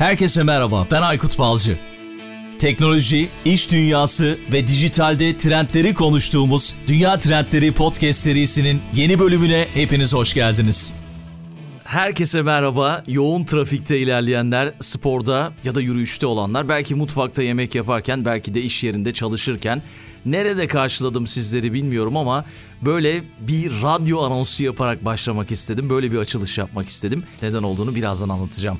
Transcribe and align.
Herkese 0.00 0.42
merhaba, 0.42 0.86
ben 0.90 1.02
Aykut 1.02 1.38
Balcı. 1.38 1.78
Teknoloji, 2.58 3.28
iş 3.44 3.72
dünyası 3.72 4.38
ve 4.52 4.66
dijitalde 4.66 5.38
trendleri 5.38 5.94
konuştuğumuz 5.94 6.76
Dünya 6.86 7.18
Trendleri 7.18 7.72
Podcast 7.72 8.20
serisinin 8.20 8.82
yeni 8.94 9.18
bölümüne 9.18 9.66
hepiniz 9.74 10.14
hoş 10.14 10.34
geldiniz. 10.34 10.94
Herkese 11.84 12.42
merhaba. 12.42 13.04
Yoğun 13.08 13.44
trafikte 13.44 13.98
ilerleyenler, 13.98 14.74
sporda 14.80 15.52
ya 15.64 15.74
da 15.74 15.80
yürüyüşte 15.80 16.26
olanlar, 16.26 16.68
belki 16.68 16.94
mutfakta 16.94 17.42
yemek 17.42 17.74
yaparken, 17.74 18.24
belki 18.24 18.54
de 18.54 18.62
iş 18.62 18.84
yerinde 18.84 19.12
çalışırken 19.12 19.82
nerede 20.26 20.66
karşıladım 20.66 21.26
sizleri 21.26 21.72
bilmiyorum 21.72 22.16
ama 22.16 22.44
böyle 22.82 23.22
bir 23.40 23.82
radyo 23.82 24.22
anonsu 24.22 24.64
yaparak 24.64 25.04
başlamak 25.04 25.50
istedim. 25.50 25.90
Böyle 25.90 26.12
bir 26.12 26.18
açılış 26.18 26.58
yapmak 26.58 26.88
istedim. 26.88 27.22
Neden 27.42 27.62
olduğunu 27.62 27.94
birazdan 27.94 28.28
anlatacağım. 28.28 28.78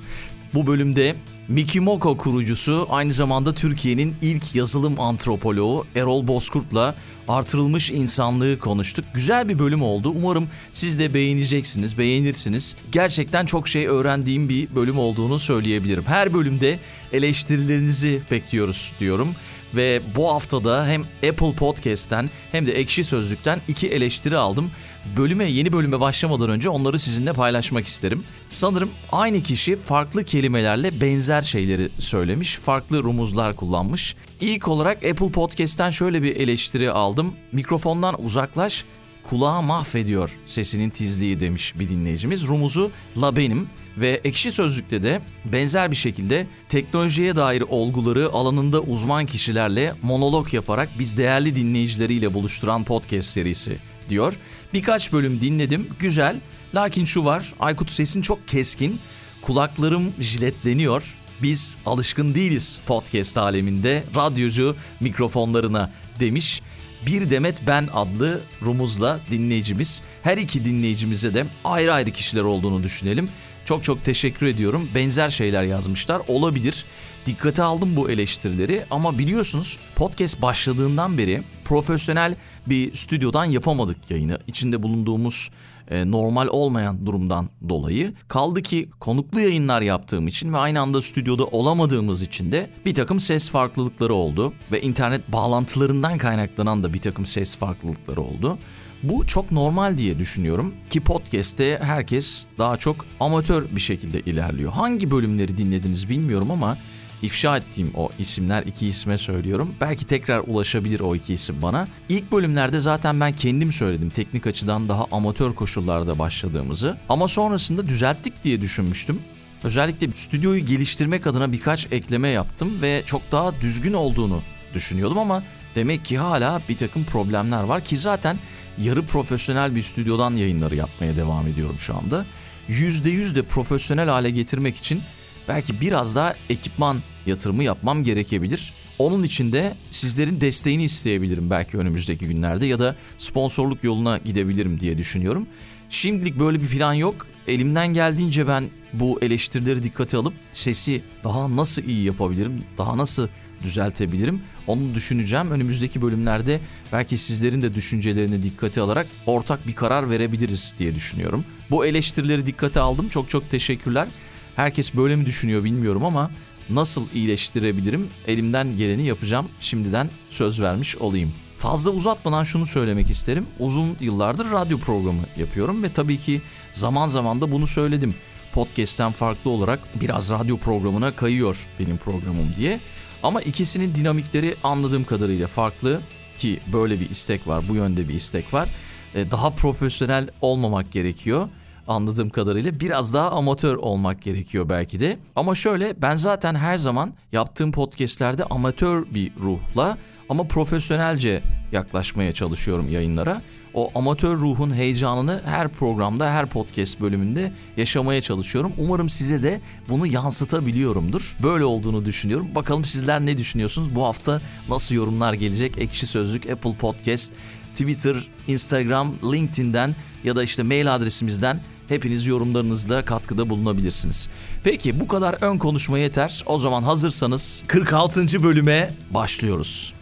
Bu 0.55 0.67
bölümde 0.67 1.17
Mikimoko 1.49 2.17
kurucusu 2.17 2.87
aynı 2.91 3.13
zamanda 3.13 3.55
Türkiye'nin 3.55 4.15
ilk 4.23 4.55
yazılım 4.55 5.01
antropoloğu 5.01 5.87
Erol 5.95 6.27
Bozkurt'la 6.27 6.95
artırılmış 7.29 7.91
insanlığı 7.91 8.59
konuştuk. 8.59 9.05
Güzel 9.15 9.49
bir 9.49 9.59
bölüm 9.59 9.83
oldu. 9.83 10.13
Umarım 10.17 10.49
siz 10.73 10.99
de 10.99 11.15
beğeneceksiniz, 11.15 11.99
beğenirsiniz. 11.99 12.77
Gerçekten 12.93 13.47
çok 13.47 13.69
şey 13.69 13.87
öğrendiğim 13.87 14.49
bir 14.49 14.75
bölüm 14.75 14.99
olduğunu 14.99 15.39
söyleyebilirim. 15.39 16.05
Her 16.07 16.35
bölümde 16.35 16.79
eleştirilerinizi 17.13 18.23
bekliyoruz 18.31 18.93
diyorum. 19.01 19.35
Ve 19.75 20.01
bu 20.17 20.33
haftada 20.33 20.87
hem 20.87 21.03
Apple 21.03 21.55
Podcast'ten 21.57 22.31
hem 22.53 22.67
de 22.67 22.73
Ekşi 22.73 23.05
Sözlük'ten 23.05 23.61
iki 23.69 23.89
eleştiri 23.89 24.37
aldım. 24.37 24.71
Bölüme, 25.17 25.45
yeni 25.45 25.73
bölüme 25.73 26.01
başlamadan 26.01 26.51
önce 26.51 26.69
onları 26.69 26.99
sizinle 26.99 27.33
paylaşmak 27.33 27.87
isterim. 27.87 28.25
Sanırım 28.49 28.91
aynı 29.13 29.43
kişi 29.43 29.77
farklı 29.77 30.25
kelimelerle 30.25 31.01
benzer 31.01 31.43
şeyleri 31.43 31.89
söylemiş, 31.99 32.57
farklı 32.57 33.03
rumuzlar 33.03 33.57
kullanmış. 33.57 34.17
İlk 34.41 34.69
olarak 34.69 34.97
Apple 34.97 35.31
Podcast'ten 35.31 35.91
şöyle 35.91 36.23
bir 36.23 36.37
eleştiri 36.37 36.91
aldım. 36.91 37.35
Mikrofondan 37.53 38.25
uzaklaş, 38.25 38.85
kulağı 39.23 39.63
mahvediyor 39.63 40.39
sesinin 40.45 40.91
tizliği 40.91 41.41
demiş 41.41 41.75
bir 41.79 41.89
dinleyicimiz. 41.89 42.49
Rumuzu 42.49 42.91
la 43.21 43.37
benim 43.37 43.69
ve 43.97 44.21
ekşi 44.25 44.53
sözlükte 44.53 45.03
de 45.03 45.21
benzer 45.45 45.91
bir 45.91 45.97
şekilde 45.97 46.47
teknolojiye 46.69 47.37
dair 47.37 47.63
olguları 47.69 48.31
alanında 48.33 48.81
uzman 48.81 49.27
kişilerle 49.27 49.95
monolog 50.03 50.55
yaparak 50.55 50.89
biz 50.99 51.19
değerli 51.19 51.57
dinleyicileriyle 51.57 52.35
buluşturan 52.35 52.85
podcast 52.85 53.29
serisi 53.29 53.79
diyor. 54.09 54.39
Birkaç 54.75 55.13
bölüm 55.13 55.41
dinledim 55.41 55.89
güzel 55.99 56.37
lakin 56.75 57.05
şu 57.05 57.25
var 57.25 57.55
Aykut 57.61 57.91
sesin 57.91 58.23
çok 58.23 58.49
keskin 58.49 59.01
kulaklarım 59.43 60.15
jiletleniyor 60.21 61.17
biz 61.43 61.79
alışkın 61.87 62.35
değiliz 62.35 62.81
podcast 62.87 63.39
aleminde 63.39 64.05
radyocu 64.17 64.77
mikrofonlarına 65.01 65.91
demiş. 66.21 66.63
Bir 67.07 67.31
Demet 67.31 67.67
Ben 67.67 67.89
adlı 67.95 68.43
rumuzla 68.63 69.21
dinleyicimiz. 69.31 70.03
Her 70.23 70.39
iki 70.39 70.65
dinleyicimize 70.65 71.35
de 71.35 71.47
ayrı 71.65 71.93
ayrı 71.93 72.11
kişiler 72.11 72.43
olduğunu 72.43 72.83
düşünelim. 72.83 73.29
Çok 73.65 73.85
çok 73.85 74.05
teşekkür 74.05 74.47
ediyorum. 74.47 74.89
Benzer 74.95 75.31
şeyler 75.31 75.63
yazmışlar. 75.63 76.23
Olabilir. 76.29 76.85
Dikkate 77.27 77.63
aldım 77.63 77.97
bu 77.97 78.11
eleştirileri 78.11 78.85
ama 78.91 79.19
biliyorsunuz 79.19 79.79
podcast 79.97 80.43
başladığından 80.43 81.19
beri 81.19 81.43
profesyonel 81.65 82.35
bir 82.67 82.95
stüdyodan 82.95 83.45
yapamadık 83.45 84.11
yayını. 84.11 84.39
İçinde 84.47 84.83
bulunduğumuz 84.83 85.51
e, 85.91 86.11
normal 86.11 86.49
olmayan 86.49 87.07
durumdan 87.07 87.51
dolayı. 87.69 88.15
Kaldı 88.29 88.63
ki 88.63 88.91
konuklu 89.01 89.41
yayınlar 89.41 89.83
yaptığım 89.83 90.29
için 90.29 90.53
ve 90.53 90.57
aynı 90.57 90.81
anda 90.81 91.03
stüdyoda 91.03 91.45
olamadığımız 91.45 92.23
için 92.23 92.53
de 92.53 92.71
bir 92.87 92.95
takım 92.95 93.21
ses 93.21 93.51
farklılıkları 93.51 94.15
oldu. 94.15 94.53
Ve 94.73 94.81
internet 94.81 95.33
bağlantılarından 95.33 96.19
kaynaklanan 96.19 96.83
da 96.83 96.93
bir 96.95 96.99
takım 96.99 97.27
ses 97.27 97.57
farklılıkları 97.57 98.21
oldu. 98.21 98.59
Bu 99.03 99.27
çok 99.27 99.53
normal 99.53 99.99
diye 99.99 100.19
düşünüyorum 100.19 100.75
ki 100.91 101.01
podcast'te 101.01 101.79
herkes 101.83 102.47
daha 102.59 102.77
çok 102.77 103.07
amatör 103.21 103.77
bir 103.77 103.81
şekilde 103.81 104.21
ilerliyor. 104.21 104.73
Hangi 104.73 105.11
bölümleri 105.11 105.57
dinlediniz 105.57 106.09
bilmiyorum 106.09 106.51
ama 106.51 106.77
ifşa 107.23 107.57
ettiğim 107.57 107.91
o 107.95 108.11
isimler 108.19 108.63
iki 108.63 108.87
isme 108.87 109.19
söylüyorum. 109.19 109.75
Belki 109.81 110.07
tekrar 110.07 110.43
ulaşabilir 110.47 111.01
o 111.01 111.15
iki 111.15 111.35
isim 111.35 111.63
bana. 111.63 111.89
İlk 112.09 112.33
bölümlerde 112.33 112.81
zaten 112.81 113.21
ben 113.21 113.33
kendim 113.33 113.73
söyledim 113.73 114.11
teknik 114.11 114.47
açıdan 114.47 114.89
daha 114.89 115.07
amatör 115.13 115.55
koşullarda 115.55 116.19
başladığımızı. 116.19 116.97
Ama 117.09 117.29
sonrasında 117.29 117.89
düzelttik 117.89 118.45
diye 118.45 118.61
düşünmüştüm. 118.61 119.23
Özellikle 119.65 120.11
stüdyoyu 120.15 120.67
geliştirmek 120.67 121.27
adına 121.27 121.53
birkaç 121.53 121.93
ekleme 121.93 122.29
yaptım 122.29 122.83
ve 122.83 123.03
çok 123.07 123.33
daha 123.33 123.61
düzgün 123.61 123.93
olduğunu 123.93 124.43
düşünüyordum 124.75 125.19
ama 125.19 125.43
demek 125.75 126.05
ki 126.05 126.19
hala 126.19 126.63
bir 126.69 126.77
takım 126.77 127.05
problemler 127.05 127.63
var 127.63 127.85
ki 127.85 127.97
zaten 127.97 128.39
yarı 128.79 129.07
profesyonel 129.07 129.75
bir 129.75 129.83
stüdyodan 129.83 130.37
yayınları 130.37 130.77
yapmaya 130.77 131.17
devam 131.17 131.47
ediyorum 131.47 131.79
şu 131.79 131.97
anda. 131.97 132.27
%100 132.69 133.35
de 133.35 133.43
profesyonel 133.43 134.09
hale 134.09 134.31
getirmek 134.31 134.77
için 134.77 135.03
belki 135.49 135.81
biraz 135.81 136.17
daha 136.17 136.35
ekipman 136.51 137.03
yatırımı 137.27 137.65
yapmam 137.65 138.05
gerekebilir. 138.05 138.73
Onun 138.99 139.23
için 139.23 139.53
de 139.53 139.75
sizlerin 139.91 140.41
desteğini 140.41 140.85
isteyebilirim 140.85 141.51
belki 141.51 141.79
önümüzdeki 141.79 142.27
günlerde 142.27 142.67
ya 142.67 142.79
da 142.79 142.97
sponsorluk 143.19 143.85
yoluna 143.85 144.19
gidebilirim 144.19 144.81
diye 144.81 144.99
düşünüyorum. 144.99 145.47
Şimdilik 145.91 146.39
böyle 146.39 146.61
bir 146.61 146.69
plan 146.69 146.93
yok. 146.93 147.27
Elimden 147.47 147.95
geldiğince 147.95 148.49
ben 148.49 148.71
bu 148.93 149.19
eleştirileri 149.23 149.83
dikkate 149.83 150.17
alıp 150.17 150.35
sesi 150.53 151.03
daha 151.25 151.57
nasıl 151.57 151.83
iyi 151.83 152.05
yapabilirim, 152.05 152.65
daha 152.79 152.99
nasıl 152.99 153.29
düzeltebilirim 153.63 154.41
onu 154.67 154.95
düşüneceğim. 154.95 155.51
Önümüzdeki 155.51 156.03
bölümlerde 156.03 156.61
belki 156.93 157.19
sizlerin 157.19 157.63
de 157.63 157.75
düşüncelerini 157.75 158.43
dikkate 158.43 158.81
alarak 158.81 159.07
ortak 159.27 159.67
bir 159.67 159.75
karar 159.75 160.11
verebiliriz 160.11 160.75
diye 160.79 160.95
düşünüyorum. 160.95 161.45
Bu 161.71 161.87
eleştirileri 161.87 162.47
dikkate 162.47 162.81
aldım. 162.81 163.09
Çok 163.09 163.29
çok 163.29 163.51
teşekkürler. 163.51 164.09
Herkes 164.57 164.95
böyle 164.95 165.17
mi 165.17 165.27
düşünüyor 165.27 165.65
bilmiyorum 165.65 166.05
ama 166.05 166.31
nasıl 166.71 167.07
iyileştirebilirim? 167.15 168.09
Elimden 168.27 168.77
geleni 168.77 169.07
yapacağım. 169.07 169.49
Şimdiden 169.61 170.11
söz 170.31 170.61
vermiş 170.61 170.97
olayım. 170.97 171.33
Fazla 171.59 171.91
uzatmadan 171.91 172.45
şunu 172.45 172.67
söylemek 172.67 173.11
isterim. 173.11 173.47
Uzun 173.59 173.97
yıllardır 174.01 174.53
radyo 174.53 174.79
programı 174.79 175.23
yapıyorum 175.37 175.83
ve 175.83 175.93
tabii 175.93 176.19
ki 176.19 176.43
zaman 176.73 177.07
zaman 177.07 177.41
da 177.41 177.53
bunu 177.53 177.67
söyledim. 177.67 178.15
Podcast'ten 178.53 179.13
farklı 179.13 179.51
olarak 179.51 180.01
biraz 180.01 180.31
radyo 180.31 180.57
programına 180.57 181.17
kayıyor 181.17 181.69
benim 181.79 181.97
programım 181.97 182.55
diye. 182.57 182.81
Ama 183.23 183.41
ikisinin 183.41 183.95
dinamikleri 183.95 184.55
anladığım 184.65 185.05
kadarıyla 185.05 185.47
farklı 185.47 186.01
ki 186.39 186.61
böyle 186.73 187.01
bir 187.01 187.11
istek 187.11 187.47
var, 187.47 187.69
bu 187.69 187.75
yönde 187.75 188.09
bir 188.09 188.15
istek 188.15 188.55
var. 188.55 188.69
E, 189.15 189.31
daha 189.31 189.51
profesyonel 189.51 190.29
olmamak 190.41 190.93
gerekiyor 190.93 191.49
anladığım 191.91 192.31
kadarıyla 192.31 192.81
biraz 192.81 193.15
daha 193.15 193.31
amatör 193.31 193.77
olmak 193.77 194.23
gerekiyor 194.23 194.69
belki 194.69 195.01
de. 195.01 195.19
Ama 195.37 195.55
şöyle 195.55 196.03
ben 196.03 196.17
zaten 196.17 196.55
her 196.55 196.77
zaman 196.77 197.15
yaptığım 197.33 197.73
podcastlerde 197.73 198.45
amatör 198.45 199.07
bir 199.15 199.33
ruhla 199.37 199.99
ama 200.29 200.45
profesyonelce 200.45 201.43
yaklaşmaya 201.73 202.33
çalışıyorum 202.33 202.91
yayınlara. 202.91 203.43
O 203.75 203.91
amatör 203.95 204.37
ruhun 204.37 204.75
heyecanını 204.75 205.41
her 205.45 205.69
programda, 205.69 206.31
her 206.31 206.47
podcast 206.47 207.01
bölümünde 207.01 207.53
yaşamaya 207.77 208.21
çalışıyorum. 208.21 208.73
Umarım 208.79 209.09
size 209.09 209.43
de 209.43 209.61
bunu 209.89 210.07
yansıtabiliyorumdur. 210.07 211.37
Böyle 211.43 211.65
olduğunu 211.65 212.05
düşünüyorum. 212.05 212.49
Bakalım 212.55 212.85
sizler 212.85 213.21
ne 213.21 213.39
düşünüyorsunuz? 213.39 213.95
Bu 213.95 214.05
hafta 214.05 214.41
nasıl 214.69 214.95
yorumlar 214.95 215.33
gelecek? 215.33 215.79
Ekşi 215.79 216.07
Sözlük, 216.07 216.51
Apple 216.51 216.77
Podcast, 216.77 217.33
Twitter, 217.75 218.17
Instagram, 218.47 219.15
LinkedIn'den 219.33 219.95
ya 220.25 220.37
da 220.37 220.43
işte 220.43 220.63
mail 220.63 220.95
adresimizden 220.95 221.61
hepiniz 221.91 222.27
yorumlarınızla 222.27 223.05
katkıda 223.05 223.51
bulunabilirsiniz. 223.51 224.29
Peki 224.65 225.01
bu 225.01 225.09
kadar 225.09 225.37
ön 225.41 225.59
konuşma 225.59 225.99
yeter. 225.99 226.43
O 226.47 226.59
zaman 226.59 226.83
hazırsanız 226.83 227.65
46. 227.69 228.43
bölüme 228.43 228.91
başlıyoruz. 229.11 229.95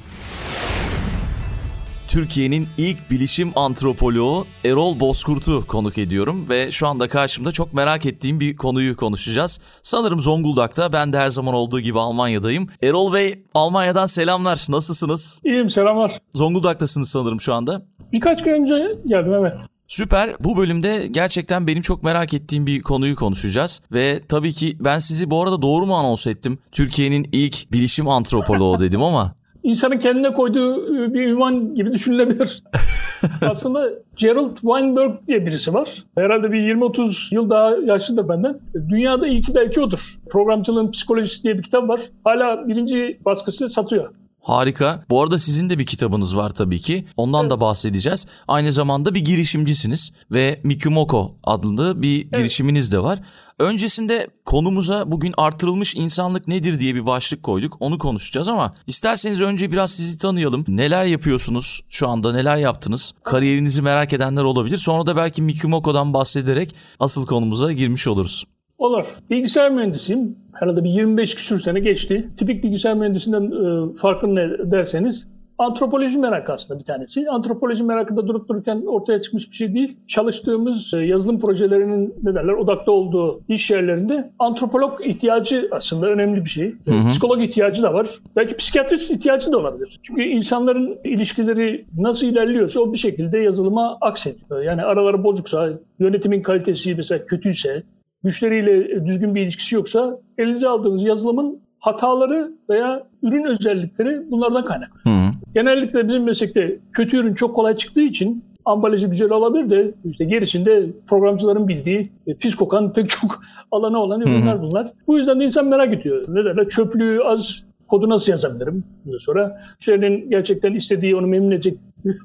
Türkiye'nin 2.08 2.68
ilk 2.78 3.10
bilişim 3.10 3.52
antropoloğu 3.56 4.46
Erol 4.64 5.00
Bozkurt'u 5.00 5.66
konuk 5.66 5.98
ediyorum 5.98 6.46
ve 6.48 6.70
şu 6.70 6.88
anda 6.88 7.08
karşımda 7.08 7.52
çok 7.52 7.74
merak 7.74 8.06
ettiğim 8.06 8.40
bir 8.40 8.56
konuyu 8.56 8.96
konuşacağız. 8.96 9.60
Sanırım 9.82 10.20
Zonguldak'ta 10.20 10.92
ben 10.92 11.12
de 11.12 11.18
her 11.18 11.30
zaman 11.30 11.54
olduğu 11.54 11.80
gibi 11.80 11.98
Almanya'dayım. 11.98 12.66
Erol 12.82 13.12
Bey 13.12 13.42
Almanya'dan 13.54 14.06
selamlar. 14.06 14.66
Nasılsınız? 14.68 15.42
İyiyim 15.44 15.70
selamlar. 15.70 16.20
Zonguldak'tasınız 16.34 17.10
sanırım 17.10 17.40
şu 17.40 17.54
anda. 17.54 17.82
Birkaç 18.12 18.42
gün 18.44 18.52
önce 18.52 19.00
geldim 19.06 19.34
evet. 19.34 19.52
Süper. 19.88 20.30
Bu 20.40 20.56
bölümde 20.56 21.06
gerçekten 21.10 21.66
benim 21.66 21.82
çok 21.82 22.02
merak 22.02 22.34
ettiğim 22.34 22.66
bir 22.66 22.82
konuyu 22.82 23.16
konuşacağız. 23.16 23.82
Ve 23.92 24.20
tabii 24.28 24.52
ki 24.52 24.76
ben 24.80 24.98
sizi 24.98 25.30
bu 25.30 25.42
arada 25.42 25.62
doğru 25.62 25.86
mu 25.86 25.94
anons 25.94 26.26
ettim? 26.26 26.58
Türkiye'nin 26.72 27.28
ilk 27.32 27.72
bilişim 27.72 28.08
antropoloğu 28.08 28.80
dedim 28.80 29.02
ama 29.02 29.34
İnsanın 29.62 29.98
kendine 29.98 30.32
koyduğu 30.32 30.96
e, 31.04 31.14
bir 31.14 31.20
ünvan 31.20 31.74
gibi 31.74 31.92
düşünülebilir. 31.92 32.62
Aslında 33.50 33.88
Gerald 34.16 34.56
Weinberg 34.56 35.12
diye 35.28 35.46
birisi 35.46 35.74
var. 35.74 36.04
Herhalde 36.18 36.52
bir 36.52 36.58
20-30 36.58 37.34
yıl 37.34 37.50
daha 37.50 37.76
yaşlıdır 37.76 38.28
benden. 38.28 38.58
Dünyada 38.88 39.26
ilki 39.26 39.54
belki 39.54 39.80
odur. 39.80 40.18
Programcılığın 40.30 40.90
Psikolojisi 40.90 41.42
diye 41.42 41.58
bir 41.58 41.62
kitap 41.62 41.88
var. 41.88 42.00
Hala 42.24 42.68
birinci 42.68 43.18
baskısı 43.24 43.68
satıyor. 43.68 44.10
Harika. 44.48 45.04
Bu 45.10 45.22
arada 45.22 45.38
sizin 45.38 45.70
de 45.70 45.78
bir 45.78 45.86
kitabınız 45.86 46.36
var 46.36 46.50
tabii 46.50 46.78
ki. 46.78 47.04
Ondan 47.16 47.40
evet. 47.40 47.50
da 47.50 47.60
bahsedeceğiz. 47.60 48.26
Aynı 48.48 48.72
zamanda 48.72 49.14
bir 49.14 49.20
girişimcisiniz 49.20 50.12
ve 50.30 50.60
Mikimoko 50.64 51.34
adlı 51.44 52.02
bir 52.02 52.22
evet. 52.22 52.38
girişiminiz 52.38 52.92
de 52.92 53.02
var. 53.02 53.18
Öncesinde 53.58 54.28
konumuza 54.44 55.10
bugün 55.10 55.34
artırılmış 55.36 55.94
insanlık 55.94 56.48
nedir 56.48 56.80
diye 56.80 56.94
bir 56.94 57.06
başlık 57.06 57.42
koyduk. 57.42 57.76
Onu 57.80 57.98
konuşacağız 57.98 58.48
ama 58.48 58.72
isterseniz 58.86 59.40
önce 59.40 59.72
biraz 59.72 59.90
sizi 59.90 60.18
tanıyalım. 60.18 60.64
Neler 60.68 61.04
yapıyorsunuz 61.04 61.80
şu 61.88 62.08
anda, 62.08 62.32
neler 62.32 62.56
yaptınız? 62.56 63.14
Kariyerinizi 63.22 63.82
merak 63.82 64.12
edenler 64.12 64.42
olabilir. 64.42 64.76
Sonra 64.76 65.06
da 65.06 65.16
belki 65.16 65.42
Mikimoko'dan 65.42 66.14
bahsederek 66.14 66.74
asıl 67.00 67.26
konumuza 67.26 67.72
girmiş 67.72 68.08
oluruz. 68.08 68.44
Olur. 68.78 69.04
Bilgisayar 69.30 69.70
mühendisiyim. 69.70 70.36
Herhalde 70.60 70.84
bir 70.84 70.90
25 70.90 71.34
küsür 71.34 71.60
sene 71.60 71.80
geçti. 71.80 72.28
Tipik 72.36 72.64
bilgisayar 72.64 72.94
mühendisinden 72.94 73.42
e, 73.42 73.96
farkı 73.96 74.34
ne 74.34 74.48
derseniz 74.70 75.28
antropoloji 75.58 76.18
merakı 76.18 76.52
aslında 76.52 76.80
bir 76.80 76.84
tanesi. 76.84 77.30
Antropoloji 77.30 77.84
merakında 77.84 78.26
durup 78.26 78.48
dururken 78.48 78.82
ortaya 78.86 79.22
çıkmış 79.22 79.50
bir 79.50 79.56
şey 79.56 79.74
değil. 79.74 79.96
Çalıştığımız 80.08 80.94
e, 80.94 80.96
yazılım 80.96 81.40
projelerinin 81.40 82.14
ne 82.22 82.34
derler 82.34 82.52
odakta 82.52 82.92
olduğu 82.92 83.40
iş 83.48 83.70
yerlerinde 83.70 84.30
antropolog 84.38 85.06
ihtiyacı 85.06 85.68
aslında 85.70 86.06
önemli 86.06 86.44
bir 86.44 86.50
şey. 86.50 86.74
Hı 86.84 86.90
hı. 86.90 87.08
Psikolog 87.08 87.42
ihtiyacı 87.42 87.82
da 87.82 87.94
var. 87.94 88.08
Belki 88.36 88.56
psikiyatrist 88.56 89.10
ihtiyacı 89.10 89.52
da 89.52 89.58
olabilir. 89.58 90.00
Çünkü 90.02 90.22
insanların 90.22 90.98
ilişkileri 91.04 91.84
nasıl 91.98 92.26
ilerliyorsa 92.26 92.80
o 92.80 92.92
bir 92.92 92.98
şekilde 92.98 93.38
yazılıma 93.38 93.98
aksediyor. 94.00 94.62
Yani 94.62 94.82
araları 94.82 95.24
bozuksa, 95.24 95.70
yönetimin 95.98 96.42
kalitesi 96.42 96.94
mesela 96.94 97.26
kötüyse, 97.26 97.82
müşteriyle 98.22 99.06
düzgün 99.06 99.34
bir 99.34 99.42
ilişkisi 99.42 99.74
yoksa 99.74 100.18
elinize 100.38 100.68
aldığınız 100.68 101.02
yazılımın 101.02 101.60
hataları 101.78 102.52
veya 102.70 103.02
ürün 103.22 103.44
özellikleri 103.44 104.30
bunlardan 104.30 104.64
kaynaklı. 104.64 105.10
Hı. 105.10 105.30
Genellikle 105.54 106.08
bizim 106.08 106.24
meslekte 106.24 106.78
kötü 106.92 107.16
ürün 107.16 107.34
çok 107.34 107.56
kolay 107.56 107.76
çıktığı 107.76 108.00
için 108.00 108.44
ambalajı 108.64 109.06
güzel 109.06 109.30
olabilir 109.30 109.70
de 109.70 109.94
işte 110.04 110.24
gerisinde 110.24 110.86
programcıların 111.06 111.68
bildiği 111.68 112.12
e, 112.26 112.34
pis 112.34 112.54
kokan 112.54 112.92
pek 112.92 113.10
çok 113.10 113.42
alanı 113.70 113.98
olan 113.98 114.20
ürünler 114.20 114.62
bunlar. 114.62 114.92
Bu 115.06 115.18
yüzden 115.18 115.40
de 115.40 115.44
insan 115.44 115.66
merak 115.66 115.94
ediyor. 115.94 116.24
Ne 116.28 116.44
derler? 116.44 116.68
Çöplüğü 116.68 117.20
az 117.24 117.64
kodu 117.88 118.08
nasıl 118.08 118.32
yazabilirim? 118.32 118.84
Bundan 119.04 119.18
sonra 119.18 119.60
müşterinin 119.78 120.30
gerçekten 120.30 120.74
istediği 120.74 121.16
onu 121.16 121.26
memnun 121.26 121.50
edecek 121.50 121.78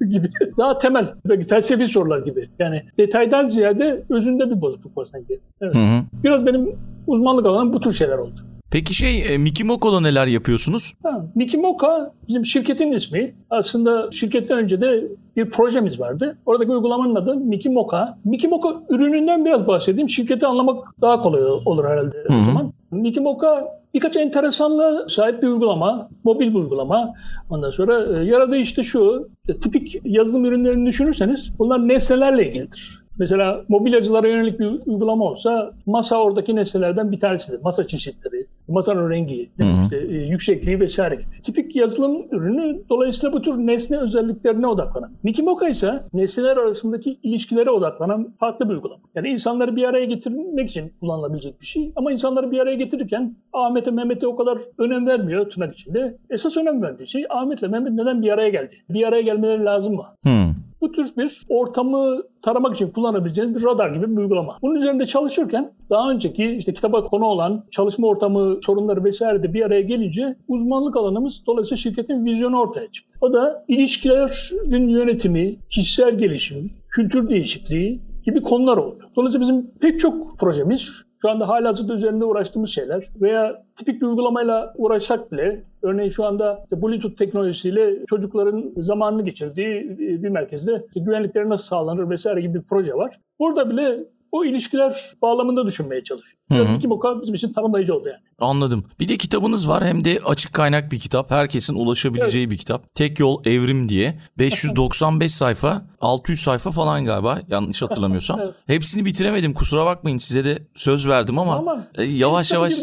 gibi. 0.10 0.30
Daha 0.58 0.80
temel, 0.80 1.14
belki 1.26 1.48
felsefi 1.48 1.88
sorular 1.88 2.20
gibi. 2.20 2.50
Yani 2.60 2.84
detaydan 2.98 3.50
ziyade 3.50 4.04
özünde 4.10 4.50
bir 4.50 4.62
bozukluk 4.62 4.98
var 4.98 5.06
sanki. 5.06 5.40
Evet. 5.62 5.76
Hı 5.76 5.80
hı. 5.80 6.04
Biraz 6.24 6.46
benim 6.46 6.76
uzmanlık 7.08 7.46
alanım 7.46 7.74
bu 7.74 7.80
tür 7.80 7.94
şeyler 7.94 8.18
oldu. 8.18 8.53
Peki 8.74 8.94
şey 8.94 9.34
e, 9.34 9.38
Mikimoko'da 9.38 10.02
neler 10.02 10.28
yapıyorsunuz? 10.28 10.94
Ha, 11.04 11.26
Mikimoka 11.36 12.12
bizim 12.28 12.46
şirketin 12.46 12.92
ismi. 12.92 13.34
Aslında 13.50 14.12
şirketten 14.12 14.58
önce 14.58 14.82
de 14.82 15.04
bir 15.36 15.50
projemiz 15.50 16.00
vardı. 16.00 16.38
Oradaki 16.46 16.72
uygulamanın 16.72 17.16
adı 17.16 17.36
Mikimoka. 17.36 18.18
Mikimoka 18.26 18.84
ürününden 18.90 19.46
biraz 19.46 19.68
bahsedeyim. 19.68 20.10
Şirketi 20.10 20.48
anlamak 20.48 21.02
daha 21.02 21.22
kolay 21.22 21.44
olur 21.44 21.86
herhalde 21.86 22.18
Hı-hı. 22.18 22.38
o 22.38 22.44
zaman. 22.44 22.74
Mikimoka 22.92 23.68
birkaç 23.94 24.18
enteresanla 24.18 25.10
sahip 25.10 25.42
bir 25.44 25.48
uygulama, 25.48 26.10
mobil 26.24 26.50
bir 26.50 26.60
uygulama. 26.60 27.14
Ondan 27.50 27.72
sonra 27.72 28.22
e, 28.22 28.24
yaradığı 28.24 28.58
işte 28.58 28.84
şu, 28.84 29.30
e, 29.50 29.54
tipik 29.54 30.02
yazılım 30.06 30.46
ürünlerini 30.46 30.90
düşünürseniz 30.90 31.50
bunlar 31.60 31.88
nesnelerle 31.88 32.48
ilgilidir. 32.48 33.04
Mesela 33.20 33.64
mobilyacılara 33.68 34.28
yönelik 34.28 34.60
bir 34.60 34.72
uygulama 34.86 35.26
olsa 35.26 35.72
masa 35.86 36.18
oradaki 36.18 36.56
nesnelerden 36.56 37.12
bir 37.12 37.20
tanesidir. 37.20 37.62
Masa 37.62 37.88
çeşitleri, 37.88 38.46
masanın 38.68 39.10
rengi, 39.10 39.50
işte, 39.60 39.98
e, 40.10 40.16
yüksekliği 40.16 40.80
vesaire 40.80 41.16
gibi. 41.16 41.42
Tipik 41.44 41.76
yazılım 41.76 42.26
ürünü 42.32 42.82
dolayısıyla 42.90 43.34
bu 43.34 43.42
tür 43.42 43.54
nesne 43.54 43.98
özelliklerine 43.98 44.68
odaklanan. 44.68 45.12
Mikimoka 45.24 45.70
ise 45.70 46.00
nesneler 46.14 46.58
arasındaki 46.58 47.20
ilişkilere 47.24 47.70
odaklanan 47.70 48.34
farklı 48.40 48.70
bir 48.70 48.74
uygulama. 48.74 49.02
Yani 49.16 49.28
insanları 49.30 49.76
bir 49.76 49.84
araya 49.84 50.06
getirmek 50.06 50.70
için 50.70 50.92
kullanılabilecek 51.00 51.62
bir 51.62 51.66
şey. 51.66 51.92
Ama 51.96 52.12
insanları 52.12 52.52
bir 52.52 52.60
araya 52.60 52.76
getirirken 52.76 53.36
Ahmet'e 53.54 53.92
Mehmet'e 53.92 54.28
o 54.28 54.36
kadar 54.36 54.58
önem 54.78 55.08
vermiyor 55.08 55.50
tırnak 55.50 55.74
içinde. 55.74 56.18
Esas 56.30 56.58
önem 56.58 56.82
verdiği 56.82 57.08
şey 57.08 57.26
Ahmet'le 57.30 57.62
Mehmet 57.62 57.94
neden 57.94 58.22
bir 58.22 58.32
araya 58.32 58.50
geldi? 58.50 58.76
Bir 58.90 59.08
araya 59.08 59.22
gelmeleri 59.22 59.66
lazım 59.66 59.96
mı? 59.96 60.06
Hmm. 60.24 60.54
Bu 60.84 60.92
tür 60.92 61.18
bir 61.18 61.42
ortamı 61.50 62.24
taramak 62.42 62.76
için 62.76 62.90
kullanabileceğiniz 62.90 63.56
bir 63.56 63.64
radar 63.64 63.90
gibi 63.90 64.12
bir 64.12 64.22
uygulama. 64.22 64.58
Bunun 64.62 64.76
üzerinde 64.76 65.06
çalışırken 65.06 65.72
daha 65.90 66.12
önceki 66.12 66.46
işte 66.46 66.74
kitaba 66.74 67.04
konu 67.04 67.26
olan 67.26 67.64
çalışma 67.72 68.08
ortamı 68.08 68.60
sorunları 68.66 69.04
vesaire 69.04 69.44
de 69.44 69.54
bir 69.54 69.66
araya 69.66 69.82
gelince 69.82 70.36
uzmanlık 70.48 70.98
alanımız 70.98 71.44
dolayısıyla 71.48 71.78
şirketin 71.78 72.26
vizyonu 72.26 72.60
ortaya 72.60 72.92
çıktı. 72.92 73.12
O 73.22 73.34
da 73.34 73.66
ilişkilerin 73.68 74.88
yönetimi, 74.88 75.56
kişisel 75.70 76.18
gelişim, 76.18 76.72
kültür 76.90 77.30
değişikliği 77.30 78.00
gibi 78.26 78.42
konular 78.42 78.78
oldu. 78.78 79.04
Dolayısıyla 79.16 79.48
bizim 79.48 79.72
pek 79.82 80.00
çok 80.00 80.40
projemiz 80.40 80.90
şu 81.24 81.30
anda 81.30 81.48
hala 81.48 81.70
hazırda 81.70 81.94
üzerinde 81.94 82.26
uğraştığımız 82.26 82.70
şeyler 82.70 83.10
veya 83.22 83.64
tipik 83.78 84.02
bir 84.02 84.08
uygulamayla 84.08 84.74
uğraşsak 84.78 85.32
bile 85.32 85.64
örneğin 85.82 86.10
şu 86.10 86.26
anda 86.26 86.60
işte 86.64 86.82
Bluetooth 86.82 87.18
teknolojisiyle 87.18 88.06
çocukların 88.10 88.72
zamanını 88.78 89.26
geçirdiği 89.26 89.98
bir 90.00 90.30
merkezde 90.30 90.84
işte 90.88 91.00
güvenlikleri 91.00 91.50
nasıl 91.50 91.66
sağlanır 91.66 92.10
vesaire 92.10 92.42
gibi 92.42 92.54
bir 92.54 92.64
proje 92.64 92.94
var. 92.94 93.20
Burada 93.40 93.70
bile 93.70 94.00
o 94.34 94.46
ilişkiler 94.46 95.16
bağlamında 95.22 95.66
düşünmeye 95.66 96.04
çalışıyor. 96.04 96.38
Hı 96.52 96.80
Kim 96.80 96.92
o 96.92 97.22
bizim 97.22 97.36
için 97.36 97.54
tanımlayıcı 97.54 97.96
oldu 97.96 98.08
yani. 98.08 98.20
Anladım. 98.40 98.86
Bir 99.00 99.08
de 99.08 99.18
kitabınız 99.18 99.70
var 99.70 99.86
hem 99.86 100.06
de 100.06 100.20
açık 100.26 100.54
kaynak 100.54 100.92
bir 100.92 101.00
kitap. 101.00 101.32
Herkesin 101.32 101.76
ulaşabileceği 101.76 102.44
evet. 102.44 102.52
bir 102.52 102.58
kitap. 102.58 102.96
Tek 102.96 103.20
Yol 103.20 103.46
Evrim 103.46 103.90
diye. 103.90 104.20
595 104.38 105.32
sayfa, 105.32 105.82
600 106.02 106.40
sayfa 106.40 106.72
falan 106.72 107.06
galiba 107.06 107.42
yanlış 107.48 107.82
hatırlamıyorsam. 107.82 108.40
evet. 108.40 108.54
Hepsini 108.68 109.06
bitiremedim 109.06 109.54
kusura 109.54 109.86
bakmayın 109.86 110.18
size 110.18 110.46
de 110.46 110.68
söz 110.76 111.08
verdim 111.08 111.40
ama, 111.40 111.56
ama 111.56 111.88
e, 111.98 112.04
yavaş 112.04 112.54
yavaş. 112.54 112.74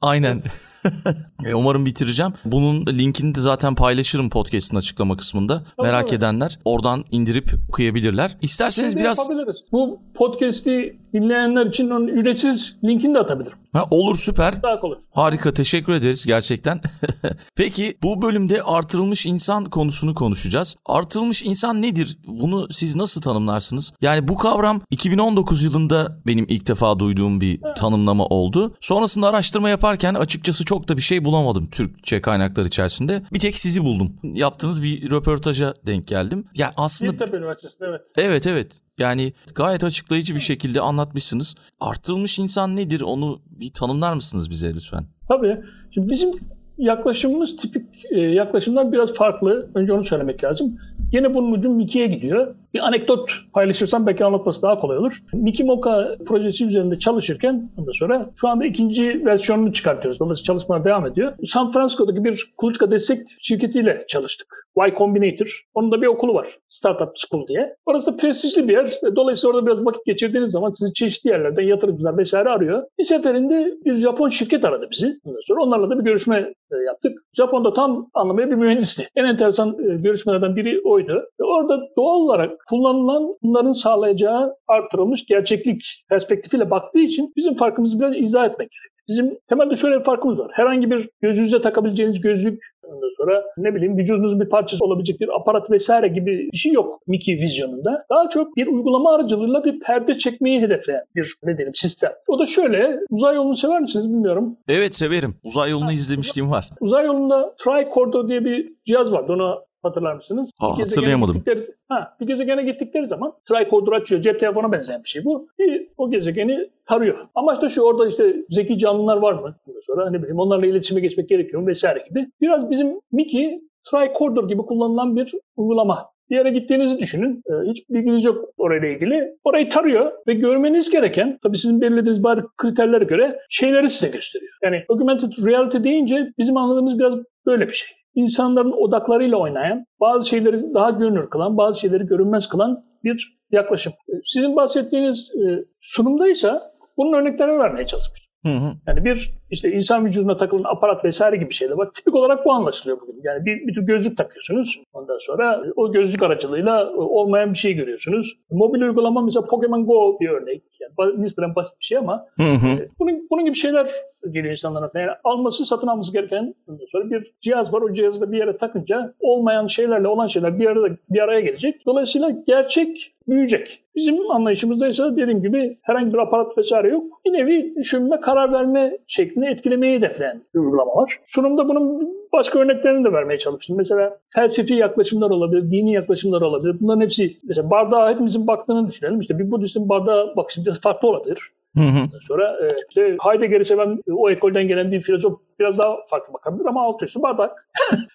Aynen. 0.00 0.42
E, 1.44 1.54
umarım 1.54 1.86
bitireceğim. 1.86 2.32
Bunun 2.44 2.86
linkini 2.86 3.34
de 3.34 3.40
zaten 3.40 3.74
paylaşırım 3.74 4.30
podcast'in 4.30 4.76
açıklama 4.76 5.16
kısmında. 5.16 5.62
Tabii 5.76 5.86
Merak 5.86 6.06
tabii. 6.06 6.16
edenler 6.16 6.58
oradan 6.64 7.04
indirip 7.10 7.50
okuyabilirler. 7.68 8.36
İsterseniz 8.42 8.92
Şimdi 8.92 9.04
biraz... 9.04 9.30
Bu 9.72 9.98
podcast'i 10.14 10.96
dinleyenler 11.14 11.66
için 11.66 11.90
onun 11.90 12.08
ücretsiz 12.08 12.74
linkini 12.84 13.14
de 13.14 13.18
atabilirim. 13.18 13.58
Ha, 13.74 13.86
olur 13.90 14.16
süper. 14.16 14.54
Kolay. 14.80 14.98
Harika 15.12 15.52
teşekkür 15.52 15.92
ederiz 15.92 16.26
gerçekten. 16.26 16.80
Peki 17.56 17.98
bu 18.02 18.22
bölümde 18.22 18.62
artırılmış 18.62 19.26
insan 19.26 19.64
konusunu 19.64 20.14
konuşacağız. 20.14 20.76
Artırılmış 20.86 21.42
insan 21.42 21.82
nedir? 21.82 22.18
Bunu 22.26 22.66
siz 22.70 22.96
nasıl 22.96 23.20
tanımlarsınız? 23.20 23.92
Yani 24.00 24.28
bu 24.28 24.38
kavram 24.38 24.80
2019 24.90 25.64
yılında 25.64 26.18
benim 26.26 26.46
ilk 26.48 26.68
defa 26.68 26.98
duyduğum 26.98 27.40
bir 27.40 27.60
tanımlama 27.76 28.26
oldu. 28.26 28.74
Sonrasında 28.80 29.28
araştırma 29.28 29.68
yaparken 29.68 30.14
açıkçası 30.14 30.64
çok 30.64 30.88
da 30.88 30.96
bir 30.96 31.02
şey 31.02 31.24
bulamadım 31.24 31.66
Türkçe 31.66 32.20
kaynaklar 32.20 32.64
içerisinde. 32.64 33.22
Bir 33.32 33.40
tek 33.40 33.58
sizi 33.58 33.84
buldum. 33.84 34.12
Yaptığınız 34.22 34.82
bir 34.82 35.10
röportaja 35.10 35.74
denk 35.86 36.06
geldim. 36.06 36.46
Ya 36.54 36.72
aslında 36.76 37.12
Hintep 37.12 37.34
Üniversitesi'nde 37.34 37.86
evet. 37.88 38.00
Evet 38.16 38.46
evet. 38.46 38.83
Yani 38.98 39.32
gayet 39.54 39.84
açıklayıcı 39.84 40.34
bir 40.34 40.40
şekilde 40.40 40.80
anlatmışsınız. 40.80 41.54
Artırılmış 41.80 42.38
insan 42.38 42.76
nedir 42.76 43.00
onu 43.00 43.40
bir 43.46 43.72
tanımlar 43.72 44.14
mısınız 44.14 44.50
bize 44.50 44.74
lütfen? 44.74 45.04
Tabii. 45.28 45.60
Şimdi 45.94 46.10
bizim 46.10 46.30
yaklaşımımız 46.78 47.56
tipik 47.56 48.04
e, 48.10 48.20
yaklaşımdan 48.20 48.92
biraz 48.92 49.14
farklı. 49.14 49.70
Önce 49.74 49.92
onu 49.92 50.04
söylemek 50.04 50.44
lazım. 50.44 50.78
Yine 51.12 51.34
bunun 51.34 51.52
ucu 51.52 51.70
Mickey'e 51.70 52.06
gidiyor. 52.06 52.54
Bir 52.74 52.86
anekdot 52.86 53.30
paylaşırsam 53.52 54.06
belki 54.06 54.24
anlatması 54.24 54.62
daha 54.62 54.80
kolay 54.80 54.98
olur. 54.98 55.22
Mickey 55.32 55.66
Mocha 55.66 56.16
projesi 56.26 56.64
üzerinde 56.64 56.98
çalışırken 56.98 57.70
ondan 57.76 57.92
sonra 57.98 58.30
şu 58.36 58.48
anda 58.48 58.64
ikinci 58.64 59.22
versiyonunu 59.24 59.72
çıkartıyoruz. 59.72 60.20
Dolayısıyla 60.20 60.46
çalışmalar 60.46 60.84
devam 60.84 61.06
ediyor. 61.06 61.32
San 61.46 61.72
Francisco'daki 61.72 62.24
bir 62.24 62.52
kuluçka 62.56 62.90
destek 62.90 63.26
şirketiyle 63.40 64.04
çalıştık. 64.08 64.63
Y 64.76 64.94
Combinator. 64.98 65.62
Onun 65.74 65.92
da 65.92 66.02
bir 66.02 66.06
okulu 66.06 66.34
var. 66.34 66.58
Startup 66.68 67.12
School 67.16 67.48
diye. 67.48 67.76
Orası 67.86 68.12
da 68.12 68.16
prestijli 68.16 68.68
bir 68.68 68.72
yer. 68.72 69.00
Dolayısıyla 69.16 69.50
orada 69.50 69.66
biraz 69.66 69.84
vakit 69.84 70.06
geçirdiğiniz 70.06 70.50
zaman 70.50 70.72
sizi 70.72 70.94
çeşitli 70.94 71.30
yerlerden 71.30 71.62
yatırımcılar 71.62 72.18
vesaire 72.18 72.48
arıyor. 72.48 72.82
Bir 72.98 73.04
seferinde 73.04 73.74
bir 73.84 73.96
Japon 73.96 74.30
şirket 74.30 74.64
aradı 74.64 74.88
bizi. 74.90 75.18
Ondan 75.24 75.40
sonra 75.46 75.62
onlarla 75.62 75.90
da 75.90 75.98
bir 75.98 76.04
görüşme 76.04 76.54
e, 76.72 76.76
yaptık. 76.76 77.18
Japon'da 77.36 77.74
tam 77.74 78.10
anlamaya 78.14 78.50
bir 78.50 78.54
mühendisti. 78.54 79.08
En 79.16 79.24
enteresan 79.24 79.68
e, 79.68 79.96
görüşmelerden 79.96 80.56
biri 80.56 80.80
oydu. 80.84 81.24
Orada 81.38 81.80
doğal 81.96 82.16
olarak 82.20 82.52
kullanılan 82.68 83.36
bunların 83.42 83.72
sağlayacağı 83.72 84.54
artırılmış 84.68 85.26
gerçeklik 85.26 85.82
perspektifiyle 86.08 86.70
baktığı 86.70 86.98
için 86.98 87.32
bizim 87.36 87.54
farkımızı 87.54 88.00
biraz 88.00 88.16
izah 88.16 88.44
etmek 88.44 88.70
gerekiyor. 88.70 88.93
Bizim 89.08 89.38
temelde 89.48 89.76
şöyle 89.76 89.98
bir 89.98 90.04
farkımız 90.04 90.38
var. 90.38 90.50
Herhangi 90.54 90.90
bir 90.90 91.08
gözünüze 91.22 91.62
takabileceğiniz 91.62 92.20
gözlük 92.20 92.62
Ondan 92.86 93.10
sonra 93.16 93.44
ne 93.56 93.74
bileyim 93.74 93.98
vücudunuzun 93.98 94.40
bir 94.40 94.48
parçası 94.48 94.84
olabilecek 94.84 95.20
bir 95.20 95.28
aparat 95.36 95.70
vesaire 95.70 96.08
gibi 96.08 96.48
bir 96.52 96.58
şey 96.58 96.72
yok 96.72 97.00
Mickey 97.06 97.38
vizyonunda. 97.38 98.04
Daha 98.10 98.30
çok 98.30 98.56
bir 98.56 98.66
uygulama 98.66 99.14
aracılığıyla 99.14 99.64
bir 99.64 99.80
perde 99.80 100.18
çekmeyi 100.18 100.60
hedefleyen 100.60 101.02
bir 101.14 101.34
ne 101.42 101.56
diyelim 101.56 101.74
sistem. 101.74 102.12
O 102.28 102.38
da 102.38 102.46
şöyle 102.46 102.98
uzay 103.10 103.36
yolunu 103.36 103.56
sever 103.56 103.80
misiniz 103.80 104.08
bilmiyorum. 104.08 104.56
Evet 104.68 104.94
severim. 104.94 105.34
Uzay 105.44 105.70
yolunu 105.70 105.92
izlemişliğim 105.92 106.50
var. 106.50 106.70
Uzay 106.80 107.06
yolunda 107.06 107.54
tricorder 107.64 108.28
diye 108.28 108.44
bir 108.44 108.72
cihaz 108.86 109.12
vardı. 109.12 109.32
Onu 109.32 109.64
hatırlar 109.84 110.14
mısınız? 110.14 110.50
Ha, 110.58 110.66
Bir 110.78 110.82
hatırlayamadım. 110.82 111.34
gittikleri- 111.36 111.66
ha, 111.88 112.16
bir 112.20 112.26
gezegene 112.26 112.62
gittikleri 112.62 113.06
zaman 113.06 113.32
tricorder 113.48 113.92
açıyor. 113.92 114.20
Cep 114.22 114.40
telefona 114.40 114.72
benzeyen 114.72 115.02
bir 115.04 115.08
şey 115.08 115.24
bu. 115.24 115.48
Bir, 115.58 115.86
o 115.98 116.10
gezegeni 116.10 116.68
tarıyor. 116.86 117.18
Amaç 117.34 117.62
da 117.62 117.68
şu 117.68 117.82
orada 117.82 118.08
işte 118.08 118.32
zeki 118.50 118.78
canlılar 118.78 119.16
var 119.16 119.32
mı? 119.32 119.54
Sonra 119.86 120.10
ne 120.10 120.18
bileyim 120.18 120.38
onlarla 120.38 120.66
iletişime 120.66 121.00
geçmek 121.00 121.28
gerekiyor 121.28 121.62
mu 121.62 121.68
vesaire 121.68 122.04
gibi. 122.08 122.26
Biraz 122.40 122.70
bizim 122.70 123.00
Mickey 123.12 123.60
tricorder 123.90 124.42
gibi 124.42 124.62
kullanılan 124.62 125.16
bir 125.16 125.32
uygulama. 125.56 126.14
Bir 126.30 126.36
yere 126.36 126.50
gittiğinizi 126.50 126.98
düşünün. 126.98 127.42
Ee, 127.50 127.70
hiç 127.70 127.90
bilginiz 127.90 128.24
yok 128.24 128.44
orayla 128.56 128.88
ilgili. 128.88 129.30
Orayı 129.44 129.70
tarıyor 129.70 130.12
ve 130.28 130.34
görmeniz 130.34 130.90
gereken, 130.90 131.38
tabii 131.42 131.58
sizin 131.58 131.80
belirlediğiniz 131.80 132.24
bazı 132.24 132.42
kriterlere 132.56 133.04
göre 133.04 133.38
şeyleri 133.50 133.90
size 133.90 134.08
gösteriyor. 134.08 134.52
Yani 134.62 134.84
augmented 134.88 135.32
reality 135.46 135.78
deyince 135.84 136.32
bizim 136.38 136.56
anladığımız 136.56 136.98
biraz 136.98 137.14
böyle 137.46 137.68
bir 137.68 137.72
şey. 137.74 137.88
İnsanların 138.14 138.72
odaklarıyla 138.72 139.36
oynayan, 139.36 139.84
bazı 140.00 140.28
şeyleri 140.28 140.74
daha 140.74 140.90
görünür 140.90 141.30
kılan, 141.30 141.56
bazı 141.56 141.80
şeyleri 141.80 142.06
görünmez 142.06 142.48
kılan 142.48 142.84
bir 143.04 143.38
yaklaşım. 143.50 143.92
Ee, 144.08 144.12
Sizin 144.34 144.56
bahsettiğiniz 144.56 145.30
e, 145.34 145.64
sunumdaysa 145.80 146.72
bunun 146.96 147.12
örneklerini 147.12 147.58
vermeye 147.58 147.86
çalışmış. 147.86 148.28
Hı 148.46 148.52
hı. 148.52 148.72
Yani 148.86 149.04
bir 149.04 149.30
işte 149.54 149.72
insan 149.72 150.06
vücuduna 150.06 150.36
takılan 150.36 150.64
aparat 150.64 151.04
vesaire 151.04 151.36
gibi 151.36 151.54
şeyler 151.54 151.74
var. 151.74 151.90
Tipik 151.94 152.14
olarak 152.14 152.44
bu 152.44 152.52
anlaşılıyor 152.52 153.00
bugün. 153.00 153.20
Yani 153.24 153.44
bir, 153.44 153.66
bir 153.66 153.74
tür 153.74 153.82
gözlük 153.82 154.16
takıyorsunuz. 154.16 154.82
Ondan 154.92 155.18
sonra 155.26 155.62
o 155.76 155.92
gözlük 155.92 156.22
aracılığıyla 156.22 156.82
e, 156.82 156.94
olmayan 156.94 157.52
bir 157.52 157.58
şey 157.58 157.72
görüyorsunuz. 157.72 158.36
Mobil 158.50 158.80
uygulama 158.80 159.22
mesela 159.22 159.46
Pokemon 159.46 159.86
Go 159.86 160.20
bir 160.20 160.28
örnek. 160.28 160.62
Yani 160.80 161.22
nispeten 161.22 161.54
basit 161.54 161.80
bir 161.80 161.84
şey 161.84 161.98
ama 161.98 162.26
Hı 162.36 162.42
hı. 162.42 162.82
e, 162.82 162.88
bunun, 162.98 163.26
bunun 163.30 163.44
gibi 163.44 163.56
şeyler 163.56 163.86
geliyor 164.30 164.52
insanların 164.52 164.84
aklına. 164.84 165.02
Yani 165.02 165.14
alması, 165.24 165.66
satın 165.66 165.86
alması 165.86 166.12
gereken 166.12 166.54
sonra 166.92 167.10
bir 167.10 167.32
cihaz 167.40 167.72
var. 167.72 167.82
O 167.82 167.94
cihazı 167.94 168.20
da 168.20 168.32
bir 168.32 168.38
yere 168.38 168.56
takınca 168.56 169.14
olmayan 169.20 169.66
şeylerle 169.66 170.08
olan 170.08 170.26
şeyler 170.26 170.58
bir 170.58 170.66
arada 170.66 170.96
bir 171.10 171.20
araya 171.20 171.40
gelecek. 171.40 171.86
Dolayısıyla 171.86 172.30
gerçek 172.46 173.14
büyüyecek. 173.28 173.80
Bizim 173.94 174.30
anlayışımızda 174.30 174.88
ise 174.88 175.02
dediğim 175.16 175.42
gibi 175.42 175.78
herhangi 175.82 176.12
bir 176.12 176.18
aparat 176.18 176.58
vesaire 176.58 176.88
yok. 176.88 177.04
Bir 177.26 177.32
nevi 177.32 177.74
düşünme, 177.76 178.20
karar 178.20 178.52
verme 178.52 178.98
şeklini 179.44 179.50
etkilemeyi 179.50 179.98
hedefleyen 179.98 180.42
bir 180.54 180.60
uygulama 180.60 180.96
var. 180.96 181.20
Sunumda 181.26 181.68
bunun 181.68 182.08
başka 182.32 182.58
örneklerini 182.58 183.04
de 183.04 183.12
vermeye 183.12 183.38
çalıştım. 183.38 183.76
Mesela 183.76 184.18
felsefi 184.34 184.74
yaklaşımlar 184.74 185.30
olabilir, 185.30 185.70
dini 185.70 185.92
yaklaşımlar 185.92 186.42
olabilir. 186.42 186.76
Bunların 186.80 187.00
hepsi, 187.00 187.36
mesela 187.44 187.70
bardağa 187.70 188.10
hepimizin 188.10 188.46
baktığını 188.46 188.88
düşünelim. 188.88 189.20
İşte 189.20 189.38
bir 189.38 189.50
Budistin 189.50 189.88
bardağa 189.88 190.36
bakışı 190.36 190.64
biraz 190.64 190.80
farklı 190.80 191.08
olabilir. 191.08 191.38
Hı 191.76 191.80
hı. 191.80 192.20
Sonra 192.28 192.56
e, 192.62 192.76
işte 192.88 193.16
Heidegger'i 193.24 193.64
seven 193.64 193.98
o 194.16 194.30
ekolden 194.30 194.68
gelen 194.68 194.92
bir 194.92 195.02
filozof 195.02 195.40
biraz 195.60 195.78
daha 195.78 195.96
farklı 196.10 196.34
bakabilir 196.34 196.66
ama 196.66 196.82
alt 196.82 197.02
üstü 197.02 197.22
bardak. 197.22 197.68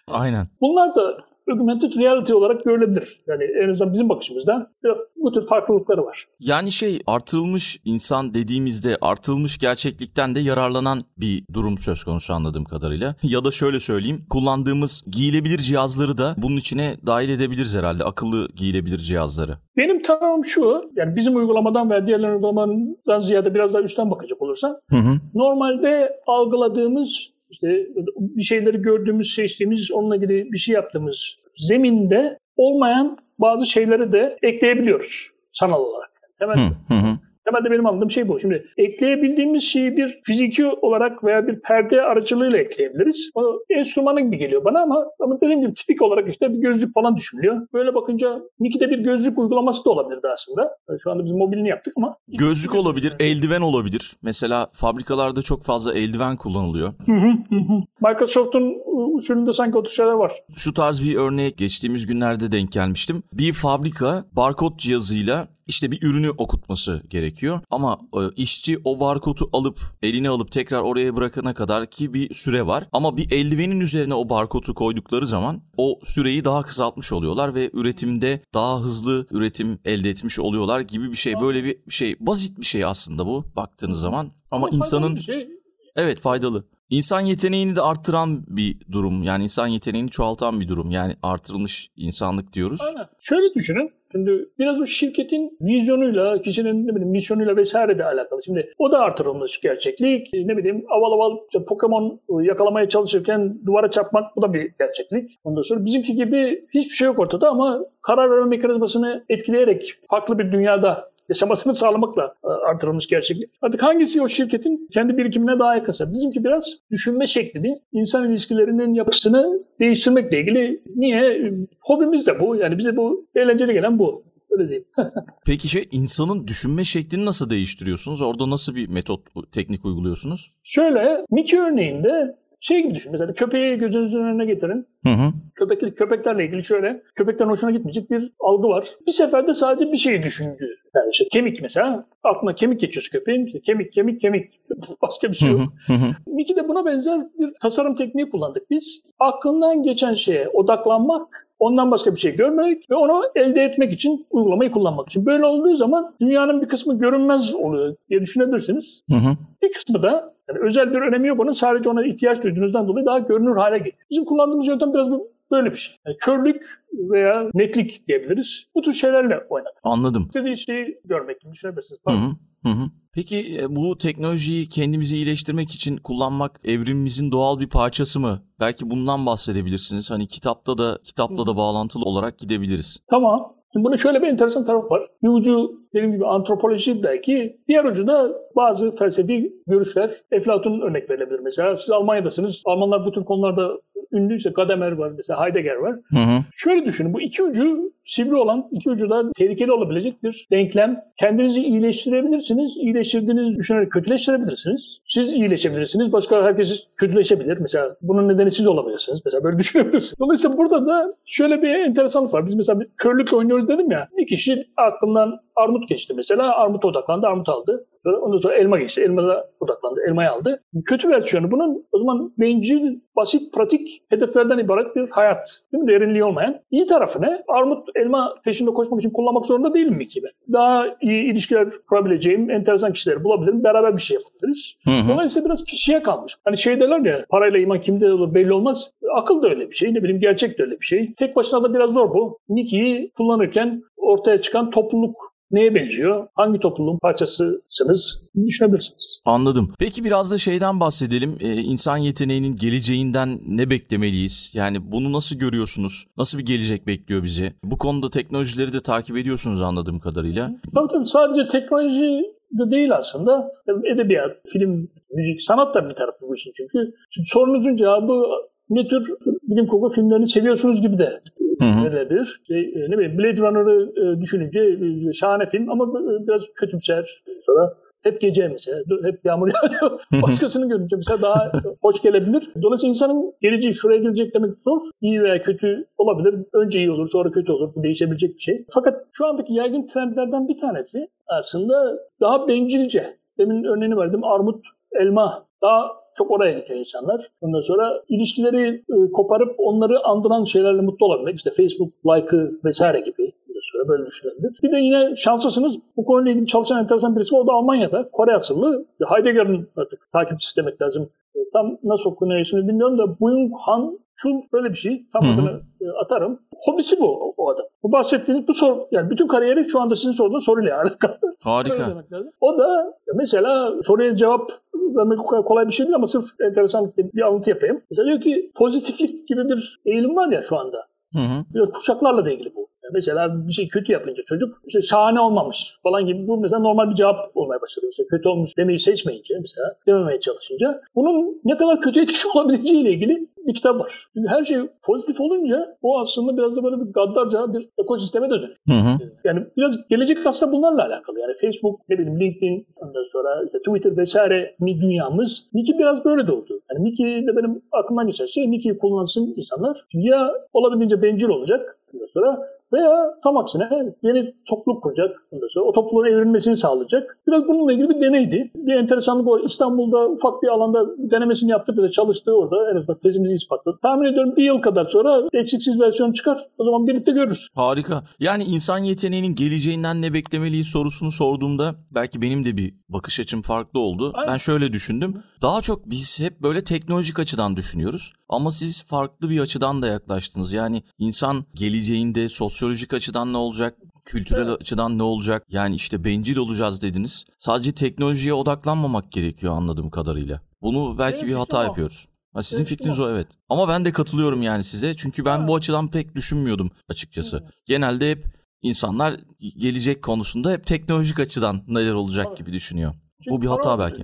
Aynen. 0.08 0.48
Bunlar 0.62 0.96
da 0.96 1.18
augmented 1.52 1.92
reality 1.98 2.34
olarak 2.34 2.66
görülebilir. 2.66 3.22
Yani 3.28 3.44
en 3.64 3.70
azından 3.70 3.94
bizim 3.94 4.10
bakışımızda 4.10 4.72
bu 5.16 5.32
tür 5.32 5.48
farklılıkları 5.48 6.06
var. 6.06 6.26
Yani 6.40 6.72
şey 6.72 7.00
artırılmış 7.08 7.78
insan 7.86 8.34
dediğimizde 8.34 8.98
artırılmış 9.02 9.58
gerçeklikten 9.58 10.36
de 10.36 10.40
yararlanan 10.40 11.00
bir 11.18 11.44
durum 11.54 11.78
söz 11.78 12.04
konusu 12.04 12.34
anladığım 12.34 12.64
kadarıyla. 12.64 13.16
Ya 13.30 13.44
da 13.46 13.52
şöyle 13.52 13.80
söyleyeyim 13.80 14.26
kullandığımız 14.30 15.04
giyilebilir 15.12 15.58
cihazları 15.58 16.18
da 16.18 16.36
bunun 16.38 16.58
içine 16.58 16.94
dahil 17.08 17.30
edebiliriz 17.30 17.78
herhalde 17.78 18.04
akıllı 18.04 18.48
giyilebilir 18.56 18.98
cihazları. 18.98 19.52
Benim 19.78 20.04
tanımım 20.04 20.46
şu, 20.46 20.92
yani 20.96 21.16
bizim 21.16 21.36
uygulamadan 21.36 21.92
ve 21.92 22.08
diğer 22.08 22.34
uygulamadan 22.34 23.20
ziyade 23.28 23.54
biraz 23.54 23.74
daha 23.74 23.82
üstten 23.82 24.12
bakacak 24.12 24.42
olursam, 24.42 24.76
Hı 24.90 24.96
hı. 24.98 25.14
normalde 25.34 26.10
algıladığımız, 26.28 27.10
işte 27.50 27.88
bir 28.18 28.44
şeyleri 28.44 28.82
gördüğümüz, 28.82 29.34
seçtiğimiz, 29.36 29.92
onunla 29.92 30.16
ilgili 30.16 30.52
bir 30.52 30.58
şey 30.58 30.76
yaptığımız 30.76 31.36
zeminde 31.58 32.38
olmayan 32.58 33.18
bazı 33.40 33.66
şeyleri 33.66 34.12
de 34.12 34.38
ekleyebiliyoruz 34.42 35.30
sanal 35.54 35.80
olarak. 35.80 36.10
Temel, 36.40 36.56
Hı 36.56 36.94
hı. 36.94 36.94
hı. 36.94 37.29
Temelde 37.46 37.72
benim 37.72 37.86
anladığım 37.86 38.12
şey 38.12 38.28
bu. 38.28 38.40
Şimdi 38.40 38.66
ekleyebildiğimiz 38.78 39.64
şeyi 39.64 39.98
bir 39.98 40.20
fiziki 40.24 40.66
olarak 40.66 41.24
veya 41.24 41.48
bir 41.48 41.60
perde 41.60 42.02
aracılığıyla 42.02 42.58
ekleyebiliriz. 42.58 43.30
O 43.36 43.60
enstrümanı 43.70 44.22
gibi 44.22 44.38
geliyor 44.38 44.66
bana 44.66 44.82
ama, 44.82 45.06
ama 45.20 45.42
dediğim 45.42 45.62
gibi 45.62 45.74
tipik 45.74 46.02
olarak 46.02 46.30
işte 46.30 46.54
bir 46.54 46.58
gözlük 46.58 46.94
falan 46.94 47.18
düşünülüyor. 47.18 47.68
Böyle 47.74 47.96
bakınca 47.96 48.42
Mickey'de 48.60 48.90
bir 48.92 49.00
gözlük 49.00 49.40
uygulaması 49.40 49.86
da 49.86 49.90
olabilirdi 49.90 50.28
aslında. 50.34 50.72
Şu 51.04 51.12
anda 51.12 51.26
biz 51.26 51.32
mobilini 51.32 51.70
yaptık 51.70 51.94
ama. 51.98 52.18
Gözlük 52.28 52.76
olabilir, 52.76 53.14
eldiven 53.20 53.62
olabilir. 53.62 54.16
Mesela 54.24 54.68
fabrikalarda 54.74 55.42
çok 55.42 55.64
fazla 55.64 55.94
eldiven 55.94 56.38
kullanılıyor. 56.38 56.94
Hı, 57.06 57.12
hı 57.50 57.56
hı. 57.56 57.84
Microsoft'un 58.02 58.76
usulünde 59.18 59.54
sanki 59.54 59.78
o 59.78 59.84
tür 59.84 59.92
şeyler 59.92 60.12
var. 60.12 60.32
Şu 60.56 60.74
tarz 60.74 61.04
bir 61.04 61.16
örneğe 61.16 61.50
geçtiğimiz 61.50 62.08
günlerde 62.08 62.52
denk 62.52 62.72
gelmiştim. 62.72 63.24
Bir 63.34 63.54
fabrika 63.54 64.24
barkod 64.36 64.78
cihazıyla 64.78 65.48
işte 65.70 65.92
bir 65.92 66.02
ürünü 66.02 66.30
okutması 66.30 67.02
gerekiyor. 67.10 67.60
Ama 67.70 68.00
e, 68.14 68.20
işçi 68.36 68.80
o 68.84 69.00
barkodu 69.00 69.50
alıp 69.54 69.80
eline 70.04 70.30
alıp 70.30 70.52
tekrar 70.52 70.80
oraya 70.80 71.16
bırakana 71.16 71.54
kadar 71.54 71.90
ki 71.90 72.14
bir 72.14 72.34
süre 72.34 72.66
var. 72.66 72.84
Ama 72.92 73.18
bir 73.18 73.32
eldivenin 73.32 73.80
üzerine 73.80 74.14
o 74.14 74.30
barkodu 74.30 74.74
koydukları 74.74 75.28
zaman 75.28 75.62
o 75.78 76.00
süreyi 76.04 76.46
daha 76.46 76.64
kısaltmış 76.64 77.14
oluyorlar 77.14 77.56
ve 77.56 77.70
üretimde 77.74 78.42
daha 78.54 78.82
hızlı 78.82 79.28
üretim 79.32 79.80
elde 79.86 80.10
etmiş 80.10 80.40
oluyorlar 80.40 80.80
gibi 80.80 81.12
bir 81.12 81.18
şey. 81.18 81.34
Böyle 81.42 81.64
bir 81.64 81.78
şey 81.90 82.16
basit 82.20 82.60
bir 82.60 82.66
şey 82.66 82.86
aslında 82.86 83.26
bu 83.26 83.46
baktığınız 83.56 84.00
zaman. 84.00 84.32
Ama 84.52 84.66
faydalı 84.66 84.78
insanın 84.78 85.20
şey. 85.20 85.48
Evet 85.96 86.20
faydalı. 86.20 86.66
İnsan 86.90 87.22
yeteneğini 87.22 87.76
de 87.76 87.82
arttıran 87.82 88.44
bir 88.48 88.80
durum. 88.92 89.24
Yani 89.24 89.44
insan 89.44 89.68
yeteneğini 89.68 90.10
çoğaltan 90.10 90.60
bir 90.60 90.68
durum. 90.68 90.92
Yani 90.92 91.16
artırılmış 91.24 91.90
insanlık 91.96 92.54
diyoruz. 92.54 92.82
Aynen. 92.82 93.10
Şöyle 93.20 93.54
düşünün. 93.54 93.99
Şimdi 94.12 94.50
biraz 94.60 94.82
o 94.82 94.86
şirketin 94.86 95.58
vizyonuyla, 95.62 96.42
kişinin 96.42 96.88
ne 96.88 96.96
bileyim 96.96 97.12
misyonuyla 97.12 97.56
vesaire 97.56 97.98
de 97.98 98.06
alakalı. 98.06 98.44
Şimdi 98.44 98.74
o 98.78 98.92
da 98.92 99.00
artırılmış 99.00 99.60
gerçeklik. 99.62 100.34
Ne 100.34 100.58
bileyim 100.58 100.86
aval 100.90 101.12
aval 101.12 101.38
işte 101.46 101.66
Pokemon 101.66 102.20
yakalamaya 102.42 102.90
çalışırken 102.90 103.58
duvara 103.66 103.92
çarpmak 103.92 104.36
bu 104.36 104.42
da 104.42 104.54
bir 104.54 104.72
gerçeklik. 104.80 105.40
Ondan 105.44 105.62
sonra 105.62 105.86
bizimki 105.86 106.16
gibi 106.16 106.66
hiçbir 106.74 106.96
şey 106.96 107.06
yok 107.06 107.20
ortada 107.20 107.50
ama 107.50 107.86
karar 108.02 108.32
verme 108.32 108.46
mekanizmasını 108.46 109.24
etkileyerek 109.30 109.94
farklı 110.10 110.40
bir 110.40 110.52
dünyada 110.52 111.10
yaşamasını 111.30 111.76
sağlamakla 111.76 112.34
e, 112.44 112.48
artırılmış 112.48 113.08
gerçeklik. 113.08 113.50
Artık 113.62 113.84
hangisi 113.84 114.22
o 114.22 114.30
şirketin 114.30 114.88
kendi 114.94 115.18
birikimine 115.18 115.60
daha 115.60 115.76
yakınsa? 115.76 116.14
Bizimki 116.14 116.44
biraz 116.44 116.64
düşünme 116.92 117.28
şeklini, 117.28 117.82
insan 117.92 118.32
ilişkilerinin 118.32 118.94
yapısını 118.94 119.64
değiştirmekle 119.80 120.40
ilgili. 120.40 120.82
Niye? 120.96 121.54
Hobimiz 121.82 122.26
de 122.26 122.40
bu. 122.40 122.56
Yani 122.56 122.78
bize 122.78 122.98
bu 122.98 123.26
eğlenceli 123.36 123.74
gelen 123.74 124.00
bu. 124.00 124.24
Öyle 124.50 124.70
diyeyim. 124.70 124.86
Peki 125.46 125.68
şey 125.68 125.84
insanın 125.92 126.48
düşünme 126.48 126.84
şeklini 126.84 127.26
nasıl 127.26 127.50
değiştiriyorsunuz? 127.50 128.22
Orada 128.22 128.50
nasıl 128.50 128.76
bir 128.76 128.90
metot, 128.90 129.20
teknik 129.52 129.86
uyguluyorsunuz? 129.86 130.52
Şöyle 130.64 131.26
Mickey 131.32 131.60
örneğinde 131.60 132.36
şey 132.62 132.82
gibi 132.84 132.96
düşün. 132.96 133.12
Mesela 133.12 133.34
köpeği 133.34 133.78
gözünüzün 133.78 134.24
önüne 134.24 134.46
getirin. 134.46 134.88
Hı 135.06 135.10
hı. 135.10 135.32
Köpek, 135.56 135.98
köpeklerle 135.98 136.46
ilgili 136.46 136.66
şöyle, 136.66 137.02
köpekten 137.16 137.48
hoşuna 137.48 137.72
gitmeyecek 137.72 138.12
bir 138.12 138.32
algı 138.40 138.68
var. 138.68 138.88
Bir 139.08 139.12
seferde 139.12 139.54
sadece 139.54 139.92
bir 139.92 139.98
şeyi 139.98 140.24
düşündü. 140.24 140.76
Yani 140.96 141.10
işte 141.12 141.26
kemik 141.32 141.62
mesela, 141.62 142.06
aklına 142.24 142.56
kemik 142.56 142.82
geçiyor 142.82 143.08
köpeğin. 143.12 143.46
İşte 143.46 143.60
kemik, 143.60 143.94
kemik, 143.94 144.22
kemik. 144.22 144.52
Başka 145.02 145.32
bir 145.32 145.38
şey 145.38 145.52
yok. 145.52 145.60
hı. 145.88 145.94
Hı 145.94 145.98
hı. 145.98 146.36
Mickey'de 146.36 146.68
buna 146.68 146.86
benzer 146.86 147.20
bir 147.40 147.54
tasarım 147.62 147.96
tekniği 147.96 148.30
kullandık 148.30 148.70
biz. 148.70 148.84
Aklından 149.20 149.84
geçen 149.84 150.16
şeye 150.16 150.48
odaklanmak, 150.48 151.48
ondan 151.60 151.92
başka 151.92 152.16
bir 152.16 152.20
şey 152.20 152.36
görmemek 152.36 152.90
ve 152.92 152.96
onu 152.96 153.24
elde 153.36 153.62
etmek 153.62 153.94
için 153.94 154.28
uygulamayı 154.32 154.72
kullanmak 154.72 155.10
için. 155.10 155.26
Böyle 155.26 155.46
olduğu 155.46 155.76
zaman 155.78 156.16
dünyanın 156.22 156.62
bir 156.62 156.68
kısmı 156.68 157.00
görünmez 157.00 157.54
oluyor 157.54 157.96
diye 158.10 158.22
düşünebilirsiniz. 158.22 159.02
Hı 159.10 159.16
hı. 159.16 159.36
Bir 159.62 159.74
kısmı 159.74 160.04
da 160.04 160.34
yani 160.50 160.60
özel 160.68 160.94
bir 160.94 161.02
önemi 161.02 161.28
yok 161.28 161.40
onun 161.40 161.54
sadece 161.54 161.90
ona 161.90 162.06
ihtiyaç 162.06 162.44
duyduğunuzdan 162.44 162.88
dolayı 162.88 163.06
daha 163.06 163.20
görünür 163.20 163.56
hale 163.56 163.78
geliyor. 163.78 163.96
Bizim 164.12 164.26
kullandığımız 164.26 164.68
yöntem 164.68 164.94
biraz 164.94 165.12
bu, 165.12 165.28
böyle 165.52 165.72
bir 165.72 165.78
şey. 165.78 165.96
Yani 166.06 166.18
körlük 166.18 166.62
veya 166.94 167.50
netlik 167.54 168.08
diyebiliriz. 168.08 168.48
Bu 168.76 168.82
tür 168.82 168.94
şeylerle 168.94 169.40
oynadık. 169.50 169.74
Anladım. 169.84 170.24
İstediği 170.24 170.58
şeyi 170.58 171.02
görmek 171.06 171.42
gibi 171.42 171.54
düşünebilirsiniz. 171.54 172.00
Hı 172.00 172.04
Pardon. 172.04 172.22
hı. 172.22 172.36
Hı 172.64 172.70
hı. 172.70 172.90
Peki 173.16 173.36
e, 173.62 173.76
bu 173.76 173.98
teknolojiyi 173.98 174.70
kendimizi 174.70 175.16
iyileştirmek 175.16 175.72
için 175.72 175.98
kullanmak 175.98 176.52
evrimimizin 176.64 177.32
doğal 177.32 177.60
bir 177.60 177.70
parçası 177.70 178.20
mı? 178.20 178.40
Belki 178.60 178.90
bundan 178.90 179.26
bahsedebilirsiniz. 179.26 180.12
Hani 180.12 180.28
kitapta 180.28 180.78
da 180.78 180.98
kitapla 181.04 181.48
da 181.48 181.58
bağlantılı 181.58 182.04
olarak 182.04 182.40
gidebiliriz. 182.40 183.00
Tamam. 183.10 183.54
Şimdi 183.74 183.86
bunun 183.86 183.98
şöyle 183.98 184.22
bir 184.22 184.28
enteresan 184.28 184.66
tarafı 184.66 184.90
var. 184.90 185.02
Bir 185.24 185.28
ucu 185.28 185.72
dediğim 185.94 186.14
gibi 186.14 186.26
antropoloji 186.26 187.04
belki, 187.04 187.58
diğer 187.68 187.86
ucu 187.86 188.08
da 188.08 188.32
bazı 188.56 188.96
felsefi 188.96 189.54
görüşler. 189.68 190.22
Eflatun'un 190.32 190.82
örnek 190.82 191.10
verilebilir 191.10 191.40
mesela. 191.40 191.78
Siz 191.78 191.92
Almanya'dasınız. 191.92 192.62
Almanlar 192.66 193.06
bu 193.06 193.12
tür 193.12 193.24
konularda 193.24 193.80
ünlü 194.12 194.38
işte 194.38 194.50
Gadamer 194.50 194.92
var 194.92 195.12
mesela 195.18 195.46
Heidegger 195.46 195.76
var. 195.76 195.94
Hı 195.94 196.20
hı. 196.20 196.44
Şöyle 196.56 196.86
düşünün 196.86 197.14
bu 197.14 197.22
iki 197.22 197.44
ucu 197.44 197.92
sivri 198.06 198.36
olan, 198.36 198.68
iki 198.72 198.90
ucu 198.90 199.10
da 199.10 199.32
tehlikeli 199.38 199.72
olabilecek 199.72 200.24
bir 200.24 200.48
denklem. 200.52 201.02
Kendinizi 201.20 201.60
iyileştirebilirsiniz. 201.60 202.78
İyileştirdiğinizi 202.78 203.58
düşünerek 203.58 203.92
kötüleştirebilirsiniz. 203.92 205.00
Siz 205.08 205.28
iyileşebilirsiniz. 205.28 206.12
Başka 206.12 206.44
herkes 206.44 206.84
kötüleşebilir. 206.98 207.58
Mesela 207.58 207.96
bunun 208.02 208.28
nedeni 208.28 208.52
siz 208.52 208.68
olabilirsiniz. 208.68 209.22
Mesela 209.26 209.44
böyle 209.44 209.58
düşünebilirsiniz. 209.60 210.20
Dolayısıyla 210.20 210.58
burada 210.58 210.86
da 210.86 211.14
şöyle 211.26 211.62
bir 211.62 211.70
enteresanlık 211.70 212.34
var. 212.34 212.46
Biz 212.46 212.56
mesela 212.56 212.80
bir 212.80 212.88
körlükle 212.98 213.38
oynuyoruz 213.38 213.68
dedim 213.68 213.92
ya. 213.92 214.08
Bir 214.18 214.28
kişi 214.28 214.68
aklından 214.78 215.40
armut 215.60 215.90
geçti 215.90 216.14
mesela. 216.16 216.56
Armut 216.58 216.86
odaklandı, 216.86 217.28
armut 217.28 217.50
aldı. 217.50 217.86
Sonra 218.04 218.20
ondan 218.20 218.38
sonra 218.40 218.56
elma 218.56 218.80
geçti. 218.80 219.02
Elmada 219.02 219.48
odaklandı, 219.60 220.00
elmayı 220.08 220.32
aldı. 220.32 220.64
Kötü 220.86 221.10
versiyonu 221.10 221.52
bunun 221.52 221.84
o 221.92 222.00
zaman 222.00 222.32
bencil, 222.38 223.00
basit, 223.16 223.54
pratik 223.54 224.02
hedeflerden 224.10 224.58
ibaret 224.58 224.96
bir 224.96 225.10
hayat. 225.10 225.48
Değil 225.74 225.84
mi? 225.84 225.92
Derinliği 225.92 226.24
olmayan. 226.24 226.60
İyi 226.72 226.88
tarafı 226.88 227.22
ne? 227.22 227.44
Armut, 227.48 227.88
elma 227.96 228.36
peşinde 228.44 228.72
koşmak 228.72 229.00
için 229.00 229.10
kullanmak 229.10 229.46
zorunda 229.46 229.74
değilim 229.74 229.94
mi 229.94 230.08
ki 230.08 230.22
ben? 230.24 230.54
Daha 230.54 230.86
iyi 231.02 231.24
ilişkiler 231.32 231.68
kurabileceğim, 231.90 232.50
enteresan 232.50 232.94
kişileri 232.94 233.24
bulabilirim. 233.24 233.64
Beraber 233.64 233.98
bir 233.98 234.02
şey 234.02 234.18
yapabiliriz. 234.18 234.74
Hı 234.86 234.92
hı. 234.92 235.14
Dolayısıyla 235.14 235.50
biraz 235.50 235.64
kişiye 235.64 236.04
kalmış. 236.04 236.34
Hani 236.46 236.58
şey 236.58 236.80
derler 236.80 237.00
ya 237.00 237.26
parayla 237.30 237.60
iman 237.60 237.82
kimde 237.82 238.12
olur 238.12 238.34
belli 238.34 238.54
olmaz. 238.54 238.92
Akıl 239.16 239.42
da 239.42 239.50
öyle 239.50 239.70
bir 239.70 239.76
şey. 239.76 239.94
Ne 239.94 240.04
bileyim 240.04 240.22
gerçek 240.22 240.60
de 240.60 240.64
öyle 240.64 240.80
bir 240.80 240.86
şey. 240.86 241.14
Tek 241.18 241.36
başına 241.36 241.64
da 241.64 241.74
biraz 241.74 241.94
zor 241.94 242.14
bu. 242.14 242.40
Niki'yi 242.50 243.12
kullanırken 243.18 243.82
ortaya 243.98 244.42
çıkan 244.42 244.70
topluluk 244.70 245.29
neye 245.52 245.76
benziyor? 245.76 246.28
Hangi 246.36 246.60
topluluğun 246.60 246.98
parçasısınız? 246.98 248.22
Düşünebilirsiniz. 248.48 249.20
Anladım. 249.26 249.74
Peki 249.80 250.04
biraz 250.04 250.32
da 250.32 250.38
şeyden 250.38 250.80
bahsedelim. 250.80 251.38
Ee, 251.42 251.54
insan 251.54 251.98
yeteneğinin 251.98 252.56
geleceğinden 252.56 253.30
ne 253.48 253.70
beklemeliyiz? 253.70 254.54
Yani 254.56 254.78
bunu 254.92 255.14
nasıl 255.14 255.40
görüyorsunuz? 255.40 256.06
Nasıl 256.18 256.40
bir 256.40 256.46
gelecek 256.46 256.88
bekliyor 256.88 257.24
bizi? 257.24 257.54
Bu 257.64 257.78
konuda 257.78 258.10
teknolojileri 258.10 258.74
de 258.74 258.82
takip 258.82 259.18
ediyorsunuz 259.18 259.62
anladığım 259.62 260.00
kadarıyla. 260.00 260.52
Tabii 260.76 260.88
tabii 260.94 261.08
sadece 261.08 261.52
teknoloji 261.52 262.24
de 262.60 262.72
değil 262.72 262.96
aslında. 262.96 263.52
Edebiyat, 263.94 264.32
film, 264.54 264.90
müzik, 265.14 265.42
sanat 265.48 265.76
da 265.76 265.90
bir 265.90 265.96
tarafı 265.96 266.22
bu 266.22 266.36
işin 266.36 266.52
çünkü. 266.58 266.94
Şimdi 267.10 267.28
sorunuzun 267.34 267.78
cevabı 267.78 268.24
ne 268.70 268.88
tür 268.88 269.10
bilim 269.50 269.68
kurgu 269.68 269.94
filmlerini 269.96 270.30
seviyorsunuz 270.30 270.82
gibi 270.82 270.98
de 270.98 271.22
Hı 271.60 271.66
hı. 271.66 271.86
verilebilir. 271.86 272.42
Şey, 272.48 272.60
e, 272.60 272.92
ne 272.92 272.98
bileyim 272.98 273.18
Blade 273.18 273.38
Runner'ı 273.38 273.92
e, 274.02 274.22
düşününce 274.22 274.60
e, 274.60 275.14
şahane 275.14 275.50
film 275.50 275.70
ama 275.70 275.84
e, 275.86 276.28
biraz 276.28 276.42
kötümser. 276.56 277.24
Sonra 277.46 277.74
hep 278.04 278.22
gece 278.22 278.48
mesela, 278.48 278.80
hep 279.04 279.26
yağmur 279.26 279.48
yağıyor. 279.54 280.00
Başkasını 280.24 280.70
görünce 280.70 280.96
mesela 280.96 281.22
daha 281.22 281.52
hoş 281.82 282.02
gelebilir. 282.02 282.50
Dolayısıyla 282.62 282.94
insanın 282.94 283.34
geleceği 283.42 283.76
şuraya 283.76 284.00
gelecek 284.00 284.36
demek 284.36 284.52
zor. 284.66 284.82
İyi 285.02 285.24
veya 285.24 285.42
kötü 285.42 285.86
olabilir. 285.98 286.36
Önce 286.54 286.78
iyi 286.78 286.92
olur, 286.92 287.10
sonra 287.12 287.32
kötü 287.32 287.52
olur. 287.52 287.76
Bu 287.76 287.84
değişebilecek 287.84 288.36
bir 288.36 288.42
şey. 288.42 288.66
Fakat 288.74 289.06
şu 289.12 289.26
andaki 289.26 289.54
yaygın 289.54 289.88
trendlerden 289.88 290.48
bir 290.48 290.60
tanesi 290.60 291.08
aslında 291.28 292.00
daha 292.22 292.48
bencilce. 292.48 293.18
Demin 293.38 293.64
örneğini 293.64 293.98
verdim. 293.98 294.24
Armut, 294.24 294.66
elma. 294.92 295.46
Daha 295.62 295.92
çok 296.20 296.32
oraya 296.32 296.54
gidiyor 296.60 296.80
insanlar. 296.80 297.20
Ondan 297.42 297.62
sonra 297.62 297.86
ilişkileri 298.10 298.64
e, 298.96 299.12
koparıp 299.12 299.52
onları 299.58 299.96
andıran 300.12 300.46
şeylerle 300.54 300.82
mutlu 300.82 301.06
olabilmek. 301.06 301.36
İşte 301.36 301.52
Facebook 301.58 301.92
like'ı 302.06 302.52
vesaire 302.66 303.00
gibi. 303.00 303.32
Sonra 303.72 303.88
böyle 303.88 304.06
düşünebilir. 304.06 304.52
Bir 304.64 304.72
de 304.72 304.78
yine 304.78 305.16
şanslısınız 305.16 305.74
bu 305.98 306.06
konuyla 306.06 306.32
ilgili 306.32 306.48
çalışan 306.48 306.80
enteresan 306.80 307.16
birisi. 307.16 307.36
O 307.36 307.48
da 307.48 307.52
Almanya'da. 307.52 308.10
Kore 308.12 308.36
asıllı. 308.36 308.86
Heidegger'in 309.10 309.68
artık 309.78 310.00
takipçisi 310.14 310.58
demek 310.58 310.82
lazım. 310.82 311.10
E, 311.36 311.40
Tam 311.54 311.78
nasıl 311.84 312.10
okunuyor 312.10 312.42
ismini 312.42 312.68
bilmiyorum 312.68 312.98
da 312.98 313.20
Byung 313.20 313.52
Han 313.66 314.00
Chun 314.22 314.44
böyle 314.54 314.70
bir 314.70 314.78
şey. 314.78 315.06
Tam 315.14 315.30
adını 315.34 315.62
e, 315.82 315.86
atarım. 316.06 316.40
Hobisi 316.66 317.00
bu 317.00 317.34
o, 317.38 317.50
adam. 317.50 317.66
Bu 317.84 317.92
bahsettiğiniz 317.92 318.48
bu 318.48 318.54
soru 318.54 318.88
yani 318.92 319.10
bütün 319.10 319.28
kariyeri 319.28 319.70
şu 319.70 319.82
anda 319.82 319.96
sizin 319.96 320.12
sorduğunuz 320.12 320.46
soruyla 320.46 320.82
alakalı. 320.82 321.20
Harika. 321.44 322.04
O 322.42 322.58
da 322.58 322.94
mesela 323.16 323.74
soruya 323.86 324.18
cevap 324.18 324.50
vermek 324.74 325.20
kolay 325.48 325.68
bir 325.68 325.74
şey 325.74 325.86
değil 325.86 325.96
ama 325.96 326.08
sırf 326.08 326.26
enteresanlık 326.42 326.98
diye 326.98 327.10
bir 327.14 327.22
alıntı 327.22 327.50
yapayım. 327.50 327.82
Mesela 327.92 328.08
diyor 328.08 328.22
ki 328.22 328.52
pozitiflik 328.56 329.28
gibi 329.28 329.50
bir 329.50 329.82
eğilim 329.86 330.16
var 330.16 330.28
ya 330.28 330.44
şu 330.50 330.58
anda. 330.58 330.78
Hı 331.14 331.20
hı. 331.20 331.46
Biraz 331.54 331.70
kuşaklarla 331.70 332.26
da 332.26 332.32
ilgili 332.32 332.56
bu. 332.56 332.69
Mesela 332.94 333.48
bir 333.48 333.54
şey 333.54 333.68
kötü 333.68 333.92
yapınca 333.92 334.24
çocuk 334.28 334.62
işte 334.68 334.82
şahane 334.82 335.20
olmamış 335.20 335.58
falan 335.84 336.06
gibi 336.06 336.28
bu 336.28 336.38
mesela 336.38 336.60
normal 336.60 336.90
bir 336.90 336.96
cevap 336.96 337.38
olmaya 337.38 337.62
başladı. 337.62 337.86
Mesela 337.86 338.08
kötü 338.08 338.30
olmuş 338.30 338.58
demeyi 338.58 338.80
seçmeyince 338.80 339.34
mesela 339.42 339.76
dememeye 339.88 340.20
çalışınca 340.20 340.82
bunun 340.96 341.42
ne 341.46 341.58
kadar 341.58 341.82
kötü 341.82 342.02
etkisi 342.02 342.28
olabileceğiyle 342.34 342.90
ilgili 342.90 343.28
bir 343.48 343.54
kitap 343.54 343.80
var. 343.80 344.08
Çünkü 344.14 344.28
her 344.28 344.46
şey 344.46 344.58
pozitif 344.84 345.22
olunca 345.22 345.76
o 345.82 346.00
aslında 346.00 346.38
biraz 346.38 346.56
da 346.56 346.64
böyle 346.64 346.82
bir 346.82 346.94
gaddarca 346.94 347.54
bir 347.54 347.70
ekosisteme 347.78 348.30
dönüyor. 348.30 348.56
Hı 348.68 348.74
hı. 348.74 349.12
Yani 349.24 349.40
biraz 349.58 349.88
gelecek 349.90 350.18
aslında 350.26 350.52
bunlarla 350.52 350.86
alakalı. 350.86 351.20
Yani 351.20 351.34
Facebook, 351.42 351.80
ne 351.90 351.98
bileyim 352.00 352.20
LinkedIn, 352.20 352.68
ondan 352.76 353.04
sonra 353.12 353.44
işte 353.46 353.58
Twitter 353.60 353.98
vesaire 353.98 354.56
mi 354.60 354.82
dünyamız. 354.82 355.32
Niki 355.54 355.80
biraz 355.80 356.06
böyle 356.06 356.28
de 356.28 356.32
oldu. 356.32 356.60
Yani 356.72 356.84
Niki 356.86 357.04
de 357.04 357.38
benim 357.38 357.62
aklımdan 357.72 358.08
geçen 358.08 358.26
şey 358.26 358.52
Niki'yi 358.52 358.78
kullansın 358.78 359.34
insanlar. 359.36 359.86
Ya 359.94 360.32
olabildiğince 360.54 361.02
bencil 361.02 361.28
olacak 361.28 361.78
ondan 361.94 362.08
sonra 362.14 362.50
veya 362.74 363.16
tam 363.24 363.38
aksine 363.38 363.70
yeni 364.04 364.34
topluluk 364.50 364.84
kuracak. 364.84 365.24
Sonra 365.54 365.66
o 365.66 365.72
topluluğun 365.74 366.06
evrilmesini 366.06 366.58
sağlayacak. 366.58 367.18
Biraz 367.28 367.48
bununla 367.48 367.74
ilgili 367.74 367.90
bir 367.90 368.02
deneydi. 368.02 368.52
Bir 368.56 368.74
enteresanlık 368.74 369.28
o. 369.28 369.40
İstanbul'da 369.40 370.10
ufak 370.10 370.44
bir 370.44 370.48
alanda 370.48 370.80
denemesini 371.12 371.52
yaptık. 371.52 371.78
Bir 371.78 371.84
de 371.84 371.92
çalıştığı 371.92 372.32
orada. 372.32 372.72
En 372.72 372.76
azından 372.76 373.00
tezimizi 373.00 373.34
ispatladı. 373.34 373.80
Tahmin 373.82 374.12
ediyorum 374.12 374.34
bir 374.38 374.44
yıl 374.44 374.62
kadar 374.62 374.86
sonra 374.86 375.28
eksiksiz 375.34 375.80
versiyon 375.80 376.14
çıkar. 376.14 376.48
O 376.58 376.66
zaman 376.66 376.88
birlikte 376.88 377.12
görürüz. 377.12 377.48
Harika. 377.56 378.04
Yani 378.20 378.44
insan 378.44 378.78
yeteneğinin 378.78 379.36
geleceğinden 379.36 380.02
ne 380.02 380.14
beklemeliyiz 380.14 380.68
sorusunu 380.68 381.12
sorduğumda 381.12 381.76
belki 381.96 382.22
benim 382.22 382.46
de 382.46 382.58
bir 382.58 382.74
bakış 382.90 383.20
açım 383.20 383.42
farklı 383.42 383.80
oldu. 383.80 384.12
Aynen. 384.14 384.34
Ben 384.34 384.38
şöyle 384.38 384.74
düşündüm. 384.74 385.14
Daha 385.42 385.62
çok 385.62 385.90
biz 385.90 386.20
hep 386.22 386.42
böyle 386.42 386.64
teknolojik 386.64 387.20
açıdan 387.20 387.56
düşünüyoruz. 387.56 388.14
Ama 388.30 388.52
siz 388.52 388.88
farklı 388.88 389.30
bir 389.30 389.40
açıdan 389.40 389.82
da 389.82 389.88
yaklaştınız. 389.88 390.54
Yani 390.54 390.84
insan 391.00 391.36
geleceğinde 391.54 392.30
sosyolojik 392.60 392.94
açıdan 392.94 393.34
ne 393.34 393.38
olacak? 393.38 393.78
Kültürel 394.06 394.48
Evet. 394.48 394.62
açıdan 394.62 394.98
ne 394.98 395.04
olacak? 395.04 395.44
Yani 395.50 395.76
işte 395.76 396.04
bencil 396.06 396.38
olacağız 396.38 396.82
dediniz. 396.82 397.26
Sadece 397.38 397.72
teknolojiye 397.72 398.34
odaklanmamak 398.34 399.12
gerekiyor 399.12 399.54
anladığım 399.54 399.90
kadarıyla. 399.90 400.42
Bunu 400.62 400.98
belki 400.98 401.18
Benim 401.18 401.28
bir 401.28 401.34
hata 401.34 401.60
o. 401.60 401.64
yapıyoruz. 401.64 402.08
Ha, 402.34 402.44
sizin 402.44 402.66
Benim 402.66 402.70
fikriniz 402.70 403.00
o 403.00 403.10
evet. 403.10 403.28
Ama 403.50 403.68
ben 403.68 403.86
de 403.86 403.92
katılıyorum 403.92 404.42
yani 404.42 404.64
size. 404.64 404.96
Çünkü 404.96 405.26
ben 405.26 405.48
bu 405.48 405.56
açıdan 405.56 405.88
pek 405.88 406.16
düşünmüyordum 406.16 406.72
açıkçası. 406.90 407.44
Genelde 407.66 408.12
hep 408.12 408.26
insanlar 408.62 409.20
gelecek 409.58 410.02
konusunda 410.04 410.52
hep 410.52 410.66
teknolojik 410.66 411.20
açıdan 411.20 411.62
neler 411.68 411.94
olacak 411.94 412.26
Evet. 412.30 412.38
gibi 412.38 412.54
düşünüyor. 412.54 412.94
Bu 413.30 413.42
bir 413.42 413.48
hata 413.48 413.80
belki. 413.80 414.04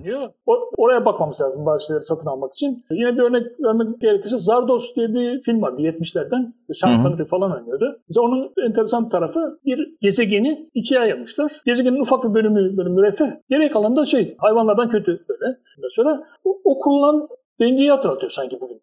oraya 0.76 1.04
bakmamız 1.04 1.40
lazım 1.40 1.66
bazı 1.66 1.86
şeyleri 1.86 2.04
satın 2.04 2.26
almak 2.26 2.54
için. 2.54 2.84
Yine 2.90 3.16
bir 3.16 3.22
örnek 3.22 3.46
vermek 3.60 4.00
gerekirse 4.00 4.38
Zardos 4.38 4.84
diye 4.96 5.08
bir 5.08 5.42
film 5.42 5.62
vardı 5.62 5.82
70'lerden. 5.82 6.52
Sean 6.80 6.92
Hı 6.92 6.98
hı. 6.98 7.02
Connery 7.02 7.28
falan 7.28 7.52
oynuyordu. 7.56 7.98
Mesela 8.08 8.24
onun 8.24 8.52
enteresan 8.66 9.08
tarafı 9.08 9.58
bir 9.64 9.96
gezegeni 10.00 10.70
ikiye 10.74 11.00
ayırmışlar. 11.00 11.52
Gezegenin 11.66 12.00
ufak 12.00 12.24
bir 12.24 12.34
bölümü 12.34 12.76
böyle 12.76 12.88
müreffeh. 12.88 13.30
Geriye 13.50 13.70
kalan 13.70 13.96
da 13.96 14.06
şey 14.06 14.34
hayvanlardan 14.38 14.90
kötü 14.90 15.24
böyle. 15.28 15.56
Ondan 15.78 15.88
sonra 15.96 16.22
o, 16.44 16.60
o 16.64 16.78
kurulan 16.80 17.28
dengeyi 17.60 17.90
hatırlatıyor 17.90 18.32
sanki 18.32 18.60
bugün. 18.60 18.80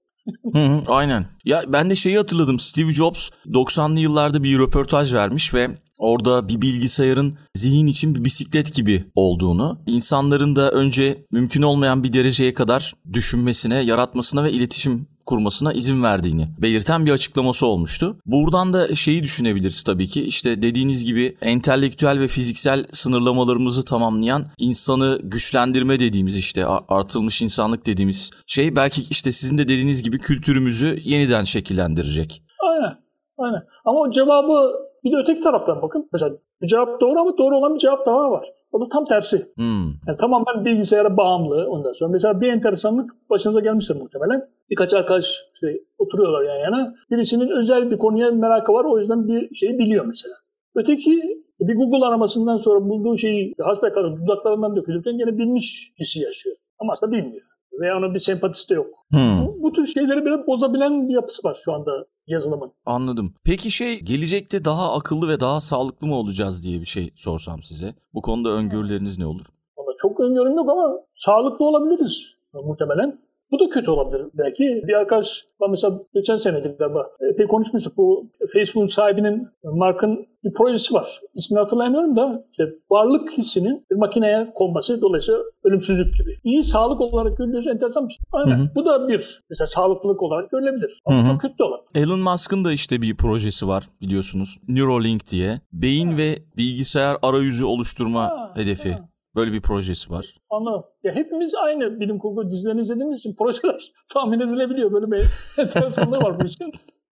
Hı 0.54 0.60
hı, 0.60 0.82
aynen. 0.88 1.26
Ya 1.46 1.62
ben 1.68 1.90
de 1.90 1.96
şeyi 1.96 2.18
hatırladım. 2.18 2.60
Steve 2.60 2.94
Jobs 2.94 3.30
90'lı 3.46 4.00
yıllarda 4.00 4.44
bir 4.44 4.60
röportaj 4.60 5.14
vermiş 5.14 5.54
ve 5.54 5.68
orada 5.98 6.50
bir 6.50 6.62
bilgisayarın 6.62 7.34
zihin 7.64 7.88
için 7.88 8.16
bir 8.16 8.24
bisiklet 8.24 8.74
gibi 8.74 9.04
olduğunu, 9.16 9.80
insanların 9.88 10.56
da 10.56 10.72
önce 10.72 11.26
mümkün 11.32 11.62
olmayan 11.62 12.04
bir 12.04 12.14
dereceye 12.14 12.54
kadar 12.54 12.94
düşünmesine, 13.14 13.76
yaratmasına 13.76 14.44
ve 14.44 14.52
iletişim 14.52 15.08
kurmasına 15.26 15.74
izin 15.74 16.04
verdiğini 16.04 16.48
belirten 16.62 17.06
bir 17.06 17.12
açıklaması 17.12 17.68
olmuştu. 17.68 18.18
Buradan 18.26 18.74
da 18.74 18.96
şeyi 18.96 19.24
düşünebiliriz 19.24 19.84
tabii 19.84 20.08
ki. 20.08 20.24
İşte 20.24 20.62
dediğiniz 20.62 21.06
gibi 21.06 21.38
entelektüel 21.42 22.20
ve 22.20 22.28
fiziksel 22.28 22.86
sınırlamalarımızı 22.92 23.86
tamamlayan 23.86 24.46
insanı 24.58 25.20
güçlendirme 25.24 26.00
dediğimiz 26.00 26.38
işte 26.38 26.66
artılmış 26.66 27.42
insanlık 27.42 27.86
dediğimiz 27.86 28.32
şey 28.48 28.76
belki 28.76 29.02
işte 29.10 29.32
sizin 29.32 29.58
de 29.58 29.64
dediğiniz 29.64 30.04
gibi 30.04 30.20
kültürümüzü 30.20 31.00
yeniden 31.04 31.44
şekillendirecek. 31.44 32.44
Aynen. 32.70 32.94
Aynen. 33.38 33.62
Ama 33.86 34.12
cevabı 34.12 34.84
bir 35.04 35.12
de 35.12 35.16
öteki 35.16 35.42
taraftan 35.42 35.82
bakın. 35.82 36.10
Mesela 36.14 36.32
bir 36.62 36.68
cevap 36.68 37.02
doğru 37.02 37.20
ama 37.20 37.38
doğru 37.38 37.58
olan 37.58 37.76
bir 37.76 37.80
cevap 37.80 38.06
daha 38.06 38.32
var. 38.32 38.50
O 38.72 38.82
da 38.82 38.90
tam 38.90 39.06
tersi. 39.06 39.48
Hmm. 39.56 39.88
Yani 40.08 40.18
tamamen 40.20 40.66
bilgisayara 40.66 41.18
bağımlı 41.18 41.68
ondan 41.70 41.94
sonra. 41.94 42.12
Mesela 42.12 42.42
bir 42.42 42.48
enteresanlık 42.48 43.30
başınıza 43.30 43.60
gelmiştir 43.60 43.96
muhtemelen. 43.96 44.46
Birkaç 44.70 44.94
arkadaş 44.94 45.26
işte 45.54 45.80
oturuyorlar 45.98 46.44
yan 46.44 46.56
yana. 46.56 46.96
Birisinin 47.12 47.50
özel 47.50 47.92
bir 47.92 47.98
konuya 47.98 48.32
merakı 48.32 48.74
var. 48.74 48.86
O 48.86 49.00
yüzden 49.00 49.28
bir 49.28 49.56
şeyi 49.56 49.80
biliyor 49.80 50.06
mesela. 50.06 50.36
Öteki 50.76 51.44
bir 51.60 51.76
Google 51.76 52.06
aramasından 52.06 52.58
sonra 52.58 52.90
bulduğu 52.90 53.18
şeyi 53.18 53.54
hasbelkader 53.60 54.16
dudaklarından 54.16 54.76
dökülürken 54.76 55.18
gene 55.18 55.38
bilmiş 55.38 55.92
hissi 56.00 56.20
yaşıyor. 56.20 56.56
Ama 56.80 56.92
aslında 56.92 57.12
bilmiyor. 57.12 57.53
Veya 57.82 57.98
onun 57.98 58.16
bir 58.16 58.20
sempatisi 58.20 58.70
de 58.70 58.74
yok. 58.74 58.88
Hmm. 59.12 59.46
Bu, 59.46 59.64
bu 59.64 59.74
tür 59.74 59.88
şeyleri 59.88 60.26
böyle 60.26 60.48
bozabilen 60.48 61.10
bir 61.10 61.14
yapısı 61.14 61.44
var 61.48 61.58
şu 61.66 61.74
anda 61.74 61.92
yazılımın. 62.28 62.72
Anladım. 62.86 63.34
Peki 63.46 63.72
şey 63.72 64.00
gelecekte 64.00 64.66
daha 64.66 64.94
akıllı 64.94 65.30
ve 65.30 65.40
daha 65.40 65.60
sağlıklı 65.60 66.08
mı 66.08 66.16
olacağız 66.16 66.66
diye 66.66 66.82
bir 66.82 66.86
şey 66.86 67.12
sorsam 67.16 67.64
size. 67.64 67.94
Bu 68.14 68.22
konuda 68.22 68.50
öngörüleriniz 68.50 69.20
ne 69.20 69.26
olur? 69.26 69.46
Valla 69.78 69.92
çok 70.02 70.20
öngörüm 70.20 70.56
yok 70.56 70.70
ama 70.70 71.00
sağlıklı 71.26 71.66
olabiliriz 71.66 72.14
muhtemelen. 72.54 73.20
Bu 73.54 73.60
da 73.60 73.70
kötü 73.70 73.92
olabilir 73.92 74.22
belki. 74.34 74.64
Bir 74.88 74.94
arkadaş 74.94 75.28
ben 75.62 75.72
mesela 75.72 76.00
geçen 76.14 76.38
seneydi 76.38 76.76
galiba 76.80 77.08
epey 77.34 77.48
konuşmuştuk. 77.48 77.98
Bu 77.98 78.30
Facebook'un 78.54 78.88
sahibinin 78.88 79.48
Mark'ın 79.64 80.26
bir 80.44 80.54
projesi 80.54 80.94
var. 80.94 81.22
İsmini 81.36 81.60
hatırlayamıyorum 81.60 82.16
da 82.16 82.46
işte 82.52 82.64
varlık 82.92 83.38
hissinin 83.38 83.86
bir 83.92 83.96
makineye 83.96 84.52
konması 84.56 85.02
dolayısıyla 85.02 85.40
ölümsüzlük 85.64 86.14
gibi. 86.14 86.38
İyi 86.44 86.64
sağlık 86.64 87.02
olarak 87.02 87.38
görülüyorsa 87.38 87.72
enteresan 87.72 88.08
bir 88.08 88.14
şey. 88.14 88.20
Aynen. 88.32 88.58
Hı 88.58 88.64
hı. 88.64 88.76
Bu 88.76 88.86
da 88.86 89.08
bir 89.08 89.40
mesela 89.50 89.68
sağlıklılık 89.68 90.24
olarak 90.24 90.52
görülebilir. 90.52 91.02
Hı 91.08 91.14
hı. 91.14 91.18
Ama 91.18 91.38
kötü 91.38 91.58
de 91.58 91.64
olabilir. 91.64 91.90
Elon 91.96 92.20
Musk'ın 92.20 92.66
da 92.66 92.72
işte 92.74 93.02
bir 93.02 93.18
projesi 93.18 93.68
var 93.68 93.84
biliyorsunuz. 94.02 94.58
Neuralink 94.68 95.32
diye. 95.32 95.60
Beyin 95.74 96.18
ve 96.18 96.36
bilgisayar 96.58 97.16
arayüzü 97.22 97.66
oluşturma 97.66 98.22
Ha, 98.22 98.52
hedefi. 98.56 98.92
ha. 98.92 99.00
Böyle 99.36 99.52
bir 99.52 99.62
projesi 99.62 100.12
var. 100.12 100.36
Anladım. 100.50 100.84
Ya 101.04 101.16
hepimiz 101.16 101.52
aynı 101.64 102.00
bilim 102.00 102.20
kurgu 102.20 102.52
dizilerini 102.52 102.82
izlediğimiz 102.82 103.20
için 103.20 103.36
projeler 103.36 103.92
tahmin 104.14 104.40
edilebiliyor. 104.40 104.92
Böyle 104.92 105.12
bir 105.12 105.24
enteresanlığı 105.58 106.18
var 106.18 106.40
bu 106.40 106.48
işin. 106.48 106.72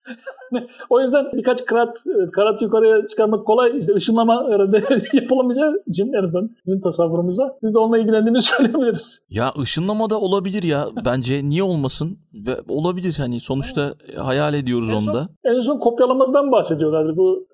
o 0.90 1.02
yüzden 1.02 1.26
birkaç 1.34 1.66
karat, 1.66 1.98
karat 2.34 2.62
yukarıya 2.62 3.08
çıkarmak 3.08 3.46
kolay. 3.46 3.80
İşte 3.80 3.94
ışınlama 3.94 4.48
herhalde 4.50 4.84
yapılamayacağı 5.14 5.84
için 5.88 6.14
en 6.14 6.24
azından 6.24 6.50
bizim 6.66 6.82
tasavvurumuzda. 6.82 7.58
Biz 7.64 7.74
de 7.74 7.80
onunla 7.80 7.98
ilgilendiğimizi 7.98 8.48
söyleyebiliriz. 8.48 9.22
Ya 9.30 9.52
ışınlama 9.62 10.10
da 10.10 10.20
olabilir 10.20 10.64
ya. 10.64 10.86
Bence 11.06 11.44
niye 11.44 11.64
olmasın? 11.64 12.18
Ve 12.34 12.52
olabilir 12.70 13.16
hani 13.18 13.40
sonuçta 13.40 13.94
hayal 14.18 14.54
ediyoruz 14.54 14.94
onu 14.94 15.14
da. 15.14 15.28
En 15.46 15.62
son 15.62 15.80
kopyalamadan 15.80 16.52
bahsediyorlardı. 16.52 17.18
Bu 17.18 17.48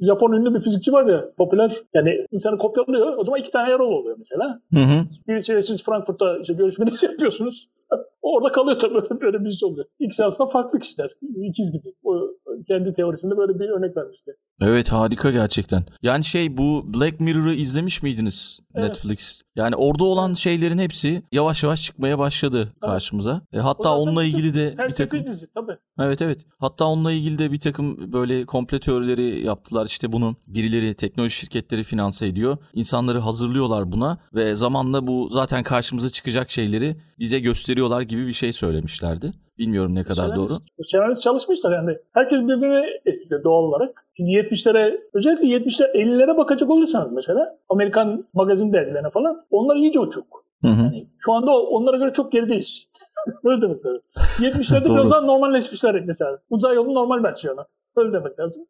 Japon 0.00 0.32
ünlü 0.32 0.54
bir 0.54 0.60
fizikçi 0.60 0.92
var 0.92 1.06
ya 1.06 1.24
popüler. 1.36 1.82
Yani 1.94 2.26
insanı 2.32 2.58
kopyalıyor. 2.58 3.16
O 3.16 3.24
zaman 3.24 3.40
iki 3.40 3.50
tane 3.50 3.72
Erol 3.72 3.90
oluyor 3.92 4.16
mesela. 4.18 4.60
Hı 4.74 4.80
hı. 4.80 5.04
Birisiyle 5.28 5.62
siz 5.62 5.82
Frankfurt'ta 5.84 6.38
işte 6.38 6.52
görüşmenizi 6.52 7.06
yapıyorsunuz. 7.10 7.68
Orada 8.22 8.52
kalıyor 8.52 8.80
tabii 8.80 9.20
böyle 9.20 9.44
bir 9.44 9.52
şey 9.52 9.68
oluyor. 9.68 9.86
İkisi 9.98 10.24
aslında 10.24 10.50
farklı 10.50 10.78
kişiler. 10.78 11.10
İkiz 11.50 11.72
gibi. 11.72 11.94
O 12.04 12.30
kendi 12.68 12.94
teorisinde 12.94 13.36
böyle 13.36 13.58
bir 13.58 13.68
örnek 13.68 13.96
vermişti. 13.96 14.36
Evet 14.60 14.92
harika 14.92 15.30
gerçekten. 15.30 15.82
Yani 16.02 16.24
şey 16.24 16.56
bu 16.56 16.84
Black 16.94 17.20
Mirror'ı 17.20 17.54
izlemiş 17.54 18.02
miydiniz 18.02 18.60
Evet. 18.74 18.88
Netflix? 18.88 19.42
Yani 19.56 19.76
orada 19.76 20.04
olan 20.04 20.34
şeylerin 20.34 20.78
hepsi 20.78 21.22
yavaş 21.32 21.64
yavaş 21.64 21.82
çıkmaya 21.82 22.18
başladı 22.18 22.72
karşımıza. 22.80 23.40
E, 23.52 23.58
hatta 23.58 23.96
onunla 23.96 24.24
ilgili 24.24 24.54
de 24.54 24.74
bir 24.88 24.94
takım 24.94 25.26
dizi 25.26 25.46
tabii. 25.54 25.76
Evet 26.00 26.22
evet. 26.22 26.46
Hatta 26.58 26.84
onunla 26.84 27.12
ilgili 27.12 27.38
de 27.38 27.52
bir 27.52 27.60
takım 27.60 28.12
böyle 28.12 28.44
komple 28.44 28.78
teorileri 28.78 29.44
yaptılar. 29.44 29.86
İşte 29.86 30.12
bunu 30.12 30.36
birileri 30.46 30.94
teknoloji 30.94 31.36
şirketleri 31.36 31.82
finanse 31.82 32.26
ediyor. 32.26 32.56
İnsanları 32.74 33.18
hazırlıyorlar 33.18 33.92
buna 33.92 34.18
ve 34.34 34.54
zamanla 34.54 35.06
bu 35.06 35.28
zaten 35.28 35.62
karşımıza 35.62 36.10
çıkacak 36.10 36.50
şeyleri 36.50 36.96
bize 37.18 37.38
gösteriyorlar 37.84 38.02
gibi 38.02 38.26
bir 38.26 38.32
şey 38.32 38.52
söylemişlerdi. 38.52 39.32
Bilmiyorum 39.58 39.94
ne 39.94 40.04
kadar 40.04 40.28
Senarist- 40.28 40.36
doğru. 40.36 40.58
Senarist 40.90 41.22
çalışmışlar 41.22 41.72
yani. 41.72 41.98
Herkes 42.12 42.38
birbirine 42.38 42.86
etkiliyor 43.06 43.44
doğal 43.44 43.62
olarak. 43.62 44.04
Şimdi 44.16 44.30
70'lere, 44.30 45.00
özellikle 45.14 45.46
70'ler 45.46 45.92
50'lere 45.94 46.36
bakacak 46.36 46.70
olursanız 46.70 47.12
mesela 47.12 47.56
Amerikan 47.68 48.24
magazin 48.34 48.72
dergilerine 48.72 49.10
falan 49.10 49.44
onlar 49.50 49.76
iyice 49.76 50.00
uçuk. 50.00 50.44
Hı 50.62 50.68
hı. 50.68 50.82
Yani 50.82 51.06
şu 51.24 51.32
anda 51.32 51.50
onlara 51.50 51.96
göre 51.96 52.12
çok 52.12 52.32
gerideyiz. 52.32 52.68
Öyle 53.44 53.62
demek 53.62 53.86
lazım. 53.86 54.02
70'lerde 54.40 54.84
Doğru. 54.88 54.96
biraz 54.96 55.10
daha 55.10 55.20
normalleşmişler 55.20 56.02
mesela. 56.06 56.38
Uzay 56.50 56.74
yolunun 56.76 56.94
normal 56.94 57.22
versiyonu. 57.22 57.64
Öyle 57.96 58.12
demek 58.12 58.38
lazım. 58.38 58.66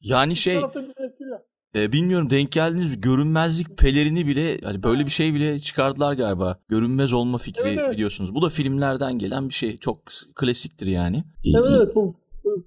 Yani 0.00 0.36
şey 0.36 0.60
E, 1.74 1.92
bilmiyorum 1.92 2.30
denk 2.30 2.52
geldiniz 2.52 3.00
görünmezlik 3.00 3.78
pelerini 3.78 4.26
bile 4.26 4.60
hani 4.64 4.82
böyle 4.82 5.06
bir 5.06 5.10
şey 5.10 5.34
bile 5.34 5.58
çıkardılar 5.58 6.12
galiba. 6.12 6.58
Görünmez 6.68 7.14
olma 7.14 7.38
fikri 7.38 7.68
Evet, 7.68 7.78
evet. 7.78 7.92
biliyorsunuz. 7.92 8.34
Bu 8.34 8.42
da 8.42 8.48
filmlerden 8.48 9.18
gelen 9.18 9.48
bir 9.48 9.54
şey. 9.54 9.76
Çok 9.76 9.98
klasiktir 10.34 10.86
yani. 10.86 11.24
Evet 11.44 11.66
evet 11.76 11.94
bu, 11.94 12.14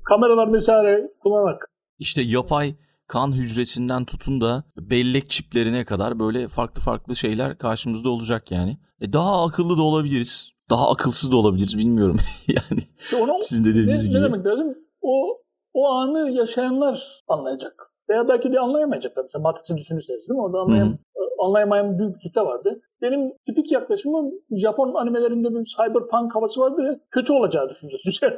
kameralar 0.05 0.53
vesaire 0.53 1.11
kullanarak. 1.19 1.69
İşte 1.99 2.21
yapay 2.21 2.75
kan 3.07 3.31
hücresinden 3.31 4.05
tutun 4.05 4.41
da 4.41 4.63
bellek 4.77 5.29
çiplerine 5.29 5.85
kadar 5.85 6.19
böyle 6.19 6.47
farklı 6.47 6.81
farklı 6.81 7.15
şeyler 7.15 7.57
karşımızda 7.57 8.09
olacak 8.09 8.51
yani. 8.51 8.77
E 9.01 9.13
daha 9.13 9.45
akıllı 9.45 9.77
da 9.77 9.83
olabiliriz. 9.83 10.53
Daha 10.69 10.91
akılsız 10.91 11.31
da 11.31 11.37
olabiliriz 11.37 11.77
bilmiyorum. 11.77 12.17
yani 12.47 12.81
onu, 13.21 13.35
sizin 13.41 13.65
de 13.65 13.69
dediğiniz 13.69 14.07
ne, 14.07 14.09
gibi. 14.09 14.21
ne 14.21 14.25
demek 14.25 14.45
lazım? 14.45 14.75
O, 15.01 15.37
o 15.73 15.87
anı 15.87 16.31
yaşayanlar 16.31 16.99
anlayacak. 17.27 17.88
Veya 18.09 18.27
belki 18.27 18.53
de 18.53 18.59
anlayamayacaklar. 18.59 19.23
Mesela 19.23 19.41
Matrix'i 19.41 19.77
düşünürseniz 19.77 20.29
değil 20.29 20.37
mi? 20.37 20.43
Orada 20.43 20.59
anlayan, 20.59 20.87
Hı 20.87 20.97
anlayamayan 21.39 21.99
büyük 21.99 22.15
bir 22.15 22.19
kitle 22.19 22.41
vardı. 22.41 22.81
Benim 23.01 23.33
tipik 23.45 23.71
yaklaşımım 23.71 24.31
Japon 24.51 24.93
animelerinde 24.93 25.49
bir 25.49 25.65
cyberpunk 25.65 26.35
havası 26.35 26.59
vardı 26.59 26.81
ya 26.83 26.99
kötü 27.11 27.33
olacağı 27.33 27.69
düşüncesi. 27.69 28.09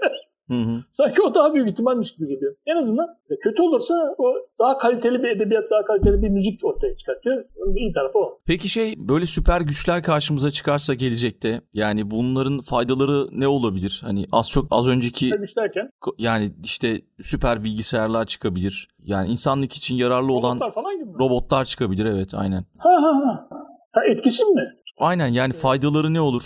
Hı 0.51 0.55
hı. 0.55 0.83
Sanki 0.93 1.21
o 1.21 1.35
daha 1.35 1.53
büyük 1.53 1.69
ihtimalmiş 1.69 2.15
gibi 2.15 2.27
geliyor. 2.27 2.55
En 2.65 2.75
azından 2.75 3.07
kötü 3.43 3.61
olursa 3.61 4.15
o 4.17 4.33
daha 4.59 4.77
kaliteli 4.77 5.23
bir 5.23 5.29
edebiyat, 5.29 5.63
daha 5.71 5.85
kaliteli 5.85 6.21
bir 6.21 6.29
müzik 6.29 6.65
ortaya 6.65 6.97
çıkartıyor. 6.97 7.45
İyi 7.75 7.93
tarafı 7.93 8.19
o. 8.19 8.39
Peki 8.47 8.69
şey 8.69 8.93
böyle 8.97 9.25
süper 9.25 9.61
güçler 9.61 10.03
karşımıza 10.03 10.51
çıkarsa 10.51 10.93
gelecekte 10.93 11.61
yani 11.73 12.11
bunların 12.11 12.61
faydaları 12.61 13.39
ne 13.39 13.47
olabilir? 13.47 14.01
Hani 14.05 14.25
az 14.31 14.49
çok 14.49 14.67
az 14.71 14.87
önceki 14.87 15.29
Güç 15.29 15.57
derken 15.57 15.89
yani 16.17 16.49
işte 16.63 16.87
süper 17.21 17.63
bilgisayarlar 17.63 18.25
çıkabilir. 18.25 18.87
Yani 19.03 19.29
insanlık 19.29 19.73
için 19.73 19.95
yararlı 19.95 20.33
olan 20.33 20.55
robotlar 20.55 20.73
falan 20.73 20.95
gibi 20.95 21.09
mi? 21.09 21.15
robotlar 21.19 21.65
çıkabilir 21.65 22.05
evet 22.05 22.33
aynen. 22.33 22.63
Ha 22.77 22.89
ha 22.89 23.21
ha. 23.25 23.47
Ha 23.91 24.01
etkisi 24.11 24.45
mi? 24.45 24.63
Aynen 24.97 25.27
yani 25.27 25.53
faydaları 25.53 26.13
ne 26.13 26.21
olur? 26.21 26.43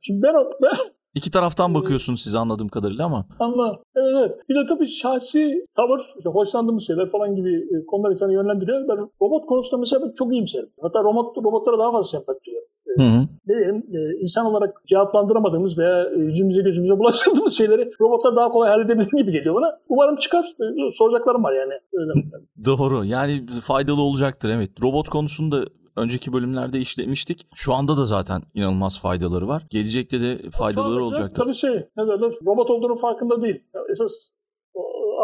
Şimdi 0.00 0.22
ben, 0.22 0.34
ben 0.62 0.70
İki 1.14 1.30
taraftan 1.30 1.74
bakıyorsunuz 1.74 2.20
siz 2.20 2.34
anladığım 2.34 2.68
kadarıyla 2.68 3.04
ama. 3.04 3.26
Anladım. 3.38 3.78
Evet, 3.96 4.14
evet. 4.18 4.48
Bir 4.48 4.54
de 4.54 4.68
tabii 4.68 4.90
şahsi 5.02 5.66
tavır, 5.76 6.00
işte 6.18 6.30
hoşlandığımız 6.30 6.86
şeyler 6.86 7.10
falan 7.10 7.36
gibi 7.36 7.56
e, 7.56 7.86
konular 7.86 8.10
insanı 8.10 8.32
yönlendiriyor. 8.32 8.88
Ben 8.88 8.96
robot 9.22 9.46
konusunda 9.46 9.80
mesela 9.80 10.12
çok 10.18 10.32
iyimserim. 10.32 10.68
Hatta 10.82 10.98
robot, 11.04 11.36
robotlara 11.36 11.78
daha 11.78 11.92
fazla 11.92 12.18
sempati 12.18 12.40
duyuyorum. 12.44 12.68
Hı 12.98 13.02
hı. 13.02 13.20
Ne 13.46 13.54
diyeyim, 13.54 13.84
e, 13.94 13.98
insan 14.24 14.46
olarak 14.46 14.82
cevaplandıramadığımız 14.88 15.78
veya 15.78 16.04
e, 16.04 16.18
yüzümüze 16.18 16.62
gözümüze 16.62 16.98
bulaştırdığımız 16.98 17.58
şeyleri 17.58 17.90
robotlar 18.00 18.36
daha 18.36 18.48
kolay 18.48 18.70
halledebilir 18.70 19.10
gibi 19.16 19.32
geliyor 19.32 19.54
bana. 19.54 19.78
Umarım 19.88 20.16
çıkar. 20.16 20.44
E, 20.44 20.92
soracaklarım 20.98 21.44
var 21.44 21.52
yani. 21.52 21.72
Öyle. 21.92 22.12
Doğru. 22.64 23.04
Yani 23.04 23.46
faydalı 23.66 24.02
olacaktır 24.02 24.50
evet. 24.56 24.70
Robot 24.82 25.08
konusunda 25.08 25.64
önceki 25.98 26.32
bölümlerde 26.32 26.78
işlemiştik. 26.80 27.46
Şu 27.54 27.74
anda 27.74 27.96
da 27.96 28.04
zaten 28.04 28.42
inanılmaz 28.54 29.02
faydaları 29.02 29.48
var. 29.48 29.62
Gelecekte 29.70 30.20
de 30.20 30.50
faydaları 30.50 31.04
olacaktır. 31.04 31.42
Tabii 31.42 31.54
şey, 31.54 31.74
ne 31.96 32.06
derler, 32.06 32.32
robot 32.46 32.70
olduğunun 32.70 33.00
farkında 33.00 33.42
değil. 33.42 33.60
Esas 33.90 34.12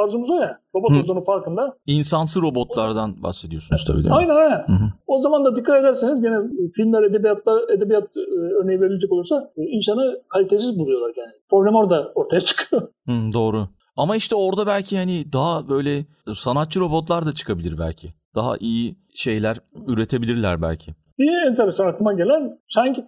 arzumuz 0.02 0.30
o 0.30 0.34
ya. 0.34 0.60
Robot 0.74 0.92
Hı. 0.92 1.00
olduğunun 1.00 1.24
farkında. 1.24 1.76
İnsansı 1.86 2.42
robotlardan 2.42 3.22
bahsediyorsunuz 3.22 3.84
tabii 3.84 3.96
değil 3.96 4.08
mi? 4.08 4.14
Aynen 4.14 4.36
aynen. 4.36 4.64
Hı 4.66 4.72
hı. 4.72 4.88
O 5.06 5.22
zaman 5.22 5.44
da 5.44 5.56
dikkat 5.56 5.80
ederseniz 5.80 6.22
gene 6.22 6.38
filmler, 6.76 7.02
edebiyatta, 7.02 7.60
edebiyat 7.76 8.04
e, 8.16 8.20
örneği 8.62 8.80
verilecek 8.80 9.12
olursa 9.12 9.52
e, 9.56 9.62
insanı 9.62 10.22
kalitesiz 10.28 10.78
buluyorlar 10.78 11.12
yani. 11.16 11.32
Problem 11.50 11.74
orada 11.74 12.12
ortaya 12.14 12.40
çıkıyor. 12.50 12.82
Hı, 12.82 13.12
doğru. 13.32 13.68
Ama 13.96 14.16
işte 14.16 14.36
orada 14.36 14.66
belki 14.66 14.98
hani 14.98 15.32
daha 15.32 15.68
böyle 15.68 16.04
sanatçı 16.34 16.80
robotlar 16.80 17.26
da 17.26 17.32
çıkabilir 17.32 17.78
belki. 17.78 18.08
Daha 18.34 18.56
iyi 18.60 18.94
şeyler 19.14 19.56
üretebilirler 19.88 20.62
belki. 20.62 20.90
Bir 21.18 21.50
enteresan 21.50 21.86
aklıma 21.86 22.12
gelen 22.12 22.58
sanki 22.68 23.04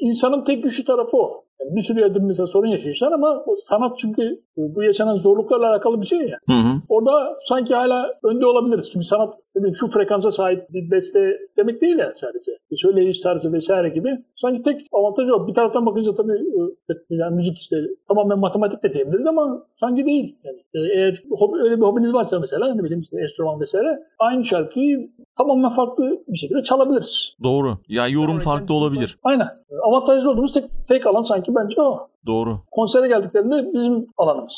insanın 0.00 0.44
tek 0.44 0.62
güçlü 0.62 0.84
tarafı 0.84 1.16
o. 1.16 1.44
Yani 1.60 1.76
bir 1.76 1.82
sürü 1.82 2.00
yerde 2.00 2.18
mesela 2.18 2.46
sorun 2.46 2.68
yaşıyorlar 2.68 3.12
ama 3.12 3.42
o 3.46 3.56
sanat 3.68 3.98
çünkü 4.00 4.40
bu 4.56 4.82
yaşanan 4.82 5.16
zorluklarla 5.16 5.70
alakalı 5.70 6.00
bir 6.02 6.06
şey 6.06 6.18
ya. 6.18 6.38
Hı 6.48 6.52
hı. 6.52 6.72
Orada 6.88 7.36
sanki 7.48 7.74
hala 7.74 8.06
önde 8.24 8.46
olabiliriz. 8.46 8.86
Çünkü 8.92 9.06
sanat 9.06 9.34
dedim, 9.56 9.76
şu 9.80 9.90
frekansa 9.90 10.32
sahip 10.32 10.72
bir 10.72 10.90
beste 10.90 11.38
demek 11.56 11.80
değil 11.80 11.98
ya 11.98 12.12
sadece. 12.14 12.52
Bir 12.70 12.76
söyleyiş 12.76 13.20
tarzı 13.20 13.52
vesaire 13.52 13.88
gibi. 13.88 14.18
Sanki 14.40 14.62
tek 14.62 14.80
avantajı 14.92 15.34
o. 15.34 15.48
Bir 15.48 15.54
taraftan 15.54 15.86
bakınca 15.86 16.14
tabii 16.14 16.32
e, 16.90 16.94
yani 17.10 17.36
müzik 17.36 17.58
işte 17.58 17.76
tamamen 18.08 18.38
matematik 18.38 18.82
de 18.82 18.94
diyebiliriz 18.94 19.26
ama 19.26 19.62
sanki 19.80 20.06
değil. 20.06 20.36
Yani 20.44 20.58
e, 20.74 20.78
eğer 20.94 21.22
hobi, 21.30 21.62
öyle 21.62 21.76
bir 21.76 21.82
hobiniz 21.82 22.12
varsa 22.12 22.40
mesela 22.40 22.74
ne 22.74 22.84
bileyim 22.84 23.02
işte 23.02 23.16
enstrüman 23.20 23.60
vesaire 23.60 24.02
aynı 24.18 24.44
şarkıyı 24.44 25.08
tamamen 25.38 25.76
farklı 25.76 26.04
bir 26.28 26.38
şekilde 26.38 26.62
çalabiliriz. 26.62 27.34
Doğru. 27.42 27.68
Ya 27.88 28.08
yorum 28.08 28.38
farklı 28.38 28.74
olabilir. 28.74 29.16
Aynen. 29.24 29.48
Avantajlı 29.82 30.30
olduğumuz 30.30 30.52
tek, 30.52 30.64
tek 30.88 31.06
alan 31.06 31.22
sanki 31.22 31.54
bence 31.54 31.80
o. 31.80 32.08
Doğru. 32.26 32.58
Konsere 32.70 33.08
geldiklerinde 33.08 33.72
bizim 33.74 34.06
alanımız. 34.16 34.52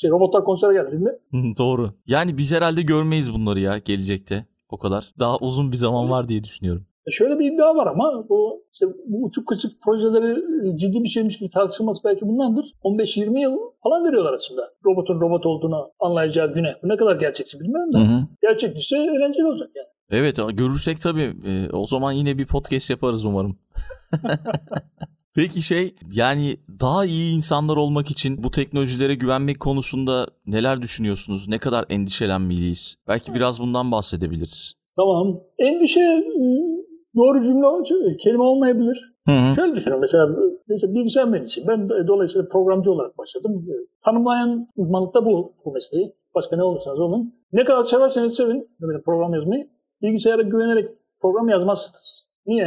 Şey, 0.00 0.10
robotlar 0.10 0.44
konsere 0.44 0.72
geldiğinde 0.74 1.18
Doğru. 1.58 1.90
Yani 2.06 2.38
biz 2.38 2.54
herhalde 2.54 2.82
görmeyiz 2.82 3.34
bunları 3.34 3.60
ya 3.60 3.78
gelecekte. 3.78 4.46
O 4.68 4.78
kadar. 4.78 5.04
Daha 5.18 5.36
uzun 5.38 5.72
bir 5.72 5.76
zaman 5.76 6.10
var 6.10 6.28
diye 6.28 6.44
düşünüyorum. 6.44 6.86
E 7.06 7.10
şöyle 7.12 7.38
bir 7.38 7.52
iddia 7.52 7.76
var 7.76 7.86
ama 7.86 8.28
bu 8.28 8.62
işte 8.72 8.86
bu 9.06 9.24
uçuk 9.24 9.48
kaçık 9.48 9.82
projeleri 9.82 10.34
ciddi 10.80 11.04
bir 11.04 11.08
şeymiş 11.08 11.38
gibi 11.38 11.50
tartışılması 11.50 12.00
belki 12.04 12.28
bundandır. 12.28 12.64
15-20 12.84 13.40
yıl 13.40 13.58
falan 13.82 14.04
veriyorlar 14.04 14.32
aslında. 14.32 14.70
Robotun 14.84 15.20
robot 15.20 15.46
olduğunu 15.46 15.90
anlayacağı 16.00 16.54
güne. 16.54 16.74
Bu 16.82 16.88
ne 16.88 16.96
kadar 16.96 17.16
gerçekçi 17.16 17.60
bilmiyorum 17.60 17.92
da. 17.92 17.98
Hı 17.98 18.02
hı. 18.02 18.26
Gerçekçiyse 18.42 18.96
eğlenceli 18.96 19.46
olacak 19.46 19.70
yani. 19.76 19.86
Evet 20.10 20.36
görürsek 20.36 21.00
tabii 21.00 21.32
e, 21.46 21.70
o 21.72 21.86
zaman 21.86 22.12
yine 22.12 22.38
bir 22.38 22.46
podcast 22.46 22.90
yaparız 22.90 23.24
umarım. 23.24 23.56
Peki 25.36 25.62
şey 25.62 25.94
yani 26.12 26.56
daha 26.80 27.04
iyi 27.04 27.34
insanlar 27.34 27.76
olmak 27.76 28.10
için 28.10 28.42
bu 28.42 28.50
teknolojilere 28.50 29.14
güvenmek 29.14 29.60
konusunda 29.60 30.26
neler 30.46 30.82
düşünüyorsunuz? 30.82 31.48
Ne 31.48 31.58
kadar 31.58 31.84
endişelenmeliyiz? 31.90 32.96
Belki 33.08 33.34
biraz 33.34 33.60
bundan 33.60 33.92
bahsedebiliriz. 33.92 34.74
Tamam. 34.96 35.40
Endişe 35.58 36.00
e, 36.00 36.44
doğru 37.16 37.42
cümle 37.42 38.16
kelime 38.24 38.42
olmayabilir. 38.42 39.14
Hı 39.28 39.32
hı. 39.32 39.56
Şöyle 39.56 39.74
düşünün 39.76 40.00
mesela, 40.00 40.26
mesela 40.68 40.94
bilgisayar 40.94 41.28
mühendisi. 41.28 41.66
Ben 41.68 41.88
dolayısıyla 41.88 42.48
programcı 42.48 42.90
olarak 42.90 43.18
başladım. 43.18 43.66
Tanımlayan 44.04 44.68
uzmanlıkta 44.76 45.24
bu, 45.24 45.52
bu 45.64 45.72
mesleği. 45.72 46.12
Başka 46.34 46.56
ne 46.56 46.62
olursanız 46.62 47.00
olun. 47.00 47.34
Ne 47.52 47.64
kadar 47.64 47.84
severseniz 47.84 48.36
sevin 48.36 48.68
program 49.04 49.34
yazmayı. 49.34 49.68
Bilgisayara 50.02 50.42
güvenerek 50.42 50.88
program 51.20 51.48
yazmazsınız. 51.48 52.24
Niye? 52.46 52.64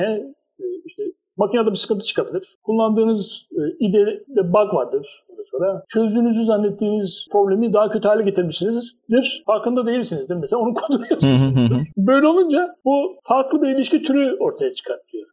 Ee, 0.60 0.66
İşte 0.86 1.04
makinede 1.38 1.72
bir 1.72 1.78
sıkıntı 1.78 2.06
çıkabilir. 2.06 2.58
Kullandığınız 2.64 3.26
e, 3.52 3.62
IDE'de 3.80 4.54
bug 4.54 4.74
vardır. 4.74 5.24
Sonra 5.52 5.84
çözdüğünüzü 5.90 6.46
zannettiğiniz 6.46 7.26
problemi 7.32 7.74
daha 7.74 7.90
kötü 7.90 8.08
hale 8.08 8.24
getirmişsinizdir. 8.24 9.44
Farkında 9.46 9.86
değilsinizdir. 9.86 10.36
Mesela 10.36 10.60
onu 10.60 10.74
hı. 11.76 11.80
Böyle 11.98 12.28
olunca 12.28 12.76
bu 12.86 13.16
farklı 13.24 13.62
bir 13.62 13.68
ilişki 13.68 14.02
türü 14.02 14.38
ortaya 14.40 14.74
çıkartıyor. 14.74 15.28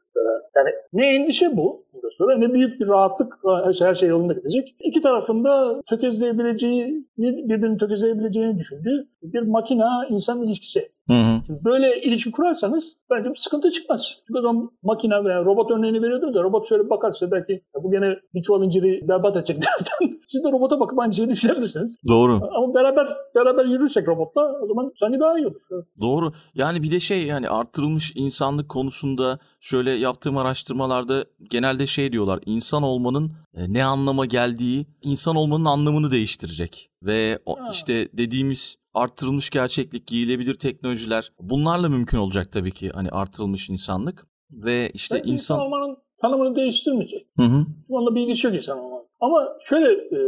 Yani 0.56 0.68
ne 0.92 1.14
endişe 1.14 1.56
bu 1.56 1.84
sonra 2.18 2.38
ne 2.38 2.52
büyük 2.52 2.80
bir 2.80 2.86
rahatlık 2.88 3.34
her 3.64 3.72
şey, 3.74 3.86
her 3.86 3.94
şey 3.94 4.08
yolunda 4.08 4.32
gidecek. 4.32 4.74
İki 4.80 5.02
tarafında 5.02 5.82
tökezleyebileceği, 5.90 7.06
birbirini 7.18 7.78
tökezleyebileceğini 7.78 8.58
düşündüğü 8.58 9.08
bir 9.22 9.40
makina 9.40 10.06
insan 10.10 10.42
ilişkisi. 10.42 10.88
Hı 11.08 11.12
hı. 11.14 11.64
Böyle 11.64 12.02
ilişki 12.02 12.30
kurarsanız 12.30 12.84
bence 13.10 13.30
bir 13.30 13.36
sıkıntı 13.36 13.70
çıkmaz. 13.70 14.00
Çünkü 14.26 14.40
adam 14.40 14.70
makine 14.82 15.24
veya 15.24 15.44
robot 15.44 15.70
örneğini 15.70 16.02
veriyordu 16.02 16.34
da 16.34 16.42
robot 16.42 16.68
şöyle 16.68 16.90
bakarsa 16.90 17.30
belki 17.30 17.52
"Ya 17.52 17.82
bu 17.82 17.90
gene 17.90 18.16
bir 18.34 18.42
çuval 18.42 18.62
inciri 18.64 19.08
berbat 19.08 19.36
edecek 19.36 19.56
birazdan. 19.62 20.18
Siz 20.34 20.44
de 20.44 20.52
robota 20.52 20.80
bakıp 20.80 20.98
aynı 20.98 21.14
şeyi 21.14 21.28
düşünebilirsiniz. 21.28 21.96
Doğru. 22.08 22.32
Ama 22.56 22.74
beraber 22.74 23.06
beraber 23.34 23.64
yürürsek 23.64 24.08
robotla 24.08 24.42
o 24.62 24.66
zaman 24.66 24.92
sanki 25.00 25.20
daha 25.20 25.38
iyi 25.38 25.46
olur. 25.46 25.60
Doğru. 26.00 26.32
Yani 26.54 26.82
bir 26.82 26.90
de 26.90 27.00
şey 27.00 27.26
yani 27.26 27.48
arttırılmış 27.48 28.12
insanlık 28.14 28.68
konusunda 28.68 29.38
şöyle 29.60 29.90
yaptığım 29.90 30.36
araştırmalarda 30.36 31.24
genelde 31.50 31.86
şey 31.86 32.12
diyorlar. 32.12 32.40
insan 32.46 32.82
olmanın 32.82 33.32
e, 33.54 33.72
ne 33.72 33.84
anlama 33.84 34.26
geldiği 34.26 34.86
insan 35.02 35.36
olmanın 35.36 35.64
anlamını 35.64 36.10
değiştirecek. 36.10 36.90
Ve 37.02 37.38
o, 37.46 37.56
işte 37.70 38.08
dediğimiz 38.12 38.76
arttırılmış 38.94 39.50
gerçeklik, 39.50 40.06
giyilebilir 40.06 40.54
teknolojiler 40.54 41.32
bunlarla 41.40 41.88
mümkün 41.88 42.18
olacak 42.18 42.52
tabii 42.52 42.72
ki 42.72 42.90
hani 42.94 43.10
artırılmış 43.10 43.70
insanlık 43.70 44.26
ve 44.50 44.90
işte 44.94 45.16
Belki 45.16 45.30
insan 45.30 45.56
insan 45.56 45.66
olmanın 45.66 46.03
tanımını 46.20 46.56
değiştirmeyecek. 46.56 47.26
Hı 47.36 47.42
hı. 47.42 47.66
Şu 47.88 47.98
anda 47.98 48.14
bir 48.14 48.20
ilgisi 48.20 48.46
yok 48.46 48.56
insan 48.56 48.78
olmanın. 48.78 49.06
Ama 49.20 49.48
şöyle 49.68 49.92
e, 49.92 50.18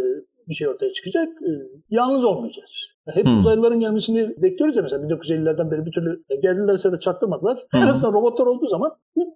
bir 0.48 0.54
şey 0.54 0.68
ortaya 0.68 0.92
çıkacak. 0.92 1.28
E, 1.28 1.50
yalnız 1.90 2.24
olmayacağız. 2.24 2.70
Hep 3.14 3.26
Hmm. 3.26 3.38
uzaylıların 3.40 3.80
gelmesini 3.80 4.42
bekliyoruz 4.42 4.76
ya 4.76 4.82
mesela 4.82 5.02
1950'lerden 5.02 5.70
beri 5.70 5.86
bir 5.86 5.92
türlü 5.92 6.22
e, 6.30 6.36
geldilerse 6.36 6.92
de 6.92 7.00
çaktırmadılar. 7.00 7.56
Hı 7.72 7.78
En 7.78 7.86
azından 7.86 8.12
robotlar 8.12 8.46
olduğu 8.46 8.68
zaman 8.68 8.92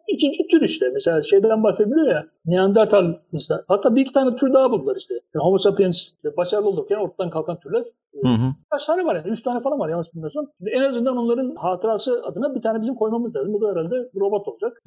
ikinci 0.09 0.47
tür 0.51 0.63
işte. 0.63 0.91
Mesela 0.95 1.23
şeyden 1.23 1.63
bahsediliyor 1.63 2.07
ya 2.07 2.27
Neandertal 2.47 3.15
insan. 3.33 3.63
Hatta 3.69 3.95
bir 3.95 4.01
iki 4.01 4.13
tane 4.13 4.37
tür 4.37 4.53
daha 4.53 4.71
buldular 4.71 4.97
işte. 4.97 5.15
Yani 5.15 5.43
Homo 5.45 5.59
sapiens 5.59 5.97
başarılı 6.37 6.69
olurken 6.69 6.97
ortadan 6.97 7.31
kalkan 7.31 7.61
türler. 7.61 7.85
Hı 8.23 8.29
hı. 8.29 8.53
Kaç 8.71 8.87
tane 8.87 9.05
var 9.05 9.17
yani? 9.17 9.29
Üç 9.29 9.43
tane 9.43 9.61
falan 9.61 9.79
var 9.79 9.89
yanlış 9.89 10.15
bilmiyorsam. 10.15 10.47
Şimdi 10.59 10.71
en 10.71 10.83
azından 10.83 11.17
onların 11.17 11.55
hatırası 11.55 12.23
adına 12.25 12.55
bir 12.55 12.63
tane 12.63 12.83
bizim 12.83 12.95
koymamız 12.95 13.37
lazım. 13.37 13.53
Bu 13.53 13.61
da 13.61 13.71
herhalde 13.71 14.11
robot 14.21 14.49
olacak. 14.49 14.83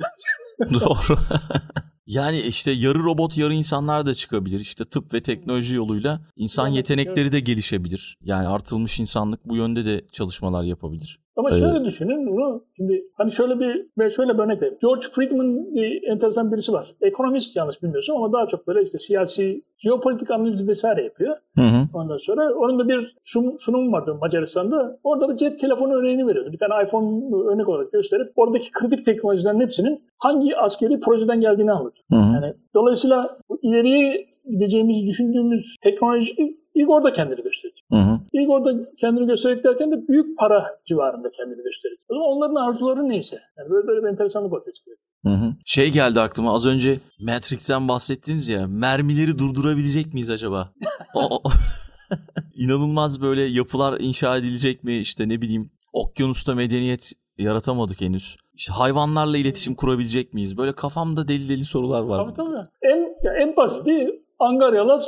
Doğru. 0.60 1.18
yani 2.08 2.40
işte 2.42 2.72
yarı 2.72 3.00
robot 3.00 3.38
yarı 3.38 3.54
insanlar 3.54 4.06
da 4.06 4.16
çıkabilir. 4.16 4.60
İşte 4.60 4.86
tıp 4.86 5.14
ve 5.14 5.22
teknoloji 5.22 5.76
yoluyla 5.76 6.22
insan 6.36 6.68
yetenekleri 6.68 7.32
de 7.32 7.40
gelişebilir. 7.40 8.18
Yani 8.24 8.48
artılmış 8.48 9.00
insanlık 9.00 9.46
bu 9.46 9.56
yönde 9.56 9.86
de 9.86 10.06
çalışmalar 10.12 10.64
yapabilir. 10.64 11.23
Ama 11.36 11.50
Evet. 11.50 11.60
şöyle 11.60 11.86
düşünün 11.86 12.28
bunu. 12.28 12.64
Şimdi 12.78 13.04
hani 13.18 13.32
şöyle 13.32 13.60
bir 13.60 13.86
ve 13.98 14.10
şöyle 14.10 14.34
bir 14.34 14.40
örnek 14.40 14.62
vereyim. 14.62 14.78
George 14.82 15.08
Friedman 15.16 15.74
diye 15.74 16.00
enteresan 16.12 16.52
birisi 16.52 16.74
var. 16.74 16.96
Ekonomist 17.02 17.56
yanlış 17.56 17.84
bilmiyorsam 17.84 18.16
ama 18.18 18.34
daha 18.34 18.48
çok 18.48 18.68
böyle 18.68 18.84
işte 18.84 18.98
siyasi, 18.98 19.62
jeopolitik 19.78 20.32
analiz 20.32 20.68
vesaire 20.68 21.04
yapıyor. 21.04 21.36
Hı 21.56 21.62
hı. 21.62 21.88
Ondan 21.94 22.18
sonra 22.18 22.54
onun 22.56 22.80
da 22.80 22.88
bir 22.88 23.16
sunum, 23.26 23.60
sunum 23.60 23.94
vardı 23.94 24.18
Macaristan'da. 24.22 25.00
Orada 25.04 25.30
da 25.30 25.38
cep 25.38 25.60
telefonu 25.60 25.94
örneğini 25.94 26.28
veriyordu. 26.28 26.52
Bir 26.52 26.58
tane 26.58 26.88
iPhone 26.88 27.36
örnek 27.52 27.70
olarak 27.70 27.92
gösterip 27.92 28.32
oradaki 28.36 28.72
kritik 28.72 29.06
teknolojilerin 29.06 29.60
hepsinin 29.60 30.02
hangi 30.18 30.58
askeri 30.58 31.00
projeden 31.00 31.42
geldiğini 31.42 31.72
anlatıyor. 31.72 32.06
Hı 32.12 32.16
hı. 32.16 32.34
Yani 32.36 32.54
dolayısıyla 32.76 33.38
ileriye 33.62 34.26
gideceğimizi 34.50 35.08
düşündüğümüz 35.08 35.76
teknoloji 35.84 36.56
ilk 36.76 36.90
orada 36.90 37.14
kendini 37.14 37.44
gösteriyor. 37.44 37.73
Hı 37.94 38.00
hı. 38.00 38.20
İlk 38.34 38.50
orada 38.50 38.90
kendini 39.02 39.28
göstererek 39.28 39.64
derken 39.64 39.92
de 39.92 40.08
büyük 40.08 40.38
para 40.38 40.80
civarında 40.88 41.32
kendini 41.38 41.64
gösterecek. 41.64 42.00
O 42.10 42.14
zaman 42.14 42.28
onların 42.30 42.56
arzuları 42.56 43.10
neyse. 43.10 43.40
Yani 43.58 43.70
böyle, 43.70 43.88
böyle 43.88 44.04
bir 44.04 44.08
enteresanlık 44.08 44.54
ortaya 44.54 44.72
çıkıyor. 44.74 44.98
Hı 45.26 45.30
hı. 45.30 45.54
Şey 45.66 45.92
geldi 45.92 46.20
aklıma 46.22 46.54
az 46.56 46.68
önce 46.68 47.00
Matrix'ten 47.20 47.88
bahsettiniz 47.88 48.50
ya 48.50 48.68
mermileri 48.68 49.40
durdurabilecek 49.40 50.14
miyiz 50.14 50.30
acaba? 50.30 50.70
O, 51.14 51.36
o- 51.36 51.42
İnanılmaz 52.56 53.22
böyle 53.22 53.42
yapılar 53.44 54.00
inşa 54.00 54.38
edilecek 54.38 54.84
mi 54.84 54.98
işte 54.98 55.30
ne 55.30 55.42
bileyim 55.42 55.72
okyanusta 55.94 56.56
medeniyet 56.56 57.14
yaratamadık 57.38 58.02
henüz. 58.02 58.36
İşte 58.54 58.74
hayvanlarla 58.74 59.38
iletişim 59.38 59.76
kurabilecek 59.76 60.34
miyiz? 60.34 60.58
Böyle 60.58 60.72
kafamda 60.74 61.28
deli 61.28 61.50
deli 61.50 61.64
sorular 61.64 62.02
var. 62.04 62.26
Tabii 62.26 62.36
tabii. 62.36 62.68
En, 62.82 62.98
ya 63.24 63.34
en 63.42 63.56
basiti 63.56 64.24
Angaryalar 64.40 65.04